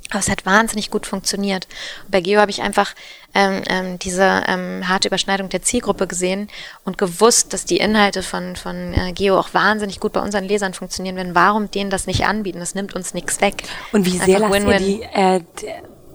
Aber 0.09 0.19
es 0.19 0.29
hat 0.29 0.45
wahnsinnig 0.45 0.91
gut 0.91 1.05
funktioniert. 1.05 1.67
Und 2.03 2.11
bei 2.11 2.19
Geo 2.19 2.41
habe 2.41 2.51
ich 2.51 2.61
einfach 2.61 2.93
ähm, 3.33 3.61
ähm, 3.69 3.97
diese 3.97 4.43
ähm, 4.45 4.89
harte 4.89 5.07
Überschneidung 5.07 5.47
der 5.47 5.61
Zielgruppe 5.61 6.05
gesehen 6.05 6.49
und 6.83 6.97
gewusst, 6.97 7.53
dass 7.53 7.63
die 7.63 7.77
Inhalte 7.77 8.23
von, 8.23 8.57
von 8.57 8.93
äh, 8.93 9.13
Geo 9.13 9.39
auch 9.39 9.53
wahnsinnig 9.53 10.01
gut 10.01 10.11
bei 10.11 10.19
unseren 10.19 10.43
Lesern 10.43 10.73
funktionieren 10.73 11.15
werden. 11.15 11.33
Warum 11.33 11.71
denen 11.71 11.89
das 11.89 12.07
nicht 12.07 12.25
anbieten? 12.25 12.59
Das 12.59 12.75
nimmt 12.75 12.93
uns 12.93 13.13
nichts 13.13 13.39
weg. 13.39 13.63
Und 13.93 14.05
wie 14.05 14.17
sehr 14.17 14.39
lasst 14.39 14.67
ihr 14.67 14.77
die, 14.79 15.01
äh, 15.01 15.41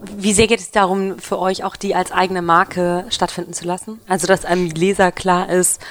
wie 0.01 0.33
sehr 0.33 0.47
geht 0.47 0.59
es 0.59 0.71
darum, 0.71 1.19
für 1.19 1.39
euch 1.39 1.63
auch 1.63 1.75
die 1.75 1.95
als 1.95 2.11
eigene 2.11 2.41
Marke 2.41 3.05
stattfinden 3.09 3.53
zu 3.53 3.65
lassen? 3.65 3.99
Also, 4.07 4.27
dass 4.27 4.45
einem 4.45 4.69
Leser 4.69 5.11
klar 5.11 5.49
ist, 5.49 5.81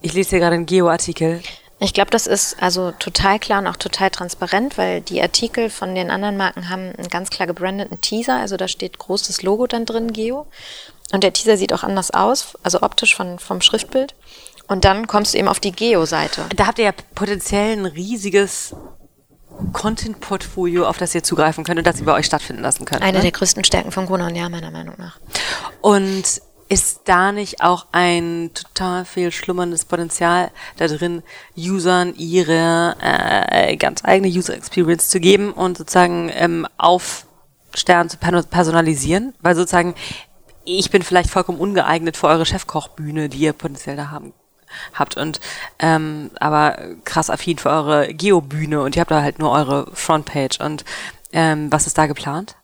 ich 0.00 0.12
lese 0.12 0.30
hier 0.30 0.38
gerade 0.38 0.54
einen 0.54 0.66
Geo-Artikel. 0.66 1.40
Ich 1.80 1.94
glaube, 1.94 2.10
das 2.10 2.26
ist 2.26 2.60
also 2.60 2.90
total 2.92 3.38
klar 3.38 3.60
und 3.60 3.68
auch 3.68 3.76
total 3.76 4.10
transparent, 4.10 4.78
weil 4.78 5.00
die 5.00 5.22
Artikel 5.22 5.70
von 5.70 5.94
den 5.94 6.10
anderen 6.10 6.36
Marken 6.36 6.68
haben 6.68 6.92
einen 6.96 7.08
ganz 7.08 7.30
klar 7.30 7.46
gebrandeten 7.46 8.00
Teaser. 8.00 8.36
Also 8.36 8.56
da 8.56 8.66
steht 8.66 8.98
großes 8.98 9.42
Logo 9.42 9.66
dann 9.66 9.86
drin, 9.86 10.12
Geo. 10.12 10.46
Und 11.12 11.22
der 11.22 11.32
Teaser 11.32 11.56
sieht 11.56 11.72
auch 11.72 11.84
anders 11.84 12.10
aus, 12.10 12.58
also 12.62 12.82
optisch 12.82 13.14
von, 13.14 13.38
vom 13.38 13.60
Schriftbild. 13.60 14.14
Und 14.66 14.84
dann 14.84 15.06
kommst 15.06 15.32
du 15.32 15.38
eben 15.38 15.48
auf 15.48 15.60
die 15.60 15.72
Geo-Seite. 15.72 16.46
Da 16.54 16.66
habt 16.66 16.78
ihr 16.78 16.86
ja 16.86 16.92
potenziell 17.14 17.72
ein 17.72 17.86
riesiges 17.86 18.74
Content-Portfolio, 19.72 20.86
auf 20.86 20.98
das 20.98 21.14
ihr 21.14 21.22
zugreifen 21.22 21.64
könnt 21.64 21.78
und 21.78 21.86
das 21.86 21.98
ihr 22.00 22.06
bei 22.06 22.14
euch 22.14 22.26
stattfinden 22.26 22.62
lassen 22.62 22.84
könnt. 22.84 23.02
Eine 23.02 23.18
ne? 23.18 23.22
der 23.22 23.32
größten 23.32 23.64
Stärken 23.64 23.92
von 23.92 24.06
Gruner 24.06 24.26
und 24.26 24.34
Ja, 24.34 24.48
meiner 24.48 24.70
Meinung 24.70 24.94
nach. 24.98 25.18
Und 25.80 26.40
ist 26.68 27.02
da 27.06 27.32
nicht 27.32 27.62
auch 27.62 27.86
ein 27.92 28.50
total 28.52 29.04
viel 29.04 29.32
schlummerndes 29.32 29.86
Potenzial 29.86 30.50
da 30.76 30.86
drin, 30.86 31.22
Usern 31.56 32.14
ihre 32.14 32.96
äh, 33.00 33.76
ganz 33.76 34.04
eigene 34.04 34.28
User 34.28 34.54
Experience 34.54 35.08
zu 35.08 35.18
geben 35.18 35.52
und 35.52 35.78
sozusagen 35.78 36.30
ähm, 36.34 36.66
auf 36.76 37.26
Stern 37.74 38.10
zu 38.10 38.18
personalisieren? 38.18 39.34
Weil 39.40 39.56
sozusagen 39.56 39.94
ich 40.64 40.90
bin 40.90 41.02
vielleicht 41.02 41.30
vollkommen 41.30 41.58
ungeeignet 41.58 42.18
für 42.18 42.26
eure 42.26 42.44
Chefkochbühne, 42.44 43.30
die 43.30 43.38
ihr 43.38 43.54
potenziell 43.54 43.96
da 43.96 44.10
haben 44.10 44.34
habt 44.94 45.16
und 45.16 45.40
ähm, 45.78 46.30
aber 46.40 46.78
krass 47.04 47.30
affin 47.30 47.58
für 47.58 47.70
eure 47.70 48.14
Geobühne 48.14 48.82
und 48.82 48.96
ihr 48.96 49.00
habt 49.00 49.10
da 49.10 49.22
halt 49.22 49.38
nur 49.38 49.50
eure 49.52 49.90
Frontpage 49.94 50.60
und 50.60 50.84
ähm, 51.32 51.70
was 51.70 51.86
ist 51.86 51.98
da 51.98 52.06
geplant? 52.06 52.56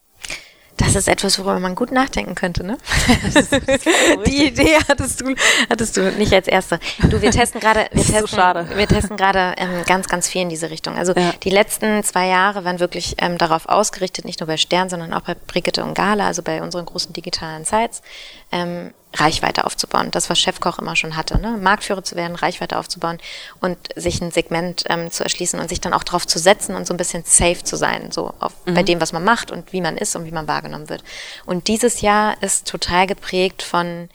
Das 0.77 0.97
ist 0.97 1.09
etwas, 1.09 1.38
worüber 1.38 1.61
man 1.61 1.75
gut 1.75 1.93
nachdenken 1.93 2.35
könnte, 2.35 2.64
ne? 2.64 2.79
Die 4.27 4.47
Idee 4.47 4.77
hattest 4.88 5.21
du, 5.21 5.35
hattest 5.71 5.97
du 5.97 6.11
nicht 6.12 6.33
als 6.33 6.49
erste. 6.49 6.81
Du, 7.11 7.23
wir 7.23 7.31
testen 7.31 7.61
gerade, 7.61 7.87
wir 7.93 8.03
testen, 8.03 8.27
so 8.27 8.77
wir 8.77 8.88
testen 8.88 9.17
gerade 9.17 9.55
ähm, 9.57 9.85
ganz, 9.87 10.09
ganz 10.09 10.29
viel 10.29 10.43
in 10.43 10.49
diese 10.49 10.71
Richtung. 10.71 10.97
Also 10.97 11.12
ja. 11.14 11.33
die 11.43 11.51
letzten 11.51 12.03
zwei 12.03 12.27
Jahre 12.27 12.64
waren 12.64 12.81
wirklich 12.81 13.14
ähm, 13.19 13.38
darauf 13.38 13.69
ausgerichtet, 13.69 14.25
nicht 14.25 14.40
nur 14.40 14.49
bei 14.49 14.57
Stern, 14.57 14.88
sondern 14.88 15.12
auch 15.12 15.23
bei 15.23 15.35
Brigitte 15.35 15.85
und 15.85 15.95
Gala, 15.95 16.27
also 16.27 16.43
bei 16.43 16.61
unseren 16.61 16.87
großen 16.87 17.12
digitalen 17.12 17.64
Sites, 17.64 18.03
ähm, 18.51 18.93
Reichweite 19.14 19.64
aufzubauen. 19.64 20.11
Das, 20.11 20.29
was 20.29 20.38
Chefkoch 20.38 20.79
immer 20.79 20.96
schon 20.96 21.16
hatte, 21.16 21.40
ne? 21.40 21.57
Marktführer 21.57 22.03
zu 22.03 22.16
werden, 22.16 22.37
Reichweite 22.37 22.79
aufzubauen 22.79 23.18
und 23.61 23.79
sich 23.96 24.20
ein 24.20 24.31
Segment 24.31 24.85
ähm, 24.88 25.11
zu 25.11 25.22
erschließen 25.22 25.59
und 25.59 25.68
sich 25.68 25.81
dann 25.81 25.92
auch 25.92 26.05
darauf 26.05 26.27
zu 26.27 26.38
setzen 26.38 26.74
und 26.74 26.87
so 26.87 26.94
ein 26.94 26.96
bisschen 26.96 27.22
safe 27.24 27.62
zu 27.62 27.77
sein, 27.77 28.11
so 28.11 28.35
auf, 28.40 28.53
mhm. 28.66 28.74
bei 28.74 28.83
dem, 28.83 29.00
was 29.00 29.12
man 29.12 29.24
macht 29.24 29.50
und 29.50 29.72
wie 29.72 29.81
man 29.81 29.96
ist 29.96 30.16
und 30.16 30.27
wie 30.27 30.33
man 30.33 30.48
wahrgenommen 30.48 30.88
wird. 30.88 31.05
Und 31.46 31.68
dieses 31.68 32.00
Jahr 32.00 32.42
ist 32.42 32.66
total 32.66 33.07
geprägt 33.07 33.62
von 33.62 34.09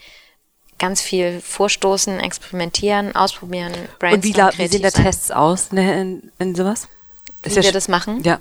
ganz 0.77 1.01
viel 1.01 1.41
Vorstoßen, 1.41 2.19
Experimentieren, 2.19 3.15
Ausprobieren, 3.15 3.73
Brainstorm, 3.99 4.47
Und 4.47 4.57
wie, 4.57 4.63
wie 4.63 4.67
sehen 4.67 4.81
da 4.81 4.91
Tests 4.91 5.31
aus 5.31 5.67
in, 5.71 6.31
in 6.39 6.55
sowas? 6.55 6.88
Wie 7.43 7.55
wir 7.55 7.71
das 7.71 7.88
machen? 7.88 8.23
Ja. 8.23 8.39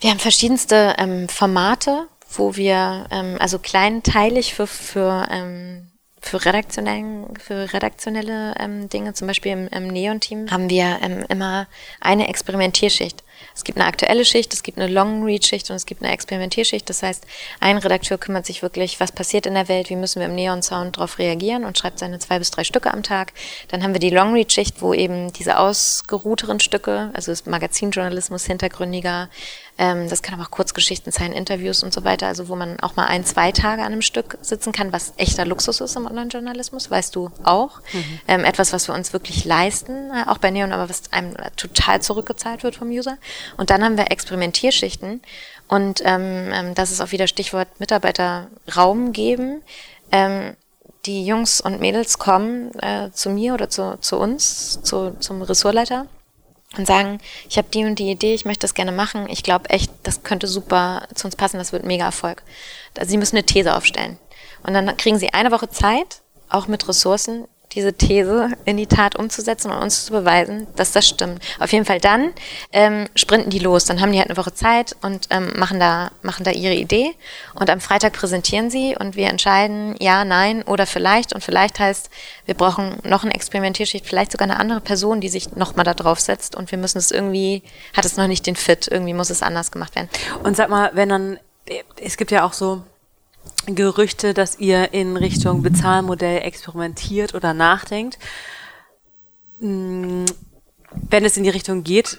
Wir 0.00 0.10
haben 0.10 0.18
verschiedenste 0.18 0.94
ähm, 0.98 1.28
Formate, 1.28 2.08
wo 2.30 2.56
wir 2.56 3.06
ähm, 3.10 3.36
also 3.38 3.58
kleinteilig 3.58 4.54
für, 4.54 4.66
für, 4.66 5.28
ähm, 5.30 5.90
für, 6.20 6.44
redaktionellen, 6.44 7.36
für 7.38 7.72
redaktionelle 7.72 8.54
ähm, 8.58 8.88
Dinge, 8.88 9.14
zum 9.14 9.26
Beispiel 9.26 9.52
im, 9.52 9.68
im 9.68 9.88
Neon-Team, 9.88 10.50
haben 10.50 10.68
wir 10.70 10.98
ähm, 11.02 11.24
immer 11.28 11.66
eine 12.00 12.28
Experimentierschicht. 12.28 13.22
Es 13.54 13.64
gibt 13.64 13.78
eine 13.78 13.86
aktuelle 13.86 14.24
Schicht, 14.24 14.52
es 14.52 14.62
gibt 14.62 14.78
eine 14.78 14.92
Long-Read-Schicht 14.92 15.70
und 15.70 15.76
es 15.76 15.86
gibt 15.86 16.02
eine 16.02 16.12
Experimentierschicht. 16.12 16.88
Das 16.88 17.02
heißt, 17.02 17.26
ein 17.60 17.78
Redakteur 17.78 18.18
kümmert 18.18 18.46
sich 18.46 18.62
wirklich, 18.62 19.00
was 19.00 19.12
passiert 19.12 19.46
in 19.46 19.54
der 19.54 19.68
Welt, 19.68 19.90
wie 19.90 19.96
müssen 19.96 20.20
wir 20.20 20.26
im 20.26 20.34
Neon-Sound 20.34 20.96
darauf 20.96 21.18
reagieren 21.18 21.64
und 21.64 21.78
schreibt 21.78 21.98
seine 21.98 22.18
zwei 22.18 22.38
bis 22.38 22.50
drei 22.50 22.64
Stücke 22.64 22.92
am 22.92 23.02
Tag. 23.02 23.32
Dann 23.68 23.82
haben 23.82 23.92
wir 23.92 24.00
die 24.00 24.10
Long-Read-Schicht, 24.10 24.82
wo 24.82 24.94
eben 24.94 25.32
diese 25.32 25.58
ausgeruhteren 25.58 26.60
Stücke, 26.60 27.10
also 27.14 27.32
das 27.32 27.46
Magazinjournalismus 27.46 28.46
hintergründiger, 28.46 29.28
ähm, 29.78 30.08
das 30.08 30.22
kann 30.22 30.34
aber 30.34 30.44
auch 30.44 30.50
Kurzgeschichten 30.50 31.12
sein, 31.12 31.32
Interviews 31.32 31.82
und 31.82 31.92
so 31.92 32.04
weiter, 32.04 32.26
also 32.26 32.48
wo 32.48 32.56
man 32.56 32.80
auch 32.80 32.96
mal 32.96 33.06
ein, 33.06 33.24
zwei 33.24 33.52
Tage 33.52 33.82
an 33.82 33.92
einem 33.92 34.02
Stück 34.02 34.38
sitzen 34.40 34.72
kann, 34.72 34.92
was 34.92 35.12
echter 35.18 35.44
Luxus 35.44 35.80
ist 35.80 35.96
im 35.96 36.06
Online-Journalismus, 36.06 36.90
weißt 36.90 37.14
du 37.14 37.30
auch. 37.42 37.80
Mhm. 37.92 38.20
Ähm, 38.26 38.44
etwas, 38.44 38.72
was 38.72 38.88
wir 38.88 38.94
uns 38.94 39.12
wirklich 39.12 39.44
leisten, 39.44 40.10
äh, 40.10 40.28
auch 40.28 40.38
bei 40.38 40.50
Neon, 40.50 40.72
aber 40.72 40.88
was 40.88 41.12
einem 41.12 41.34
total 41.56 42.00
zurückgezahlt 42.00 42.62
wird 42.62 42.76
vom 42.76 42.88
User. 42.88 43.18
Und 43.56 43.70
dann 43.70 43.84
haben 43.84 43.98
wir 43.98 44.10
Experimentierschichten 44.10 45.20
und 45.68 46.00
ähm, 46.04 46.50
ähm, 46.52 46.74
das 46.74 46.90
ist 46.90 47.00
auch 47.00 47.12
wieder 47.12 47.26
Stichwort 47.26 47.68
Mitarbeiterraum 47.78 49.12
geben. 49.12 49.62
Ähm, 50.10 50.56
die 51.04 51.24
Jungs 51.26 51.60
und 51.60 51.80
Mädels 51.80 52.18
kommen 52.18 52.72
äh, 52.80 53.10
zu 53.12 53.30
mir 53.30 53.54
oder 53.54 53.68
zu, 53.68 53.98
zu 54.00 54.16
uns, 54.16 54.80
zu, 54.82 55.16
zum 55.20 55.42
Ressortleiter 55.42 56.06
und 56.78 56.86
sagen, 56.86 57.18
ich 57.48 57.58
habe 57.58 57.68
die 57.72 57.84
und 57.84 57.98
die 57.98 58.10
Idee, 58.10 58.34
ich 58.34 58.44
möchte 58.44 58.62
das 58.62 58.74
gerne 58.74 58.92
machen, 58.92 59.26
ich 59.28 59.42
glaube 59.42 59.70
echt, 59.70 59.90
das 60.02 60.22
könnte 60.22 60.46
super 60.46 61.06
zu 61.14 61.26
uns 61.26 61.36
passen, 61.36 61.58
das 61.58 61.72
wird 61.72 61.84
mega 61.84 62.04
Erfolg. 62.04 62.42
Also 62.98 63.10
sie 63.10 63.18
müssen 63.18 63.36
eine 63.36 63.46
These 63.46 63.74
aufstellen. 63.74 64.18
Und 64.62 64.74
dann 64.74 64.96
kriegen 64.96 65.18
sie 65.18 65.32
eine 65.32 65.52
Woche 65.52 65.70
Zeit, 65.70 66.22
auch 66.48 66.66
mit 66.66 66.88
Ressourcen, 66.88 67.46
diese 67.76 67.92
These 67.92 68.50
in 68.64 68.78
die 68.78 68.86
Tat 68.86 69.16
umzusetzen 69.16 69.70
und 69.70 69.76
uns 69.76 70.06
zu 70.06 70.12
beweisen, 70.12 70.66
dass 70.76 70.92
das 70.92 71.06
stimmt. 71.06 71.42
Auf 71.60 71.72
jeden 71.72 71.84
Fall 71.84 72.00
dann 72.00 72.32
ähm, 72.72 73.06
sprinten 73.14 73.50
die 73.50 73.58
los. 73.58 73.84
Dann 73.84 74.00
haben 74.00 74.12
die 74.12 74.18
halt 74.18 74.30
eine 74.30 74.38
Woche 74.38 74.54
Zeit 74.54 74.96
und 75.02 75.26
ähm, 75.30 75.52
machen, 75.56 75.78
da, 75.78 76.10
machen 76.22 76.44
da 76.44 76.50
ihre 76.50 76.74
Idee. 76.74 77.12
Und 77.54 77.68
am 77.70 77.80
Freitag 77.80 78.14
präsentieren 78.14 78.70
sie 78.70 78.96
und 78.98 79.14
wir 79.14 79.28
entscheiden 79.28 79.94
ja, 80.00 80.24
nein 80.24 80.62
oder 80.62 80.86
vielleicht. 80.86 81.34
Und 81.34 81.44
vielleicht 81.44 81.78
heißt, 81.78 82.10
wir 82.46 82.54
brauchen 82.54 82.96
noch 83.04 83.24
eine 83.24 83.34
Experimentierschicht, 83.34 84.06
vielleicht 84.06 84.32
sogar 84.32 84.48
eine 84.48 84.58
andere 84.58 84.80
Person, 84.80 85.20
die 85.20 85.28
sich 85.28 85.54
nochmal 85.54 85.84
da 85.84 85.94
drauf 85.94 86.18
setzt. 86.18 86.56
Und 86.56 86.70
wir 86.70 86.78
müssen 86.78 86.98
es 86.98 87.10
irgendwie, 87.10 87.62
hat 87.94 88.06
es 88.06 88.16
noch 88.16 88.26
nicht 88.26 88.46
den 88.46 88.56
Fit, 88.56 88.88
irgendwie 88.90 89.14
muss 89.14 89.30
es 89.30 89.42
anders 89.42 89.70
gemacht 89.70 89.94
werden. 89.94 90.08
Und 90.42 90.56
sag 90.56 90.70
mal, 90.70 90.90
wenn 90.94 91.10
dann, 91.10 91.38
es 92.00 92.16
gibt 92.16 92.30
ja 92.30 92.44
auch 92.44 92.54
so 92.54 92.82
Gerüchte, 93.74 94.34
dass 94.34 94.58
ihr 94.58 94.92
in 94.92 95.16
Richtung 95.16 95.62
Bezahlmodell 95.62 96.42
experimentiert 96.42 97.34
oder 97.34 97.54
nachdenkt. 97.54 98.18
Mm, 99.60 100.24
wenn 101.10 101.24
es 101.24 101.36
in 101.36 101.42
die 101.42 101.50
Richtung 101.50 101.82
geht, 101.82 102.18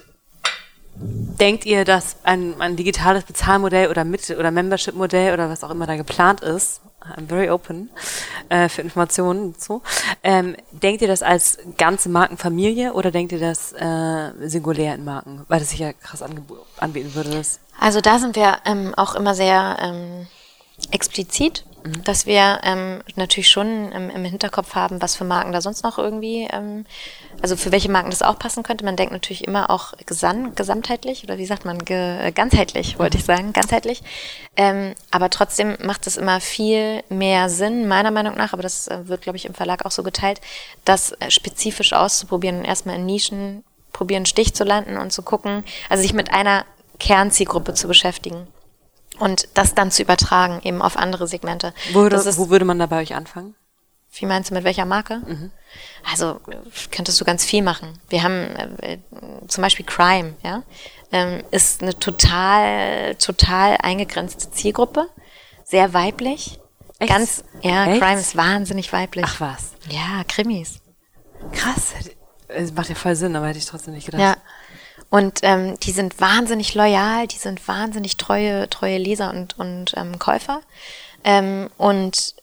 denkt 1.00 1.64
ihr, 1.64 1.84
dass 1.84 2.16
ein, 2.24 2.60
ein 2.60 2.76
digitales 2.76 3.24
Bezahlmodell 3.24 3.88
oder 3.88 4.04
mit 4.04 4.28
oder 4.30 4.50
Membership-Modell 4.50 5.32
oder 5.32 5.48
was 5.48 5.62
auch 5.62 5.70
immer 5.70 5.86
da 5.86 5.96
geplant 5.96 6.40
ist, 6.40 6.80
I'm 7.16 7.28
very 7.28 7.48
open 7.48 7.90
äh, 8.48 8.68
für 8.68 8.82
Informationen 8.82 9.52
dazu. 9.52 9.82
Ähm, 10.22 10.56
denkt 10.72 11.00
ihr 11.00 11.08
das 11.08 11.22
als 11.22 11.58
ganze 11.78 12.08
Markenfamilie 12.08 12.92
oder 12.92 13.10
denkt 13.10 13.32
ihr 13.32 13.38
das 13.38 13.72
äh, 13.72 14.32
singulär 14.48 14.94
in 14.94 15.04
Marken? 15.04 15.44
Weil 15.48 15.60
das 15.60 15.70
sich 15.70 15.78
ja 15.78 15.92
krass 15.92 16.22
anbieten 16.22 17.14
würde. 17.14 17.30
Das. 17.30 17.60
Also 17.78 18.00
da 18.00 18.18
sind 18.18 18.36
wir 18.36 18.58
ähm, 18.64 18.94
auch 18.96 19.14
immer 19.14 19.34
sehr 19.34 19.78
ähm, 19.80 20.26
explizit. 20.90 21.64
mhm. 21.88 22.04
dass 22.04 22.26
wir 22.26 22.60
ähm, 22.62 23.02
natürlich 23.16 23.48
schon 23.48 23.92
im, 23.92 24.10
im, 24.10 24.24
Hinterkopf 24.24 24.74
haben, 24.74 25.00
was 25.02 25.16
für 25.16 25.24
Marken 25.24 25.52
da 25.52 25.60
sonst 25.60 25.82
noch 25.82 25.98
irgendwie, 25.98 26.48
ähm, 26.50 26.84
also 27.42 27.56
für 27.56 27.72
welche 27.72 27.90
Marken 27.90 28.10
das 28.10 28.22
auch 28.22 28.38
passen 28.38 28.62
könnte. 28.62 28.84
Man 28.84 28.96
denkt 28.96 29.12
natürlich 29.12 29.46
immer 29.46 29.70
auch 29.70 29.94
gesam 30.06 30.54
gesamtheitlich 30.54 31.24
oder 31.24 31.38
wie 31.38 31.46
sagt 31.46 31.64
man, 31.64 31.84
ge 31.84 32.26
äh, 32.26 32.32
ganzheitlich, 32.32 32.98
wollte 32.98 33.18
ich 33.18 33.24
sagen, 33.24 33.52
ganzheitlich. 33.52 34.02
Ähm, 34.56 34.94
aber 35.10 35.30
trotzdem 35.30 35.76
macht 35.82 36.06
es 36.06 36.16
immer 36.16 36.40
viel 36.40 37.02
mehr 37.08 37.48
Sinn, 37.48 37.88
meiner 37.88 38.10
Meinung 38.10 38.36
nach, 38.36 38.52
aber 38.52 38.62
das 38.62 38.88
äh, 38.88 39.08
wird, 39.08 39.22
glaube 39.22 39.36
ich, 39.36 39.46
im 39.46 39.54
Verlag 39.54 39.84
auch 39.84 39.92
so 39.92 40.02
geteilt, 40.02 40.40
das 40.84 41.12
äh, 41.12 41.30
spezifisch 41.30 41.92
auszuprobieren 41.92 42.58
und 42.58 42.64
erstmal 42.64 42.96
in 42.96 43.06
Nischen 43.06 43.64
probieren, 43.92 44.26
Stich 44.26 44.54
zu 44.54 44.64
landen 44.64 44.96
und 44.96 45.12
zu 45.12 45.22
gucken, 45.22 45.64
also 45.88 46.02
sich 46.02 46.12
mit 46.12 46.32
einer 46.32 46.64
Kernzielgruppe 46.98 47.74
zu 47.74 47.88
beschäftigen 47.88 48.46
und 49.18 49.48
das 49.54 49.74
dann 49.74 49.90
zu 49.90 50.02
übertragen 50.02 50.60
eben 50.62 50.82
auf 50.82 50.96
andere 50.96 51.26
Segmente. 51.26 51.72
Wo 51.92 52.00
würde, 52.00 52.16
ist, 52.16 52.38
wo 52.38 52.50
würde 52.50 52.64
man 52.64 52.78
da 52.78 52.86
bei 52.86 53.00
euch 53.00 53.14
anfangen? 53.14 53.54
Wie 54.12 54.26
meinst 54.26 54.50
du, 54.50 54.54
mit 54.54 54.64
welcher 54.64 54.84
Marke? 54.84 55.22
Mhm. 55.26 55.50
Also 56.10 56.40
könntest 56.90 57.20
du 57.20 57.24
ganz 57.24 57.44
viel 57.44 57.62
machen. 57.62 57.98
Wir 58.08 58.22
haben 58.22 58.56
äh, 58.80 58.98
zum 59.46 59.62
Beispiel 59.62 59.84
Crime, 59.84 60.34
ja, 60.42 60.62
ähm, 61.12 61.42
ist 61.50 61.82
eine 61.82 61.98
total, 61.98 63.14
total 63.16 63.76
eingegrenzte 63.82 64.50
Zielgruppe, 64.50 65.08
sehr 65.64 65.92
weiblich. 65.92 66.58
Echt? 66.98 67.12
Ganz, 67.12 67.44
ja, 67.62 67.86
Echt? 67.86 68.02
Crime 68.02 68.20
ist 68.20 68.36
wahnsinnig 68.36 68.92
weiblich. 68.92 69.24
Ach 69.28 69.40
was? 69.40 69.72
Ja, 69.88 70.24
Krimis. 70.26 70.80
Krass. 71.52 71.92
Es 72.48 72.72
macht 72.72 72.88
ja 72.88 72.94
voll 72.94 73.14
Sinn, 73.14 73.36
aber 73.36 73.46
hätte 73.46 73.58
ich 73.58 73.66
trotzdem 73.66 73.94
nicht 73.94 74.06
gedacht. 74.06 74.20
Ja. 74.20 74.36
Und 75.10 75.40
ähm, 75.42 75.78
die 75.80 75.92
sind 75.92 76.20
wahnsinnig 76.20 76.74
loyal, 76.74 77.26
die 77.26 77.38
sind 77.38 77.66
wahnsinnig 77.66 78.16
treue, 78.16 78.68
treue 78.68 78.98
Leser 78.98 79.30
und, 79.30 79.58
und 79.58 79.94
ähm, 79.96 80.18
Käufer. 80.18 80.60
Ähm, 81.24 81.70
und 81.78 82.34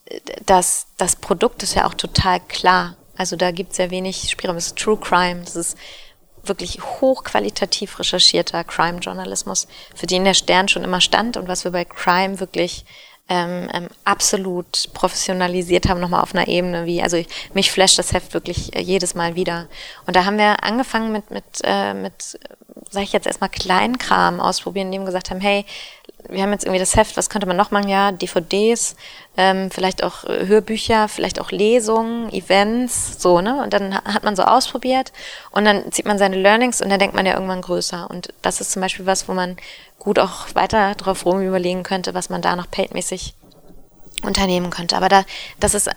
das, 0.46 0.88
das 0.98 1.16
Produkt 1.16 1.64
ist 1.64 1.76
ja 1.76 1.88
auch 1.88 1.94
total 1.94 2.40
klar. 2.40 2.96
Also 3.16 3.36
da 3.36 3.52
gibt's 3.52 3.78
ja 3.78 3.92
wenig 3.92 4.30
Spielraum. 4.30 4.58
Es 4.58 4.68
ist 4.68 4.78
True 4.78 4.98
Crime, 4.98 5.42
das 5.44 5.56
ist 5.56 5.78
wirklich 6.44 6.84
hochqualitativ 6.84 8.00
recherchierter 8.00 8.64
Crime-Journalismus, 8.64 9.68
für 9.96 10.06
den 10.06 10.26
der 10.26 10.34
Stern 10.34 10.68
schon 10.68 10.84
immer 10.84 11.02
stand 11.02 11.38
und 11.38 11.48
was 11.48 11.64
wir 11.64 11.72
bei 11.72 11.86
Crime 11.86 12.40
wirklich 12.40 12.86
ähm, 13.28 13.68
ähm, 13.74 13.88
absolut 14.04 14.94
professionalisiert 14.94 15.88
haben, 15.88 16.00
nochmal 16.00 16.22
auf 16.22 16.36
einer 16.36 16.48
Ebene 16.48 16.86
wie, 16.86 17.02
also 17.02 17.24
mich 17.54 17.72
flasht 17.72 17.98
das 17.98 18.14
Heft 18.14 18.34
wirklich 18.34 18.76
äh, 18.76 18.82
jedes 18.82 19.16
Mal 19.16 19.36
wieder. 19.36 19.68
Und 20.06 20.16
da 20.16 20.26
haben 20.26 20.38
wir 20.38 20.64
angefangen 20.64 21.12
mit, 21.12 21.32
mit, 21.32 21.44
äh, 21.64 21.94
mit 21.96 22.38
sag 22.92 23.04
ich 23.04 23.14
jetzt 23.14 23.26
erstmal 23.26 23.50
Kleinkram 23.50 24.40
ausprobieren, 24.40 24.88
indem 24.88 25.02
wir 25.02 25.08
gesagt 25.08 25.32
haben, 25.32 25.42
hey, 25.42 25.66
wir 26.30 26.42
haben 26.42 26.52
jetzt 26.52 26.66
irgendwie 26.66 26.80
das 26.80 26.96
Heft, 26.96 27.18
was 27.18 27.30
könnte 27.30 27.48
man 27.48 27.58
noch 27.58 27.72
machen? 27.72 27.88
Ja, 27.88 28.12
DVDs, 28.12 28.96
ähm, 29.38 29.70
vielleicht 29.72 30.04
auch 30.04 30.24
äh, 30.26 30.48
Hörbücher, 30.48 31.08
vielleicht 31.08 31.40
auch 31.40 31.52
Lesungen, 31.52 32.32
Events, 32.32 33.22
so, 33.22 33.42
ne? 33.42 33.62
Und 33.64 33.74
dann 33.74 33.96
hat 33.96 34.24
man 34.24 34.36
so 34.36 34.44
ausprobiert 34.44 35.12
und 35.52 35.66
dann 35.66 35.92
zieht 35.92 36.06
man 36.06 36.18
seine 36.18 36.38
Learnings 36.38 36.82
und 36.82 36.90
dann 36.90 37.00
denkt 37.00 37.16
man 37.16 37.26
ja 37.26 37.34
irgendwann 37.34 37.62
größer. 37.62 38.10
Und 38.10 38.34
das 38.42 38.62
ist 38.62 38.72
zum 38.72 38.82
Beispiel 38.82 39.06
was, 39.06 39.28
wo 39.28 39.34
man 39.34 39.58
gut 40.00 40.20
auch 40.20 40.54
weiter 40.54 40.96
drauf 40.96 41.26
rum 41.26 41.42
überlegen 41.42 41.84
könnte, 41.84 42.14
was 42.14 42.30
man 42.30 42.42
da 42.42 42.56
noch 42.56 42.70
paidmäßig 42.70 43.36
unternehmen 44.24 44.70
könnte. 44.70 44.98
Aber 44.98 45.10
da, 45.10 45.26
das 45.60 45.74
ist 45.74 45.90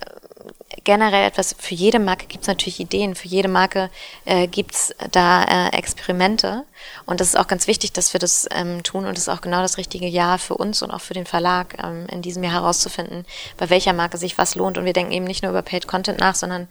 generell 0.84 1.26
etwas, 1.26 1.54
für 1.58 1.74
jede 1.74 1.98
Marke 1.98 2.26
gibt 2.26 2.42
es 2.42 2.48
natürlich 2.48 2.80
Ideen, 2.80 3.14
für 3.14 3.28
jede 3.28 3.48
Marke 3.48 3.90
äh, 4.24 4.46
gibt 4.46 4.74
es 4.74 4.94
da 5.10 5.44
äh, 5.44 5.76
Experimente. 5.76 6.64
Und 7.06 7.20
das 7.20 7.28
ist 7.28 7.38
auch 7.38 7.48
ganz 7.48 7.66
wichtig, 7.66 7.92
dass 7.92 8.12
wir 8.12 8.20
das 8.20 8.46
ähm, 8.50 8.82
tun 8.82 9.06
und 9.06 9.16
das 9.16 9.26
ist 9.26 9.28
auch 9.28 9.40
genau 9.40 9.60
das 9.60 9.78
richtige 9.78 10.06
Jahr 10.06 10.38
für 10.38 10.54
uns 10.54 10.82
und 10.82 10.90
auch 10.90 11.00
für 11.00 11.14
den 11.14 11.26
Verlag, 11.26 11.76
ähm, 11.82 12.06
in 12.10 12.22
diesem 12.22 12.42
Jahr 12.42 12.54
herauszufinden, 12.54 13.24
bei 13.56 13.70
welcher 13.70 13.92
Marke 13.92 14.18
sich 14.18 14.38
was 14.38 14.54
lohnt. 14.54 14.78
Und 14.78 14.84
wir 14.84 14.92
denken 14.92 15.12
eben 15.12 15.24
nicht 15.24 15.42
nur 15.42 15.50
über 15.50 15.62
Paid 15.62 15.86
Content 15.86 16.20
nach, 16.20 16.34
sondern 16.34 16.68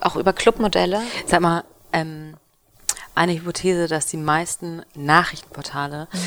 auch 0.00 0.16
über 0.16 0.32
Clubmodelle. 0.32 1.00
Sag 1.26 1.40
mal, 1.40 1.64
ähm, 1.92 2.36
eine 3.14 3.32
Hypothese, 3.32 3.88
dass 3.88 4.06
die 4.06 4.16
meisten 4.16 4.82
Nachrichtenportale 4.94 6.06
mhm. 6.12 6.18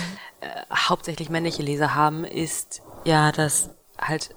äh, 0.41 0.47
hauptsächlich 0.73 1.29
männliche 1.29 1.63
Leser 1.63 1.95
haben, 1.95 2.25
ist 2.25 2.81
ja, 3.05 3.31
dass 3.31 3.69
halt 3.99 4.35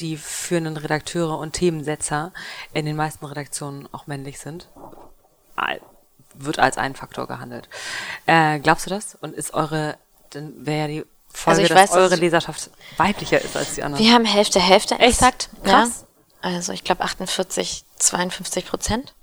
die 0.00 0.16
führenden 0.16 0.76
Redakteure 0.76 1.38
und 1.38 1.52
Themensetzer 1.52 2.32
in 2.72 2.86
den 2.86 2.96
meisten 2.96 3.24
Redaktionen 3.24 3.88
auch 3.92 4.06
männlich 4.06 4.38
sind. 4.38 4.68
Wird 6.34 6.58
als 6.58 6.78
ein 6.78 6.94
Faktor 6.94 7.26
gehandelt. 7.26 7.68
Äh, 8.26 8.60
glaubst 8.60 8.86
du 8.86 8.90
das? 8.90 9.16
Und 9.20 9.34
ist 9.34 9.52
eure, 9.52 9.98
dann 10.30 10.64
wäre 10.64 10.80
ja 10.80 10.86
die 10.88 11.06
Folge, 11.32 11.62
also 11.62 11.74
dass 11.74 11.90
weiß, 11.90 11.96
eure 11.96 12.16
Leserschaft 12.16 12.70
weiblicher 12.96 13.40
ist 13.40 13.56
als 13.56 13.74
die 13.74 13.82
anderen. 13.82 14.04
Wir 14.04 14.12
haben 14.12 14.24
Hälfte, 14.24 14.60
Hälfte 14.60 14.98
exakt. 14.98 15.48
Krass. 15.62 16.04
Ja. 16.42 16.50
Also 16.50 16.72
ich 16.72 16.84
glaube 16.84 17.02
48, 17.02 17.84
52 17.96 18.66
Prozent. 18.66 19.14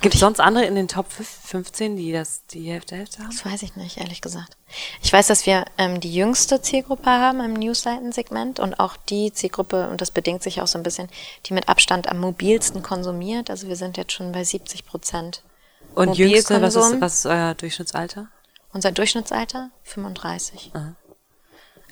Gibt 0.00 0.14
es 0.14 0.20
sonst 0.20 0.40
andere 0.40 0.64
in 0.64 0.74
den 0.74 0.88
Top 0.88 1.06
15, 1.10 1.96
die 1.96 2.10
das 2.12 2.46
die 2.46 2.70
Hälfte 2.70 2.96
Hälfte 2.96 3.18
haben? 3.18 3.30
Das 3.30 3.44
weiß 3.44 3.62
ich 3.62 3.76
nicht, 3.76 3.98
ehrlich 3.98 4.22
gesagt. 4.22 4.56
Ich 5.02 5.12
weiß, 5.12 5.26
dass 5.26 5.44
wir 5.44 5.66
ähm, 5.76 6.00
die 6.00 6.14
jüngste 6.14 6.62
Zielgruppe 6.62 7.10
haben 7.10 7.40
im 7.40 7.52
Newsseiten-Segment 7.52 8.60
und 8.60 8.80
auch 8.80 8.96
die 8.96 9.32
Zielgruppe, 9.32 9.90
und 9.90 10.00
das 10.00 10.10
bedingt 10.10 10.42
sich 10.42 10.62
auch 10.62 10.66
so 10.66 10.78
ein 10.78 10.82
bisschen, 10.82 11.08
die 11.46 11.52
mit 11.52 11.68
Abstand 11.68 12.08
am 12.08 12.18
mobilsten 12.18 12.82
konsumiert. 12.82 13.50
Also 13.50 13.68
wir 13.68 13.76
sind 13.76 13.98
jetzt 13.98 14.12
schon 14.12 14.32
bei 14.32 14.42
70 14.42 14.86
Prozent. 14.86 15.42
Und 15.94 16.16
jüngste, 16.16 16.62
was 16.62 16.76
ist, 16.76 17.00
was 17.00 17.14
ist 17.16 17.26
euer 17.26 17.54
Durchschnittsalter? 17.54 18.28
Unser 18.72 18.92
Durchschnittsalter? 18.92 19.70
35. 19.82 20.70
Aha. 20.72 20.94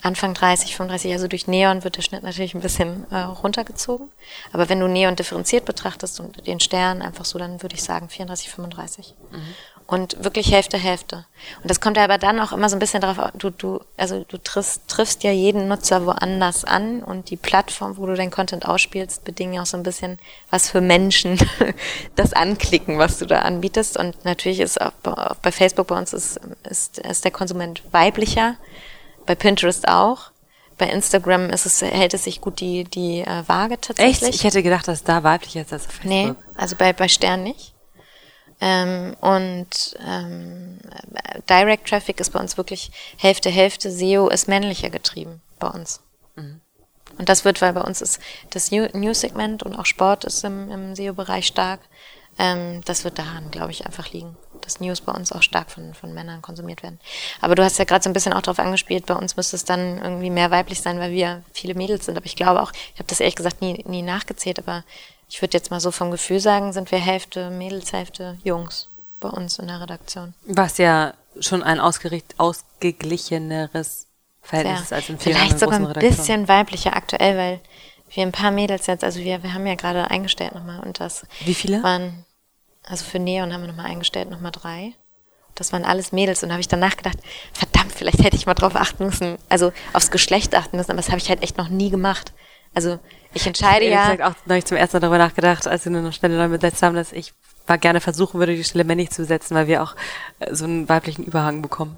Anfang 0.02 0.34
30, 0.34 0.76
35, 0.76 1.12
also 1.12 1.28
durch 1.28 1.46
Neon 1.46 1.84
wird 1.84 1.96
der 1.96 2.02
Schnitt 2.02 2.22
natürlich 2.22 2.54
ein 2.54 2.60
bisschen 2.60 3.06
äh, 3.10 3.18
runtergezogen. 3.18 4.08
Aber 4.52 4.68
wenn 4.68 4.80
du 4.80 4.86
Neon 4.86 5.16
differenziert 5.16 5.64
betrachtest 5.64 6.20
und 6.20 6.46
den 6.46 6.60
Stern 6.60 7.02
einfach 7.02 7.24
so, 7.24 7.38
dann 7.38 7.62
würde 7.62 7.74
ich 7.74 7.82
sagen 7.82 8.08
34, 8.08 8.50
35. 8.50 9.14
Mhm. 9.30 9.54
Und 9.88 10.22
wirklich 10.22 10.52
Hälfte, 10.52 10.76
Hälfte. 10.76 11.24
Und 11.62 11.70
das 11.70 11.80
kommt 11.80 11.96
ja 11.96 12.04
aber 12.04 12.18
dann 12.18 12.38
auch 12.40 12.52
immer 12.52 12.68
so 12.68 12.76
ein 12.76 12.78
bisschen 12.78 13.00
darauf, 13.00 13.32
du, 13.38 13.48
du, 13.48 13.80
also 13.96 14.22
du 14.28 14.36
triffst, 14.36 14.86
triffst 14.86 15.24
ja 15.24 15.32
jeden 15.32 15.66
Nutzer 15.66 16.04
woanders 16.04 16.66
an 16.66 17.02
und 17.02 17.30
die 17.30 17.38
Plattform, 17.38 17.96
wo 17.96 18.04
du 18.04 18.14
dein 18.14 18.30
Content 18.30 18.66
ausspielst, 18.66 19.24
bedingen 19.24 19.54
ja 19.54 19.62
auch 19.62 19.66
so 19.66 19.78
ein 19.78 19.82
bisschen, 19.82 20.18
was 20.50 20.68
für 20.68 20.82
Menschen 20.82 21.38
das 22.16 22.34
anklicken, 22.34 22.98
was 22.98 23.18
du 23.18 23.24
da 23.24 23.40
anbietest. 23.40 23.96
Und 23.96 24.26
natürlich 24.26 24.60
ist 24.60 24.78
auch 24.78 24.92
bei 25.40 25.52
Facebook 25.52 25.86
bei 25.86 25.96
uns 25.96 26.12
ist, 26.12 26.38
ist, 26.68 26.98
ist 26.98 27.24
der 27.24 27.32
Konsument 27.32 27.82
weiblicher 27.90 28.56
bei 29.28 29.34
Pinterest 29.34 29.86
auch. 29.86 30.32
Bei 30.78 30.88
Instagram 30.88 31.50
ist 31.50 31.66
es, 31.66 31.82
hält 31.82 32.14
es 32.14 32.24
sich 32.24 32.40
gut 32.40 32.60
die, 32.60 32.84
die 32.84 33.20
äh, 33.20 33.42
Waage 33.46 33.80
tatsächlich. 33.80 34.22
Echt? 34.22 34.34
Ich 34.34 34.44
hätte 34.44 34.62
gedacht, 34.62 34.88
dass 34.88 35.04
da 35.04 35.22
weiblicher 35.22 35.60
ist 35.60 35.72
als 35.72 35.86
auf 35.86 35.92
Facebook. 35.92 36.10
Nee, 36.10 36.34
also 36.56 36.76
bei, 36.76 36.92
bei 36.92 37.08
Stern 37.08 37.42
nicht. 37.42 37.74
Ähm, 38.60 39.14
und 39.20 39.96
ähm, 40.04 40.78
Direct 41.48 41.86
Traffic 41.86 42.18
ist 42.20 42.30
bei 42.30 42.40
uns 42.40 42.56
wirklich 42.56 42.90
Hälfte, 43.18 43.50
Hälfte. 43.50 43.90
SEO 43.90 44.28
ist 44.28 44.48
männlicher 44.48 44.88
getrieben 44.88 45.42
bei 45.58 45.68
uns. 45.68 46.00
Mhm. 46.34 46.60
Und 47.18 47.28
das 47.28 47.44
wird, 47.44 47.60
weil 47.60 47.74
bei 47.74 47.82
uns 47.82 48.00
ist 48.00 48.20
das 48.50 48.70
News-Segment 48.70 49.62
und 49.62 49.76
auch 49.76 49.86
Sport 49.86 50.24
ist 50.24 50.42
im, 50.44 50.70
im 50.70 50.94
SEO-Bereich 50.94 51.46
stark. 51.46 51.80
Ähm, 52.38 52.82
das 52.84 53.04
wird 53.04 53.18
daran, 53.18 53.50
glaube 53.50 53.72
ich, 53.72 53.86
einfach 53.86 54.12
liegen 54.12 54.36
dass 54.68 54.80
News 54.80 55.00
bei 55.00 55.12
uns 55.12 55.32
auch 55.32 55.42
stark 55.42 55.70
von, 55.70 55.94
von 55.94 56.12
Männern 56.12 56.42
konsumiert 56.42 56.82
werden. 56.82 57.00
Aber 57.40 57.54
du 57.54 57.64
hast 57.64 57.78
ja 57.78 57.84
gerade 57.84 58.04
so 58.04 58.10
ein 58.10 58.12
bisschen 58.12 58.34
auch 58.34 58.42
darauf 58.42 58.58
angespielt, 58.58 59.06
bei 59.06 59.14
uns 59.14 59.36
müsste 59.36 59.56
es 59.56 59.64
dann 59.64 59.96
irgendwie 59.98 60.28
mehr 60.30 60.50
weiblich 60.50 60.82
sein, 60.82 60.98
weil 60.98 61.12
wir 61.12 61.44
viele 61.52 61.74
Mädels 61.74 62.06
sind. 62.06 62.16
Aber 62.16 62.26
ich 62.26 62.34
glaube 62.36 62.62
auch, 62.62 62.72
ich 62.72 62.98
habe 62.98 63.06
das 63.06 63.20
ehrlich 63.20 63.36
gesagt 63.36 63.62
nie, 63.62 63.84
nie 63.86 64.02
nachgezählt, 64.02 64.58
aber 64.58 64.82
ich 65.28 65.40
würde 65.42 65.56
jetzt 65.56 65.70
mal 65.70 65.80
so 65.80 65.90
vom 65.90 66.10
Gefühl 66.10 66.40
sagen, 66.40 66.72
sind 66.72 66.90
wir 66.90 66.98
Hälfte 66.98 67.50
Mädels, 67.50 67.92
Hälfte 67.92 68.38
Jungs 68.44 68.88
bei 69.20 69.28
uns 69.28 69.58
in 69.58 69.68
der 69.68 69.80
Redaktion. 69.80 70.34
Was 70.46 70.78
ja 70.78 71.14
schon 71.40 71.62
ein 71.62 71.80
ausgeglicheneres 71.80 74.06
Verhältnis 74.42 74.82
ist 74.82 74.92
als 74.92 75.08
in 75.08 75.18
vielen 75.18 75.36
Vielleicht 75.36 75.58
sogar 75.58 75.80
ein 75.80 75.92
bisschen 75.94 76.46
weiblicher 76.48 76.94
aktuell, 76.96 77.36
weil 77.36 77.60
wir 78.10 78.22
ein 78.22 78.32
paar 78.32 78.50
Mädels 78.50 78.86
jetzt, 78.86 79.04
also 79.04 79.20
wir, 79.20 79.42
wir 79.42 79.52
haben 79.52 79.66
ja 79.66 79.74
gerade 79.74 80.10
eingestellt 80.10 80.54
nochmal 80.54 80.80
und 80.80 80.98
das 81.00 81.26
Wie 81.44 81.52
viele? 81.52 81.82
waren 81.82 82.24
also 82.88 83.04
für 83.04 83.18
Neon 83.18 83.52
haben 83.52 83.62
wir 83.62 83.68
nochmal 83.68 83.86
eingestellt, 83.86 84.30
nochmal 84.30 84.52
drei. 84.52 84.92
Das 85.54 85.72
waren 85.72 85.84
alles 85.84 86.12
Mädels 86.12 86.42
und 86.42 86.50
da 86.50 86.54
habe 86.54 86.60
ich 86.60 86.68
danach 86.68 86.96
gedacht, 86.96 87.18
verdammt, 87.52 87.92
vielleicht 87.92 88.22
hätte 88.22 88.36
ich 88.36 88.46
mal 88.46 88.54
drauf 88.54 88.76
achten 88.76 89.06
müssen, 89.06 89.38
also 89.48 89.72
aufs 89.92 90.10
Geschlecht 90.10 90.54
achten 90.54 90.76
müssen, 90.76 90.92
aber 90.92 90.98
das 90.98 91.08
habe 91.08 91.18
ich 91.18 91.28
halt 91.28 91.42
echt 91.42 91.58
noch 91.58 91.68
nie 91.68 91.90
gemacht. 91.90 92.32
Also 92.74 92.98
ich 93.34 93.46
entscheide 93.46 93.84
ich 93.84 93.90
ja. 93.90 94.12
Ich 94.12 94.20
habe 94.20 94.28
auch 94.28 94.46
neulich 94.46 94.66
zum 94.66 94.76
ersten 94.76 94.96
Mal 94.96 95.00
darüber 95.00 95.18
nachgedacht, 95.18 95.66
als 95.66 95.84
wir 95.84 95.92
nur 95.92 96.02
noch 96.02 96.12
Stelle 96.12 96.36
neu 96.36 96.48
besetzt 96.48 96.82
haben, 96.82 96.94
dass 96.94 97.12
ich 97.12 97.32
mal 97.66 97.76
gerne 97.76 98.00
versuchen 98.00 98.38
würde, 98.38 98.54
die 98.54 98.64
Stelle 98.64 98.84
männlich 98.84 99.10
zu 99.10 99.22
besetzen, 99.22 99.54
weil 99.56 99.66
wir 99.66 99.82
auch 99.82 99.96
äh, 100.38 100.54
so 100.54 100.64
einen 100.64 100.88
weiblichen 100.88 101.24
Überhang 101.24 101.60
bekommen. 101.60 101.96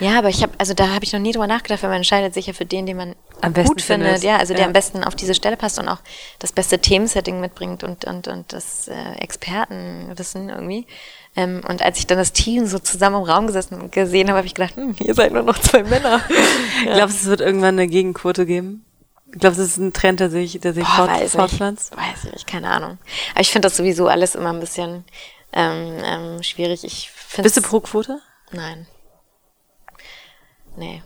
Ja, 0.00 0.18
aber 0.18 0.28
ich 0.28 0.42
habe, 0.42 0.52
also 0.58 0.74
da 0.74 0.88
habe 0.88 1.04
ich 1.04 1.12
noch 1.12 1.20
nie 1.20 1.32
drüber 1.32 1.46
nachgedacht, 1.46 1.82
weil 1.82 1.90
man 1.90 1.98
entscheidet 1.98 2.34
sich 2.34 2.46
ja 2.46 2.52
für 2.52 2.66
den, 2.66 2.86
den 2.86 2.96
man 2.96 3.14
am 3.42 3.52
gut 3.52 3.82
findet, 3.82 4.08
findet, 4.08 4.24
ja, 4.24 4.36
also 4.36 4.54
der 4.54 4.66
am 4.66 4.72
besten 4.72 5.04
auf 5.04 5.14
diese 5.14 5.34
Stelle 5.34 5.56
passt 5.56 5.78
und 5.78 5.88
auch 5.88 5.98
das 6.38 6.52
beste 6.52 6.78
Themensetting 6.78 7.40
mitbringt 7.40 7.82
und, 7.84 8.04
und, 8.04 8.28
und 8.28 8.52
das 8.52 8.88
äh, 8.88 9.12
Expertenwissen 9.18 10.48
irgendwie. 10.48 10.86
Ähm, 11.34 11.62
und 11.68 11.82
als 11.82 11.98
ich 11.98 12.06
dann 12.06 12.18
das 12.18 12.32
Team 12.32 12.66
so 12.66 12.78
zusammen 12.78 13.16
im 13.16 13.22
Raum 13.22 13.46
gesessen 13.46 13.80
und 13.80 13.92
gesehen 13.92 14.28
habe, 14.28 14.38
habe 14.38 14.46
ich 14.46 14.54
gedacht, 14.54 14.76
hm, 14.76 14.94
ihr 15.00 15.14
seid 15.14 15.32
nur 15.32 15.42
noch 15.42 15.58
zwei 15.58 15.82
Männer. 15.82 16.20
ja. 16.86 16.94
Glaubst 16.94 17.16
du, 17.16 17.22
es 17.22 17.26
wird 17.26 17.40
irgendwann 17.40 17.78
eine 17.78 17.88
Gegenquote 17.88 18.46
geben? 18.46 18.84
Glaubst 19.32 19.58
du, 19.58 19.62
das 19.62 19.72
ist 19.72 19.78
ein 19.78 19.94
Trend, 19.94 20.20
der 20.20 20.28
sich, 20.28 20.60
der 20.60 20.74
sich 20.74 20.84
Boah, 20.84 21.06
fort, 21.06 21.10
weiß 21.10 21.32
fortpflanzt? 21.32 21.96
Nicht. 21.96 22.02
Weiß 22.02 22.24
ich 22.24 22.32
nicht, 22.32 22.46
keine 22.46 22.70
Ahnung. 22.70 22.98
Aber 23.32 23.40
ich 23.40 23.50
finde 23.50 23.66
das 23.66 23.76
sowieso 23.76 24.08
alles 24.08 24.34
immer 24.34 24.52
ein 24.52 24.60
bisschen 24.60 25.04
ähm, 25.54 25.96
ähm, 26.04 26.42
schwierig. 26.42 26.84
Ich 26.84 27.10
Bist 27.38 27.56
du 27.56 27.62
pro 27.62 27.80
Quote? 27.80 28.20
Nein. 28.50 28.86
Nee. 30.76 31.02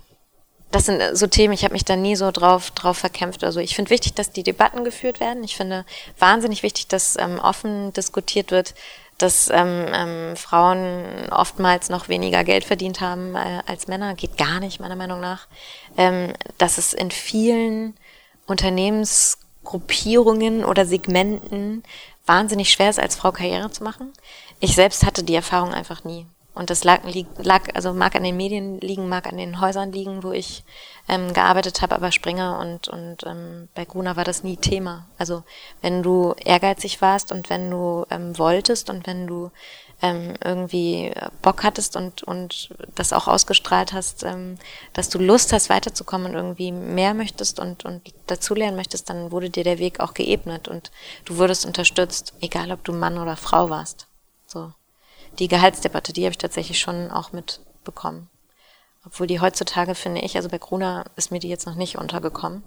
Das 0.77 0.85
sind 0.85 1.17
so 1.17 1.27
Themen, 1.27 1.55
ich 1.55 1.65
habe 1.65 1.73
mich 1.73 1.87
da 1.87 1.97
nie 1.97 2.17
so 2.17 2.31
drauf, 2.31 2.71
drauf 2.71 2.99
verkämpft. 2.99 3.43
Also 3.45 3.61
ich 3.61 3.75
finde 3.75 3.91
wichtig, 3.91 4.13
dass 4.13 4.31
die 4.31 4.43
Debatten 4.43 4.85
geführt 4.85 5.21
werden. 5.21 5.43
Ich 5.43 5.57
finde 5.57 5.87
wahnsinnig 6.19 6.63
wichtig, 6.63 6.87
dass 6.87 7.17
ähm, 7.19 7.39
offen 7.39 7.95
diskutiert 7.95 8.51
wird, 8.51 8.75
dass 9.17 9.49
ähm, 9.49 9.87
ähm, 9.91 10.37
Frauen 10.37 11.31
oftmals 11.31 11.89
noch 11.89 12.11
weniger 12.11 12.45
Geld 12.45 12.63
verdient 12.63 13.01
haben 13.01 13.37
äh, 13.37 13.63
als 13.65 13.89
Männer. 13.89 14.13
Geht 14.17 14.37
gar 14.37 14.61
nicht, 14.61 14.79
meiner 14.79 14.97
Meinung 14.97 15.19
nach. 15.19 15.47
Ähm, 15.97 16.35
dass 16.59 16.77
es 16.77 16.93
in 16.93 17.11
vielen 17.11 17.97
Unternehmensgruppierungen 18.47 20.63
oder 20.63 20.85
Segmenten 20.85 21.85
wahnsinnig 22.27 22.71
schwer 22.71 22.91
ist, 22.91 23.01
als 23.01 23.17
Frau 23.17 23.33
Karriere 23.33 23.71
zu 23.71 23.83
machen. 23.83 24.13
Ich 24.61 24.75
selbst 24.75 25.07
hatte 25.07 25.23
die 25.23 25.37
Erfahrung 25.37 25.73
einfach 25.73 26.05
nie. 26.05 26.27
Und 26.57 26.71
das 26.71 26.85
lag, 26.85 27.03
lag, 27.37 27.65
also 27.75 27.93
mag 27.93 28.15
an 28.15 28.23
den 28.23 28.39
Medien 28.39 28.81
liegen, 28.81 29.11
mag 29.11 29.27
an 29.27 29.37
den 29.37 29.61
Häusern 29.61 29.93
liegen, 29.93 30.23
wo 30.23 30.33
ich 30.33 30.65
ähm, 31.07 31.35
gearbeitet 31.35 31.83
habe, 31.83 31.95
aber 31.95 32.13
Springer 32.13 32.59
und, 32.59 32.89
und 32.89 33.27
ähm, 33.27 33.69
bei 33.75 33.85
Gruner 33.85 34.17
war 34.17 34.25
das 34.25 34.43
nie 34.43 34.57
Thema. 34.57 35.07
Also 35.19 35.43
wenn 35.83 36.03
du 36.03 36.35
ehrgeizig 36.43 37.03
warst 37.03 37.31
und 37.31 37.51
wenn 37.51 37.71
du 37.71 38.07
ähm, 38.09 38.39
wolltest 38.39 38.89
und 38.89 39.07
wenn 39.07 39.27
du 39.27 39.51
ähm, 40.01 40.33
irgendwie 40.43 41.13
Bock 41.43 41.63
hattest 41.63 41.95
und, 41.95 42.23
und 42.23 42.71
das 42.95 43.13
auch 43.13 43.29
ausgestrahlt 43.29 43.93
hast, 43.93 44.23
ähm, 44.23 44.57
dass 44.95 45.11
du 45.11 45.19
Lust 45.19 45.53
hast, 45.53 45.69
weiterzukommen 45.69 46.29
und 46.29 46.35
irgendwie 46.37 46.73
mehr 46.73 47.13
möchtest 47.13 47.61
und, 47.61 47.85
und 47.85 48.01
dazulernen 48.29 48.77
möchtest, 48.77 49.11
dann 49.11 49.31
wurde 49.31 49.51
dir 49.51 49.65
der 49.65 49.79
Weg 49.79 50.01
auch 50.01 50.15
geebnet 50.15 50.69
und 50.69 50.91
du 51.27 51.37
wurdest 51.37 51.67
unterstützt, 51.67 52.33
egal 52.41 52.73
ob 52.73 52.83
du 52.83 52.95
Mann 52.95 53.19
oder 53.19 53.37
Frau 53.37 53.69
warst. 53.69 54.07
So 54.47 54.73
die 55.39 55.49
Gehaltsdebatte, 55.49 56.13
die 56.13 56.25
habe 56.25 56.33
ich 56.33 56.39
tatsächlich 56.39 56.79
schon 56.79 57.11
auch 57.11 57.33
mitbekommen. 57.33 58.29
Obwohl 59.05 59.27
die 59.27 59.41
heutzutage, 59.41 59.95
finde 59.95 60.21
ich, 60.23 60.37
also 60.37 60.49
bei 60.49 60.59
Gruner 60.59 61.05
ist 61.15 61.31
mir 61.31 61.39
die 61.39 61.49
jetzt 61.49 61.67
noch 61.67 61.77
nicht 61.77 61.97
untergekommen. 61.97 62.63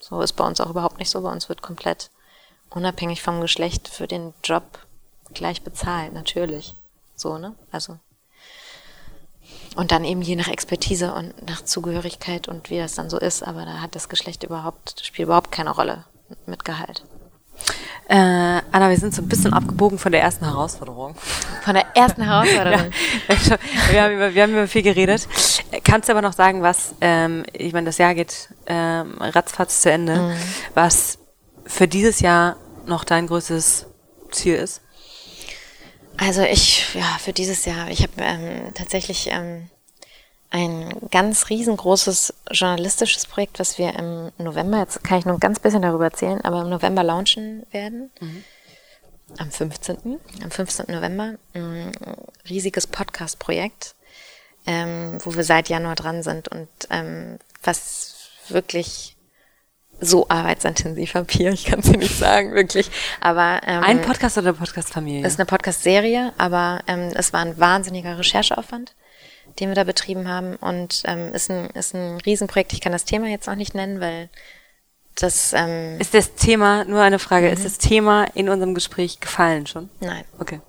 So 0.00 0.20
ist 0.20 0.34
bei 0.34 0.46
uns 0.46 0.60
auch 0.60 0.70
überhaupt 0.70 0.98
nicht 0.98 1.10
so. 1.10 1.22
Bei 1.22 1.32
uns 1.32 1.48
wird 1.48 1.62
komplett 1.62 2.10
unabhängig 2.70 3.22
vom 3.22 3.40
Geschlecht 3.40 3.88
für 3.88 4.06
den 4.06 4.34
Job 4.44 4.86
gleich 5.32 5.62
bezahlt, 5.62 6.12
natürlich. 6.12 6.74
So, 7.16 7.38
ne? 7.38 7.54
Also. 7.72 7.98
Und 9.76 9.92
dann 9.92 10.04
eben 10.04 10.22
je 10.22 10.36
nach 10.36 10.48
Expertise 10.48 11.14
und 11.14 11.46
nach 11.48 11.64
Zugehörigkeit 11.64 12.48
und 12.48 12.68
wie 12.68 12.78
das 12.78 12.94
dann 12.94 13.10
so 13.10 13.18
ist, 13.18 13.42
aber 13.42 13.64
da 13.64 13.80
hat 13.80 13.94
das 13.94 14.08
Geschlecht 14.08 14.42
überhaupt, 14.42 15.00
spielt 15.04 15.26
überhaupt 15.26 15.52
keine 15.52 15.70
Rolle 15.70 16.04
mit 16.46 16.64
Gehalt. 16.64 17.04
Äh, 18.08 18.14
Anna, 18.14 18.88
wir 18.88 18.96
sind 18.96 19.14
so 19.14 19.20
ein 19.20 19.28
bisschen 19.28 19.52
abgebogen 19.52 19.98
von 19.98 20.12
der 20.12 20.22
ersten 20.22 20.46
Herausforderung. 20.46 21.14
Von 21.62 21.74
der 21.74 21.84
ersten 21.94 22.22
Herausforderung? 22.22 22.90
ja, 23.28 23.58
wir, 23.90 24.02
haben 24.02 24.14
über, 24.14 24.34
wir 24.34 24.42
haben 24.42 24.52
über 24.52 24.66
viel 24.66 24.82
geredet. 24.82 25.28
Kannst 25.84 26.08
du 26.08 26.12
aber 26.12 26.22
noch 26.22 26.32
sagen, 26.32 26.62
was, 26.62 26.94
ähm, 27.02 27.44
ich 27.52 27.74
meine, 27.74 27.84
das 27.86 27.98
Jahr 27.98 28.14
geht 28.14 28.48
ähm, 28.66 29.16
ratzfatz 29.20 29.82
zu 29.82 29.90
Ende, 29.90 30.16
mhm. 30.16 30.36
was 30.72 31.18
für 31.66 31.86
dieses 31.86 32.20
Jahr 32.20 32.56
noch 32.86 33.04
dein 33.04 33.26
größtes 33.26 33.86
Ziel 34.30 34.54
ist? 34.54 34.80
Also 36.16 36.42
ich, 36.42 36.94
ja, 36.94 37.18
für 37.20 37.34
dieses 37.34 37.66
Jahr, 37.66 37.90
ich 37.90 38.02
habe 38.02 38.12
ähm, 38.18 38.72
tatsächlich 38.74 39.28
ähm, 39.30 39.68
ein 40.50 40.92
ganz 41.10 41.50
riesengroßes 41.50 42.32
journalistisches 42.50 43.26
Projekt, 43.26 43.58
was 43.58 43.78
wir 43.78 43.94
im 43.94 44.32
November, 44.38 44.78
jetzt 44.78 45.04
kann 45.04 45.18
ich 45.18 45.26
nur 45.26 45.34
ein 45.34 45.40
ganz 45.40 45.60
bisschen 45.60 45.82
darüber 45.82 46.04
erzählen, 46.04 46.40
aber 46.42 46.62
im 46.62 46.70
November 46.70 47.02
launchen 47.02 47.66
werden. 47.70 48.10
Mhm. 48.20 48.44
Am 49.36 49.50
15. 49.50 50.18
Am 50.42 50.50
15. 50.50 50.86
November. 50.88 51.34
Ein 51.52 51.92
riesiges 52.48 52.86
Podcast-Projekt, 52.86 53.94
ähm, 54.66 55.18
wo 55.22 55.34
wir 55.34 55.44
seit 55.44 55.68
Januar 55.68 55.96
dran 55.96 56.22
sind 56.22 56.48
und 56.48 56.68
ähm, 56.88 57.38
was 57.62 58.30
wirklich 58.48 59.16
so 60.00 60.28
arbeitsintensiv 60.28 61.12
Papier, 61.12 61.52
ich 61.52 61.66
kann 61.66 61.80
es 61.80 61.90
dir 61.90 61.98
nicht 61.98 62.16
sagen, 62.16 62.54
wirklich. 62.54 62.90
Aber 63.20 63.60
ähm, 63.66 63.82
ein 63.82 64.00
Podcast 64.00 64.38
oder 64.38 64.54
Podcast-Familie? 64.54 65.22
Das 65.22 65.32
ist 65.34 65.40
eine 65.40 65.46
Podcast-Serie, 65.46 66.32
aber 66.38 66.80
ähm, 66.86 67.12
es 67.14 67.34
war 67.34 67.40
ein 67.40 67.58
wahnsinniger 67.58 68.18
Rechercheaufwand 68.18 68.94
den 69.58 69.68
wir 69.68 69.74
da 69.74 69.84
betrieben 69.84 70.28
haben. 70.28 70.56
Und 70.56 71.02
ähm, 71.06 71.32
ist, 71.32 71.50
ein, 71.50 71.70
ist 71.70 71.94
ein 71.94 72.18
Riesenprojekt. 72.18 72.72
Ich 72.72 72.80
kann 72.80 72.92
das 72.92 73.04
Thema 73.04 73.28
jetzt 73.28 73.46
noch 73.46 73.56
nicht 73.56 73.74
nennen, 73.74 74.00
weil 74.00 74.28
das. 75.16 75.52
Ähm, 75.52 76.00
ist 76.00 76.14
das 76.14 76.34
Thema, 76.34 76.84
nur 76.84 77.00
eine 77.00 77.18
Frage, 77.18 77.46
mhm. 77.46 77.52
ist 77.52 77.64
das 77.64 77.78
Thema 77.78 78.24
in 78.34 78.48
unserem 78.48 78.74
Gespräch 78.74 79.20
gefallen 79.20 79.66
schon? 79.66 79.90
Nein. 80.00 80.24
Okay. 80.38 80.60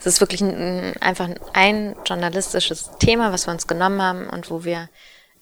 Es 0.00 0.06
ist 0.06 0.20
wirklich 0.20 0.40
ein, 0.40 0.96
einfach 1.00 1.28
ein 1.52 1.94
journalistisches 2.06 2.90
Thema, 2.98 3.32
was 3.32 3.46
wir 3.46 3.52
uns 3.52 3.66
genommen 3.66 4.00
haben 4.00 4.30
und 4.30 4.50
wo 4.50 4.64
wir 4.64 4.88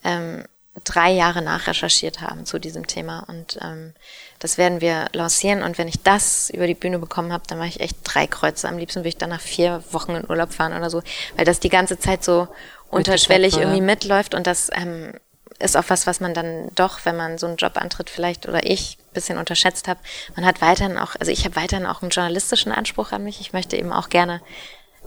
ähm, 0.03 0.43
drei 0.83 1.11
Jahre 1.11 1.41
nachrecherchiert 1.41 2.21
haben 2.21 2.45
zu 2.45 2.59
diesem 2.59 2.85
Thema. 2.85 3.25
Und 3.27 3.57
ähm, 3.61 3.93
das 4.39 4.57
werden 4.57 4.81
wir 4.81 5.07
lancieren. 5.13 5.63
Und 5.63 5.77
wenn 5.77 5.87
ich 5.87 6.01
das 6.01 6.49
über 6.49 6.65
die 6.65 6.75
Bühne 6.75 6.99
bekommen 6.99 7.31
habe, 7.33 7.43
dann 7.47 7.57
mache 7.57 7.69
ich 7.69 7.79
echt 7.81 7.97
drei 8.03 8.25
Kreuze. 8.25 8.67
Am 8.67 8.77
liebsten 8.77 9.01
würde 9.01 9.09
ich 9.09 9.17
dann 9.17 9.29
nach 9.29 9.41
vier 9.41 9.83
Wochen 9.91 10.15
in 10.15 10.29
Urlaub 10.29 10.53
fahren 10.53 10.73
oder 10.73 10.89
so, 10.89 11.03
weil 11.35 11.45
das 11.45 11.59
die 11.59 11.69
ganze 11.69 11.99
Zeit 11.99 12.23
so 12.23 12.47
unterschwellig 12.89 13.57
irgendwie 13.57 13.81
mitläuft. 13.81 14.33
Und 14.33 14.47
das 14.47 14.69
ähm, 14.73 15.13
ist 15.59 15.75
auch 15.75 15.83
was, 15.87 16.07
was 16.07 16.21
man 16.21 16.33
dann 16.33 16.69
doch, 16.75 17.05
wenn 17.05 17.17
man 17.17 17.37
so 17.37 17.47
einen 17.47 17.57
Job 17.57 17.73
antritt, 17.75 18.09
vielleicht 18.09 18.47
oder 18.47 18.65
ich 18.65 18.97
bisschen 19.13 19.37
unterschätzt 19.37 19.87
habe. 19.87 19.99
Man 20.35 20.45
hat 20.45 20.61
weiterhin 20.61 20.97
auch, 20.97 21.15
also 21.19 21.31
ich 21.31 21.43
habe 21.45 21.55
weiterhin 21.55 21.85
auch 21.85 22.01
einen 22.01 22.11
journalistischen 22.11 22.71
Anspruch 22.71 23.11
an 23.11 23.23
mich. 23.23 23.41
Ich 23.41 23.53
möchte 23.53 23.75
eben 23.75 23.91
auch 23.91 24.09
gerne 24.09 24.41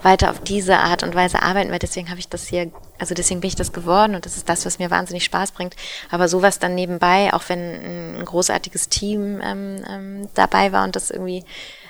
weiter 0.02 0.30
auf 0.30 0.40
diese 0.40 0.78
Art 0.78 1.02
und 1.02 1.14
Weise 1.14 1.42
arbeiten, 1.42 1.70
weil 1.70 1.78
deswegen 1.78 2.10
habe 2.10 2.20
ich 2.20 2.28
das 2.28 2.46
hier, 2.46 2.70
also 2.98 3.14
deswegen 3.14 3.40
bin 3.40 3.48
ich 3.48 3.56
das 3.56 3.72
geworden 3.72 4.14
und 4.14 4.26
das 4.26 4.36
ist 4.36 4.48
das, 4.48 4.66
was 4.66 4.78
mir 4.78 4.90
wahnsinnig 4.90 5.24
Spaß 5.24 5.52
bringt. 5.52 5.76
Aber 6.10 6.28
sowas 6.28 6.58
dann 6.58 6.74
nebenbei, 6.74 7.32
auch 7.32 7.42
wenn 7.48 8.18
ein 8.18 8.24
großartiges 8.24 8.88
Team 8.88 9.40
ähm, 9.42 9.84
ähm, 9.88 10.28
dabei 10.34 10.72
war 10.72 10.84
und 10.84 10.96
das 10.96 11.10
irgendwie. 11.10 11.44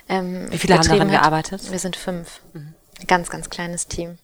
Ähm, 0.09 0.51
Wie 0.51 0.59
viele 0.59 0.77
haben 0.77 0.89
daran 0.89 1.13
hat, 1.13 1.21
gearbeitet? 1.21 1.71
Wir 1.71 1.79
sind 1.79 1.97
fünf. 1.97 2.41
Mhm. 2.53 2.75
Ganz, 3.07 3.31
ganz 3.31 3.51
kleines 3.51 3.89
Team. 3.89 4.19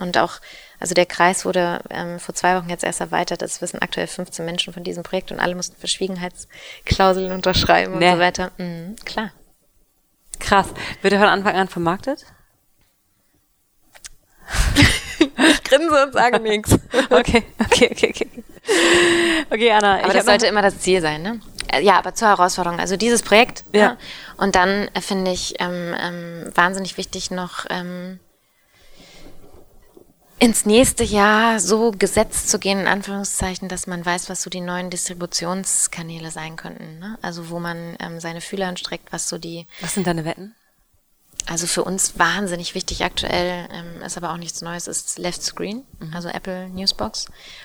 Und 0.00 0.16
auch, 0.16 0.34
also 0.78 0.94
der 0.94 1.06
Kreis 1.06 1.44
wurde 1.44 1.80
ähm, 1.90 2.20
vor 2.20 2.34
zwei 2.34 2.56
Wochen 2.56 2.70
jetzt 2.70 2.84
erst 2.84 3.00
erweitert. 3.00 3.42
Es 3.42 3.60
wissen 3.60 3.82
aktuell 3.82 4.06
15 4.06 4.44
Menschen 4.44 4.72
von 4.72 4.84
diesem 4.84 5.02
Projekt 5.02 5.32
und 5.32 5.40
alle 5.40 5.54
mussten 5.54 5.76
Verschwiegenheitsklauseln 5.76 7.32
unterschreiben 7.32 7.98
nee. 7.98 8.08
und 8.08 8.14
so 8.14 8.20
weiter. 8.20 8.52
Mhm, 8.58 8.96
klar. 9.04 9.32
Krass. 10.38 10.68
Wird 11.02 11.12
er 11.12 11.18
von 11.18 11.28
Anfang 11.28 11.56
an 11.56 11.68
vermarktet? 11.68 12.24
Ich 15.18 15.64
grinse 15.64 16.04
und 16.04 16.12
sage 16.12 16.40
nichts. 16.40 16.78
Okay, 17.10 17.44
okay, 17.58 17.88
okay, 17.90 18.10
okay. 18.14 18.44
Okay, 19.50 19.70
Anna. 19.72 20.02
Aber 20.02 20.12
das 20.12 20.26
sollte 20.26 20.46
immer 20.46 20.62
das 20.62 20.78
Ziel 20.80 21.00
sein, 21.00 21.22
ne? 21.22 21.40
Äh, 21.72 21.82
ja, 21.82 21.98
aber 21.98 22.14
zur 22.14 22.28
Herausforderung. 22.28 22.78
Also 22.78 22.96
dieses 22.96 23.22
Projekt. 23.22 23.64
Ja. 23.72 23.80
ja. 23.80 23.96
Und 24.36 24.54
dann 24.54 24.88
äh, 24.94 25.00
finde 25.00 25.30
ich 25.30 25.54
ähm, 25.58 25.94
ähm, 25.98 26.50
wahnsinnig 26.54 26.96
wichtig 26.96 27.30
noch 27.30 27.66
ähm, 27.70 28.20
ins 30.38 30.66
nächste 30.66 31.04
Jahr 31.04 31.58
so 31.58 31.90
gesetzt 31.90 32.48
zu 32.48 32.58
gehen, 32.58 32.78
in 32.78 32.86
Anführungszeichen, 32.86 33.68
dass 33.68 33.86
man 33.86 34.04
weiß, 34.04 34.30
was 34.30 34.42
so 34.42 34.50
die 34.50 34.60
neuen 34.60 34.90
Distributionskanäle 34.90 36.30
sein 36.30 36.56
könnten. 36.56 36.98
Ne? 36.98 37.18
Also 37.22 37.50
wo 37.50 37.58
man 37.58 37.96
ähm, 38.00 38.20
seine 38.20 38.40
Fühler 38.40 38.68
anstreckt, 38.68 39.12
was 39.12 39.28
so 39.28 39.38
die. 39.38 39.66
Was 39.80 39.94
sind 39.94 40.06
deine 40.06 40.24
Wetten? 40.24 40.54
Also 41.48 41.66
für 41.66 41.82
uns 41.82 42.18
wahnsinnig 42.18 42.74
wichtig 42.74 43.04
aktuell, 43.04 43.66
ähm, 43.72 44.02
ist 44.02 44.18
aber 44.18 44.32
auch 44.32 44.36
nichts 44.36 44.60
Neues, 44.60 44.86
ist 44.86 45.18
Left 45.18 45.42
Screen, 45.42 45.82
mhm. 45.98 46.12
also 46.14 46.28
Apple 46.28 46.68
Newsbox. 46.68 47.24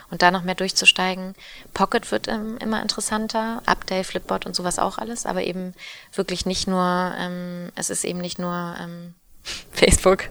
Und 0.10 0.22
da 0.22 0.32
noch 0.32 0.44
mehr 0.44 0.56
durchzusteigen. 0.56 1.36
Pocket 1.74 2.10
wird 2.10 2.30
ähm, 2.30 2.58
immer 2.60 2.82
interessanter, 2.82 3.62
Update, 3.66 4.06
Flipboard 4.06 4.46
und 4.46 4.56
sowas 4.56 4.80
auch 4.80 5.00
alles, 5.00 5.26
aber 5.26 5.44
eben 5.44 5.74
wirklich 6.14 6.46
nicht 6.46 6.66
nur, 6.66 7.14
ähm, 7.18 7.74
es 7.76 7.90
ist 7.90 8.06
eben 8.06 8.20
nicht 8.20 8.40
nur 8.40 8.74
ähm, 8.80 9.16
Facebook, 9.74 10.30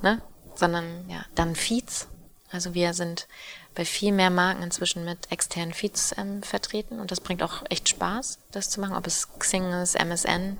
ne? 0.00 0.22
sondern 0.54 1.06
ja, 1.10 1.22
dann 1.34 1.54
Feeds. 1.54 2.08
Also 2.50 2.72
wir 2.72 2.94
sind 2.94 3.28
bei 3.74 3.84
viel 3.84 4.12
mehr 4.12 4.30
Marken 4.30 4.62
inzwischen 4.62 5.04
mit 5.04 5.30
externen 5.30 5.74
Feeds 5.74 6.14
ähm, 6.16 6.42
vertreten 6.42 6.98
und 6.98 7.10
das 7.10 7.20
bringt 7.20 7.42
auch 7.42 7.62
echt 7.68 7.90
Spaß, 7.90 8.38
das 8.52 8.70
zu 8.70 8.80
machen, 8.80 8.96
ob 8.96 9.06
es 9.06 9.28
Xing 9.38 9.70
ist, 9.70 9.96
MSN. 9.96 10.56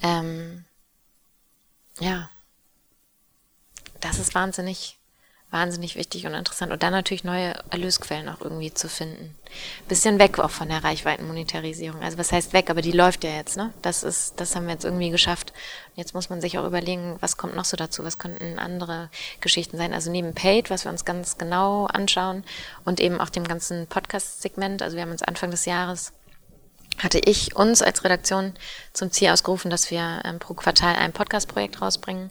Ähm, 0.00 0.64
ja, 2.00 2.30
das 4.00 4.18
ist 4.18 4.34
wahnsinnig, 4.34 4.98
wahnsinnig 5.50 5.96
wichtig 5.96 6.26
und 6.26 6.34
interessant. 6.34 6.72
Und 6.72 6.82
dann 6.82 6.92
natürlich 6.92 7.24
neue 7.24 7.54
Erlösquellen 7.70 8.28
auch 8.28 8.40
irgendwie 8.40 8.74
zu 8.74 8.88
finden. 8.88 9.34
Bisschen 9.88 10.18
weg 10.18 10.38
auch 10.38 10.50
von 10.50 10.68
der 10.68 10.82
Reichweitenmonetarisierung. 10.82 12.02
Also 12.02 12.18
was 12.18 12.32
heißt 12.32 12.52
weg, 12.52 12.68
aber 12.70 12.82
die 12.82 12.92
läuft 12.92 13.24
ja 13.24 13.30
jetzt, 13.30 13.56
ne? 13.56 13.72
Das 13.80 14.02
ist, 14.02 14.40
das 14.40 14.56
haben 14.56 14.66
wir 14.66 14.72
jetzt 14.72 14.84
irgendwie 14.84 15.10
geschafft. 15.10 15.52
Und 15.52 15.98
jetzt 15.98 16.12
muss 16.12 16.28
man 16.28 16.40
sich 16.40 16.58
auch 16.58 16.66
überlegen, 16.66 17.16
was 17.20 17.36
kommt 17.36 17.54
noch 17.54 17.64
so 17.64 17.76
dazu? 17.76 18.04
Was 18.04 18.18
könnten 18.18 18.58
andere 18.58 19.10
Geschichten 19.40 19.76
sein? 19.76 19.94
Also 19.94 20.10
neben 20.10 20.34
Paid, 20.34 20.70
was 20.70 20.84
wir 20.84 20.90
uns 20.90 21.04
ganz 21.04 21.38
genau 21.38 21.86
anschauen 21.86 22.44
und 22.84 23.00
eben 23.00 23.20
auch 23.20 23.30
dem 23.30 23.44
ganzen 23.44 23.86
Podcast-Segment. 23.86 24.82
Also 24.82 24.96
wir 24.96 25.02
haben 25.02 25.12
uns 25.12 25.22
Anfang 25.22 25.50
des 25.50 25.64
Jahres 25.64 26.12
hatte 26.98 27.18
ich 27.18 27.56
uns 27.56 27.82
als 27.82 28.04
Redaktion 28.04 28.54
zum 28.92 29.10
Ziel 29.10 29.30
ausgerufen, 29.30 29.70
dass 29.70 29.90
wir 29.90 30.22
ähm, 30.24 30.38
pro 30.38 30.54
Quartal 30.54 30.96
ein 30.96 31.12
Podcast-Projekt 31.12 31.82
rausbringen. 31.82 32.30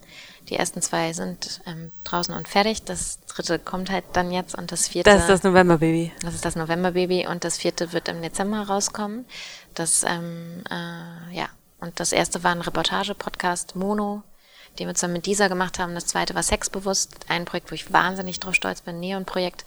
Die 0.49 0.55
ersten 0.55 0.81
zwei 0.81 1.13
sind 1.13 1.61
ähm, 1.65 1.91
draußen 2.03 2.33
und 2.33 2.47
fertig. 2.47 2.83
Das 2.83 3.19
dritte 3.27 3.59
kommt 3.59 3.89
halt 3.89 4.03
dann 4.13 4.31
jetzt 4.31 4.55
und 4.55 4.71
das 4.71 4.87
vierte. 4.87 5.09
Das 5.09 5.21
ist 5.21 5.29
das 5.29 5.43
November-Baby. 5.43 6.11
Das 6.21 6.33
ist 6.33 6.45
das 6.45 6.55
November-Baby 6.55 7.27
und 7.27 7.43
das 7.43 7.57
vierte 7.57 7.93
wird 7.93 8.07
im 8.09 8.21
Dezember 8.21 8.61
rauskommen. 8.67 9.25
Das, 9.73 10.03
ähm, 10.03 10.63
äh, 10.69 11.35
ja. 11.35 11.49
Und 11.79 11.99
das 11.99 12.11
erste 12.13 12.43
war 12.43 12.51
ein 12.51 12.61
Reportage-Podcast 12.61 13.75
Mono, 13.75 14.23
den 14.79 14.87
wir 14.87 14.95
zusammen 14.95 15.13
mit 15.13 15.25
dieser 15.25 15.49
gemacht 15.49 15.79
haben. 15.79 15.95
Das 15.95 16.07
zweite 16.07 16.35
war 16.35 16.43
Sexbewusst, 16.43 17.25
ein 17.27 17.45
Projekt, 17.45 17.71
wo 17.71 17.75
ich 17.75 17.91
wahnsinnig 17.91 18.39
drauf 18.39 18.55
stolz 18.55 18.81
bin, 18.81 18.99
Neon-Projekt 18.99 19.65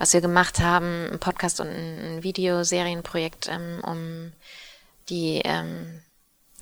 was 0.00 0.14
wir 0.14 0.22
gemacht 0.22 0.60
haben, 0.60 1.10
ein 1.12 1.18
Podcast 1.18 1.60
und 1.60 1.68
ein 1.68 2.22
Videoserienprojekt, 2.22 3.50
ähm, 3.52 3.82
um 3.86 4.32
die, 5.10 5.42
ähm, 5.44 6.00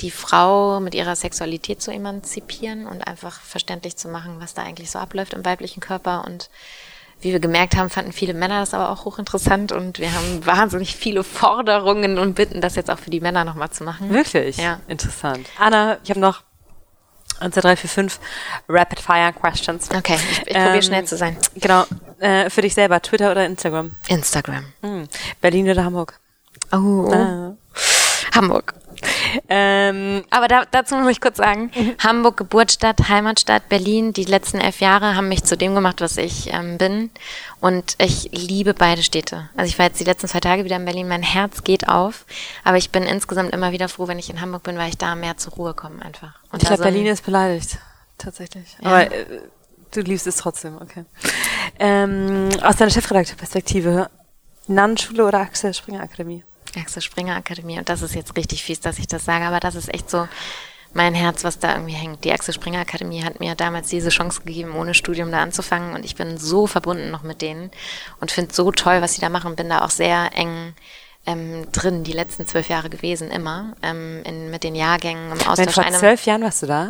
die 0.00 0.10
Frau 0.10 0.80
mit 0.80 0.92
ihrer 0.92 1.14
Sexualität 1.14 1.80
zu 1.80 1.92
emanzipieren 1.92 2.88
und 2.88 3.06
einfach 3.06 3.40
verständlich 3.40 3.96
zu 3.96 4.08
machen, 4.08 4.40
was 4.40 4.54
da 4.54 4.64
eigentlich 4.64 4.90
so 4.90 4.98
abläuft 4.98 5.34
im 5.34 5.44
weiblichen 5.44 5.78
Körper. 5.78 6.24
Und 6.26 6.50
wie 7.20 7.30
wir 7.30 7.38
gemerkt 7.38 7.76
haben, 7.76 7.90
fanden 7.90 8.10
viele 8.10 8.34
Männer 8.34 8.58
das 8.58 8.74
aber 8.74 8.90
auch 8.90 9.04
hochinteressant 9.04 9.70
und 9.70 10.00
wir 10.00 10.12
haben 10.12 10.44
wahnsinnig 10.44 10.96
viele 10.96 11.22
Forderungen 11.22 12.18
und 12.18 12.34
bitten, 12.34 12.60
das 12.60 12.74
jetzt 12.74 12.90
auch 12.90 12.98
für 12.98 13.10
die 13.10 13.20
Männer 13.20 13.44
nochmal 13.44 13.70
zu 13.70 13.84
machen. 13.84 14.10
Wirklich? 14.10 14.56
Ja. 14.56 14.80
Interessant. 14.88 15.48
Anna, 15.60 15.98
ich 16.02 16.10
habe 16.10 16.18
noch 16.18 16.42
1, 17.38 17.54
2, 17.54 17.60
3, 17.60 17.76
4, 17.76 17.88
5 17.88 18.20
Rapid 18.68 18.98
Fire 18.98 19.32
Questions. 19.32 19.88
Okay, 19.94 20.16
ich, 20.16 20.38
ich 20.48 20.54
probiere 20.54 20.82
schnell 20.82 21.04
zu 21.04 21.16
sein. 21.16 21.36
Genau. 21.54 21.84
Äh, 22.18 22.50
für 22.50 22.62
dich 22.62 22.74
selber, 22.74 23.00
Twitter 23.00 23.30
oder 23.30 23.46
Instagram? 23.46 23.92
Instagram. 24.08 24.64
Hm. 24.82 25.08
Berlin 25.40 25.70
oder 25.70 25.84
Hamburg? 25.84 26.18
Oh. 26.72 27.10
Ah. 27.12 27.54
Hamburg. 28.34 28.74
Ähm, 29.48 30.24
aber 30.30 30.48
da, 30.48 30.64
dazu 30.70 30.96
muss 30.96 31.12
ich 31.12 31.20
kurz 31.20 31.36
sagen, 31.36 31.70
Hamburg, 32.02 32.36
Geburtsstadt, 32.36 33.08
Heimatstadt, 33.08 33.68
Berlin, 33.68 34.12
die 34.12 34.24
letzten 34.24 34.58
elf 34.58 34.80
Jahre 34.80 35.14
haben 35.14 35.28
mich 35.28 35.44
zu 35.44 35.56
dem 35.56 35.74
gemacht, 35.74 36.00
was 36.00 36.16
ich 36.16 36.52
ähm, 36.52 36.78
bin. 36.78 37.10
Und 37.60 37.94
ich 37.98 38.30
liebe 38.32 38.74
beide 38.74 39.02
Städte. 39.02 39.48
Also 39.56 39.68
ich 39.68 39.78
war 39.78 39.86
jetzt 39.86 40.00
die 40.00 40.04
letzten 40.04 40.28
zwei 40.28 40.40
Tage 40.40 40.64
wieder 40.64 40.76
in 40.76 40.84
Berlin, 40.84 41.08
mein 41.08 41.22
Herz 41.22 41.64
geht 41.64 41.88
auf. 41.88 42.24
Aber 42.64 42.76
ich 42.76 42.90
bin 42.90 43.04
insgesamt 43.04 43.52
immer 43.52 43.72
wieder 43.72 43.88
froh, 43.88 44.08
wenn 44.08 44.18
ich 44.18 44.30
in 44.30 44.40
Hamburg 44.40 44.64
bin, 44.64 44.78
weil 44.78 44.88
ich 44.88 44.98
da 44.98 45.14
mehr 45.14 45.36
zur 45.36 45.52
Ruhe 45.54 45.74
komme 45.74 46.02
einfach. 46.04 46.34
Und 46.50 46.62
ich 46.62 46.68
glaube, 46.68 46.82
Berlin 46.82 47.06
ist 47.06 47.24
beleidigt. 47.24 47.78
Tatsächlich. 48.16 48.76
Ja. 48.80 48.88
Aber 48.88 49.12
äh, 49.12 49.26
du 49.92 50.00
liebst 50.00 50.26
es 50.26 50.36
trotzdem, 50.36 50.76
okay. 50.80 51.04
Ähm, 51.78 52.48
aus 52.62 52.76
deiner 52.76 52.90
Chefredakteurperspektive, 52.90 54.10
Nannenschule 54.66 55.26
oder 55.26 55.40
Axel 55.40 55.72
Springer 55.74 56.02
Akademie? 56.02 56.44
Axel 56.76 57.02
Springer 57.02 57.36
Akademie. 57.36 57.78
Und 57.78 57.88
das 57.88 58.02
ist 58.02 58.14
jetzt 58.14 58.36
richtig 58.36 58.62
fies, 58.62 58.80
dass 58.80 58.98
ich 58.98 59.06
das 59.06 59.24
sage, 59.24 59.44
aber 59.44 59.60
das 59.60 59.74
ist 59.74 59.92
echt 59.92 60.10
so 60.10 60.28
mein 60.94 61.14
Herz, 61.14 61.44
was 61.44 61.58
da 61.58 61.74
irgendwie 61.74 61.94
hängt. 61.94 62.24
Die 62.24 62.32
Axel 62.32 62.54
Springer 62.54 62.80
Akademie 62.80 63.22
hat 63.22 63.40
mir 63.40 63.54
damals 63.54 63.88
diese 63.88 64.08
Chance 64.08 64.42
gegeben, 64.42 64.74
ohne 64.74 64.94
Studium 64.94 65.30
da 65.30 65.42
anzufangen. 65.42 65.94
Und 65.94 66.04
ich 66.04 66.16
bin 66.16 66.38
so 66.38 66.66
verbunden 66.66 67.10
noch 67.10 67.22
mit 67.22 67.42
denen 67.42 67.70
und 68.20 68.30
finde 68.30 68.54
so 68.54 68.72
toll, 68.72 69.02
was 69.02 69.14
sie 69.14 69.20
da 69.20 69.28
machen. 69.28 69.56
Bin 69.56 69.68
da 69.68 69.84
auch 69.84 69.90
sehr 69.90 70.30
eng 70.34 70.74
ähm, 71.26 71.70
drin, 71.72 72.04
die 72.04 72.12
letzten 72.12 72.46
zwölf 72.46 72.68
Jahre 72.68 72.88
gewesen, 72.90 73.30
immer. 73.30 73.74
Ähm, 73.82 74.22
in, 74.24 74.50
mit 74.50 74.64
den 74.64 74.74
Jahrgängen 74.74 75.32
im 75.32 75.38
Austausch. 75.46 75.76
Wenn 75.76 75.84
vor 75.84 75.92
zwölf 75.92 76.24
Jahren 76.24 76.42
warst 76.42 76.62
du 76.62 76.66
da? 76.66 76.84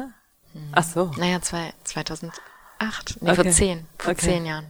Mhm. 0.54 0.68
Ach 0.72 0.84
so. 0.84 1.10
Naja, 1.16 1.40
zwei, 1.42 1.72
2008. 2.78 3.22
Nee, 3.22 3.30
okay. 3.30 3.42
vor 3.42 3.52
zehn. 3.52 3.86
Vor 3.98 4.12
okay. 4.12 4.20
zehn 4.20 4.46
Jahren. 4.46 4.66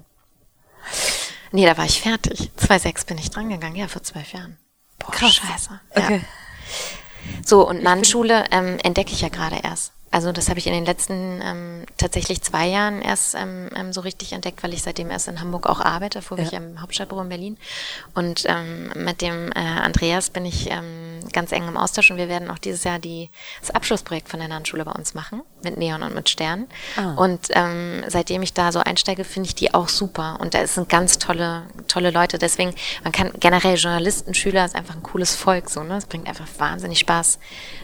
Nee, 1.53 1.67
da 1.67 1.77
war 1.77 1.85
ich 1.85 2.01
fertig. 2.01 2.51
2006 2.57 3.05
bin 3.05 3.19
ich 3.19 3.31
drangegangen, 3.31 3.77
ja, 3.77 3.89
vor 3.89 4.03
zwölf 4.03 4.33
Jahren. 4.33 4.57
Boah, 4.99 5.13
Krass. 5.13 5.35
scheiße. 5.37 5.81
Okay. 5.91 6.17
Ja. 6.17 7.41
So, 7.45 7.69
und 7.69 7.83
Nannenschule 7.83 8.45
ähm, 8.51 8.79
entdecke 8.83 9.13
ich 9.13 9.21
ja 9.21 9.29
gerade 9.29 9.57
erst. 9.63 9.93
Also 10.11 10.33
das 10.33 10.49
habe 10.49 10.59
ich 10.59 10.67
in 10.67 10.73
den 10.73 10.87
letzten 10.87 11.41
ähm, 11.43 11.85
tatsächlich 11.99 12.41
zwei 12.41 12.67
Jahren 12.67 13.03
erst 13.03 13.35
ähm, 13.35 13.69
ähm, 13.77 13.93
so 13.93 14.01
richtig 14.01 14.33
entdeckt, 14.33 14.63
weil 14.63 14.73
ich 14.73 14.83
seitdem 14.83 15.11
erst 15.11 15.29
in 15.29 15.41
Hamburg 15.41 15.67
auch 15.67 15.81
arbeite, 15.81 16.23
vorher 16.23 16.47
ja. 16.47 16.53
ich 16.53 16.57
im 16.57 16.81
Hauptstadtbüro 16.81 17.21
in 17.21 17.29
Berlin. 17.29 17.59
Und 18.15 18.45
ähm, 18.47 18.91
mit 18.97 19.21
dem 19.21 19.53
äh, 19.53 19.59
Andreas 19.59 20.31
bin 20.31 20.47
ich 20.47 20.71
ähm, 20.71 21.18
ganz 21.33 21.53
eng 21.53 21.69
im 21.69 21.77
Austausch 21.77 22.11
und 22.11 22.17
wir 22.17 22.29
werden 22.29 22.51
auch 22.51 22.59
dieses 22.59 22.85
Jahr 22.85 22.99
die, 22.99 23.31
das 23.61 23.71
Abschlussprojekt 23.71 24.29
von 24.29 24.41
der 24.41 24.49
Nannenschule 24.49 24.85
bei 24.85 24.93
uns 24.93 25.15
machen, 25.15 25.43
mit 25.63 25.77
Neon 25.77 26.03
und 26.03 26.15
mit 26.15 26.29
Stern. 26.29 26.67
Ah. 26.97 27.15
Und 27.15 27.49
ähm, 27.53 28.05
seitdem 28.09 28.43
ich 28.43 28.55
da 28.55 28.73
so 28.73 28.81
einsteige, 28.81 29.25
finde 29.25 29.49
ich 29.49 29.55
die 29.55 29.75
auch 29.75 29.89
super. 29.89 30.39
Und 30.41 30.55
da 30.55 30.67
sind 30.67 30.89
ganz 30.89 31.19
tolle, 31.19 31.65
tolle 31.87 32.11
Leute. 32.11 32.39
Deswegen, 32.39 32.75
man 33.03 33.13
kann 33.13 33.33
generell 33.39 33.77
Journalisten, 33.77 34.35
Schüler, 34.35 34.65
ist 34.65 34.75
einfach 34.75 34.97
ein 34.97 35.03
cooles 35.03 35.35
Volk. 35.35 35.71
So, 35.71 35.83
ne? 35.83 35.97
Es 35.97 36.07
bringt 36.07 36.29
einfach 36.29 36.47
wahnsinnig 36.59 36.99
Spaß, 36.99 37.39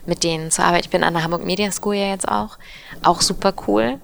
mit 0.07 0.24
denen 0.24 0.51
zu 0.51 0.62
arbeiten. 0.62 0.85
Ich 0.85 0.91
bin 0.91 1.05
an 1.05 1.14
der 1.14 1.22
Hamburg 1.22 1.45
Media 1.45 1.70
School 1.70 1.97
ja 1.97 2.09
jetzt 2.09 2.28
auch. 2.28 2.59
Auch 3.03 3.20
super 3.20 3.53
cool. 3.66 4.01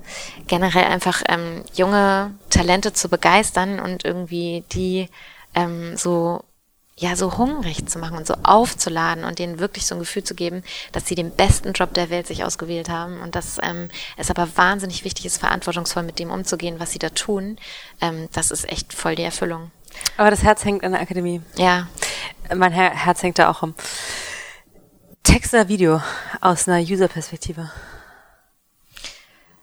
Generell 0.46 0.84
einfach 0.84 1.22
ähm, 1.28 1.64
junge 1.74 2.34
Talente 2.50 2.92
zu 2.92 3.08
begeistern 3.08 3.80
und 3.80 4.04
irgendwie 4.04 4.64
die 4.72 5.08
ähm, 5.54 5.96
so 5.96 6.44
ja, 7.00 7.16
so 7.16 7.38
hungrig 7.38 7.86
zu 7.88 7.98
machen 7.98 8.16
und 8.16 8.26
so 8.26 8.34
aufzuladen 8.42 9.24
und 9.24 9.38
denen 9.38 9.58
wirklich 9.58 9.86
so 9.86 9.94
ein 9.94 9.98
Gefühl 9.98 10.22
zu 10.22 10.34
geben, 10.34 10.62
dass 10.92 11.06
sie 11.06 11.14
den 11.14 11.30
besten 11.30 11.72
Job 11.72 11.94
der 11.94 12.10
Welt 12.10 12.26
sich 12.26 12.44
ausgewählt 12.44 12.88
haben 12.88 13.20
und 13.20 13.34
dass 13.34 13.58
ähm, 13.62 13.88
es 14.16 14.30
aber 14.30 14.48
wahnsinnig 14.56 15.04
wichtig 15.04 15.26
ist, 15.26 15.38
verantwortungsvoll 15.38 16.02
mit 16.02 16.18
dem 16.18 16.30
umzugehen, 16.30 16.78
was 16.78 16.92
sie 16.92 16.98
da 16.98 17.08
tun. 17.08 17.56
Ähm, 18.00 18.28
das 18.32 18.50
ist 18.50 18.68
echt 18.68 18.92
voll 18.92 19.16
die 19.16 19.22
Erfüllung. 19.22 19.70
Aber 20.16 20.30
das 20.30 20.42
Herz 20.42 20.64
hängt 20.64 20.84
an 20.84 20.92
der 20.92 21.00
Akademie. 21.00 21.40
Ja. 21.56 21.88
Mein 22.54 22.72
Her 22.72 22.90
Herz 22.90 23.22
hängt 23.22 23.38
da 23.38 23.50
auch 23.50 23.62
um. 23.62 23.74
Text 25.22 25.52
oder 25.54 25.68
Video 25.68 26.00
aus 26.40 26.68
einer 26.68 26.80
User-Perspektive? 26.80 27.70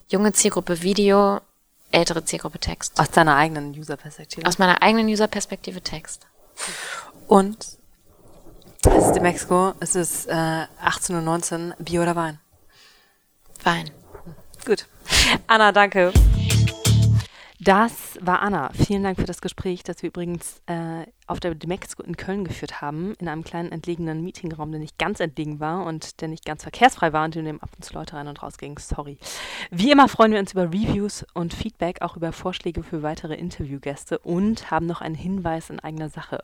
junge 0.10 0.32
Zielgruppe 0.34 0.82
Video, 0.82 1.42
ältere 1.92 2.24
Zielgruppe 2.24 2.60
Text. 2.60 3.00
Aus 3.00 3.12
deiner 3.12 3.36
eigenen 3.36 3.72
User-Perspektive? 3.72 4.48
Aus 4.48 4.58
meiner 4.58 4.82
eigenen 4.82 5.08
User-Perspektive 5.08 5.82
Text. 5.82 6.28
Und 7.28 7.78
es 8.86 9.06
ist 9.06 9.18
in 9.18 9.22
Mexiko, 9.22 9.74
es 9.82 9.96
ist 9.96 10.28
äh, 10.28 10.32
18.19 10.32 11.70
Uhr, 11.70 11.76
Bier 11.78 12.02
oder 12.02 12.16
Wein? 12.16 12.40
Wein. 13.64 13.92
Gut. 14.66 14.88
Anna, 15.48 15.74
danke. 15.74 16.14
Das 17.60 17.92
war 18.22 18.42
Anna. 18.42 18.72
Vielen 18.74 19.04
Dank 19.04 19.20
für 19.20 19.26
das 19.26 19.42
Gespräch, 19.42 19.84
das 19.84 20.02
wir 20.02 20.08
übrigens 20.08 20.62
äh, 20.68 21.06
auf 21.28 21.42
der 21.42 21.54
Demexco 21.54 22.02
in 22.04 22.16
Köln 22.16 22.46
geführt 22.46 22.82
haben, 22.82 23.14
in 23.20 23.28
einem 23.28 23.44
kleinen 23.44 23.72
entlegenen 23.72 24.24
Meetingraum, 24.24 24.72
der 24.72 24.80
nicht 24.80 24.98
ganz 24.98 25.20
entlegen 25.20 25.60
war 25.60 25.86
und 25.86 26.22
der 26.22 26.30
nicht 26.30 26.46
ganz 26.46 26.64
verkehrsfrei 26.64 27.12
war 27.12 27.26
und 27.26 27.36
in 27.36 27.46
dem 27.46 27.62
ab 27.62 27.70
und 27.76 27.84
zu 27.84 27.94
Leute 27.94 28.16
rein 28.16 28.28
und 28.28 28.42
raus 28.42 28.58
gingen. 28.58 28.78
Sorry. 28.78 29.18
Wie 29.70 29.92
immer 29.92 30.08
freuen 30.08 30.32
wir 30.32 30.40
uns 30.40 30.54
über 30.54 30.68
Reviews 30.68 31.26
und 31.34 31.54
Feedback, 31.54 32.02
auch 32.02 32.16
über 32.16 32.32
Vorschläge 32.32 32.82
für 32.82 33.04
weitere 33.04 33.36
Interviewgäste 33.36 34.20
und 34.20 34.72
haben 34.72 34.86
noch 34.86 35.02
einen 35.02 35.16
Hinweis 35.16 35.70
in 35.70 35.82
eigener 35.82 36.10
Sache. 36.10 36.44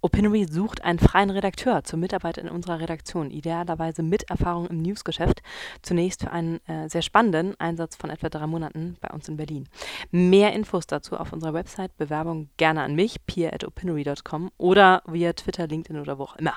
Opinory 0.00 0.46
sucht 0.50 0.82
einen 0.82 0.98
freien 0.98 1.30
Redakteur 1.30 1.84
zur 1.84 1.98
Mitarbeit 1.98 2.38
in 2.38 2.48
unserer 2.48 2.80
Redaktion, 2.80 3.30
idealerweise 3.30 4.02
mit 4.02 4.30
Erfahrung 4.30 4.66
im 4.68 4.80
Newsgeschäft, 4.80 5.42
zunächst 5.82 6.22
für 6.22 6.30
einen 6.30 6.66
äh, 6.66 6.88
sehr 6.88 7.02
spannenden 7.02 7.58
Einsatz 7.60 7.96
von 7.96 8.08
etwa 8.08 8.30
drei 8.30 8.46
Monaten 8.46 8.96
bei 9.00 9.08
uns 9.10 9.28
in 9.28 9.36
Berlin. 9.36 9.68
Mehr 10.10 10.54
Infos 10.54 10.86
dazu 10.86 11.18
auf 11.18 11.32
unserer 11.32 11.52
Website, 11.52 11.96
Bewerbung 11.98 12.48
gerne 12.56 12.82
an 12.82 12.94
mich, 12.94 13.26
peer.opinory.com 13.26 14.21
gmail.com 14.22 14.50
oder 14.58 15.02
via 15.06 15.32
Twitter, 15.32 15.66
LinkedIn 15.66 16.00
oder 16.00 16.18
wo 16.18 16.24
auch 16.24 16.36
immer. 16.36 16.54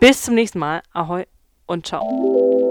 Bis 0.00 0.22
zum 0.22 0.34
nächsten 0.34 0.58
Mal. 0.58 0.82
Ahoi 0.92 1.24
und 1.66 1.86
ciao. 1.86 2.68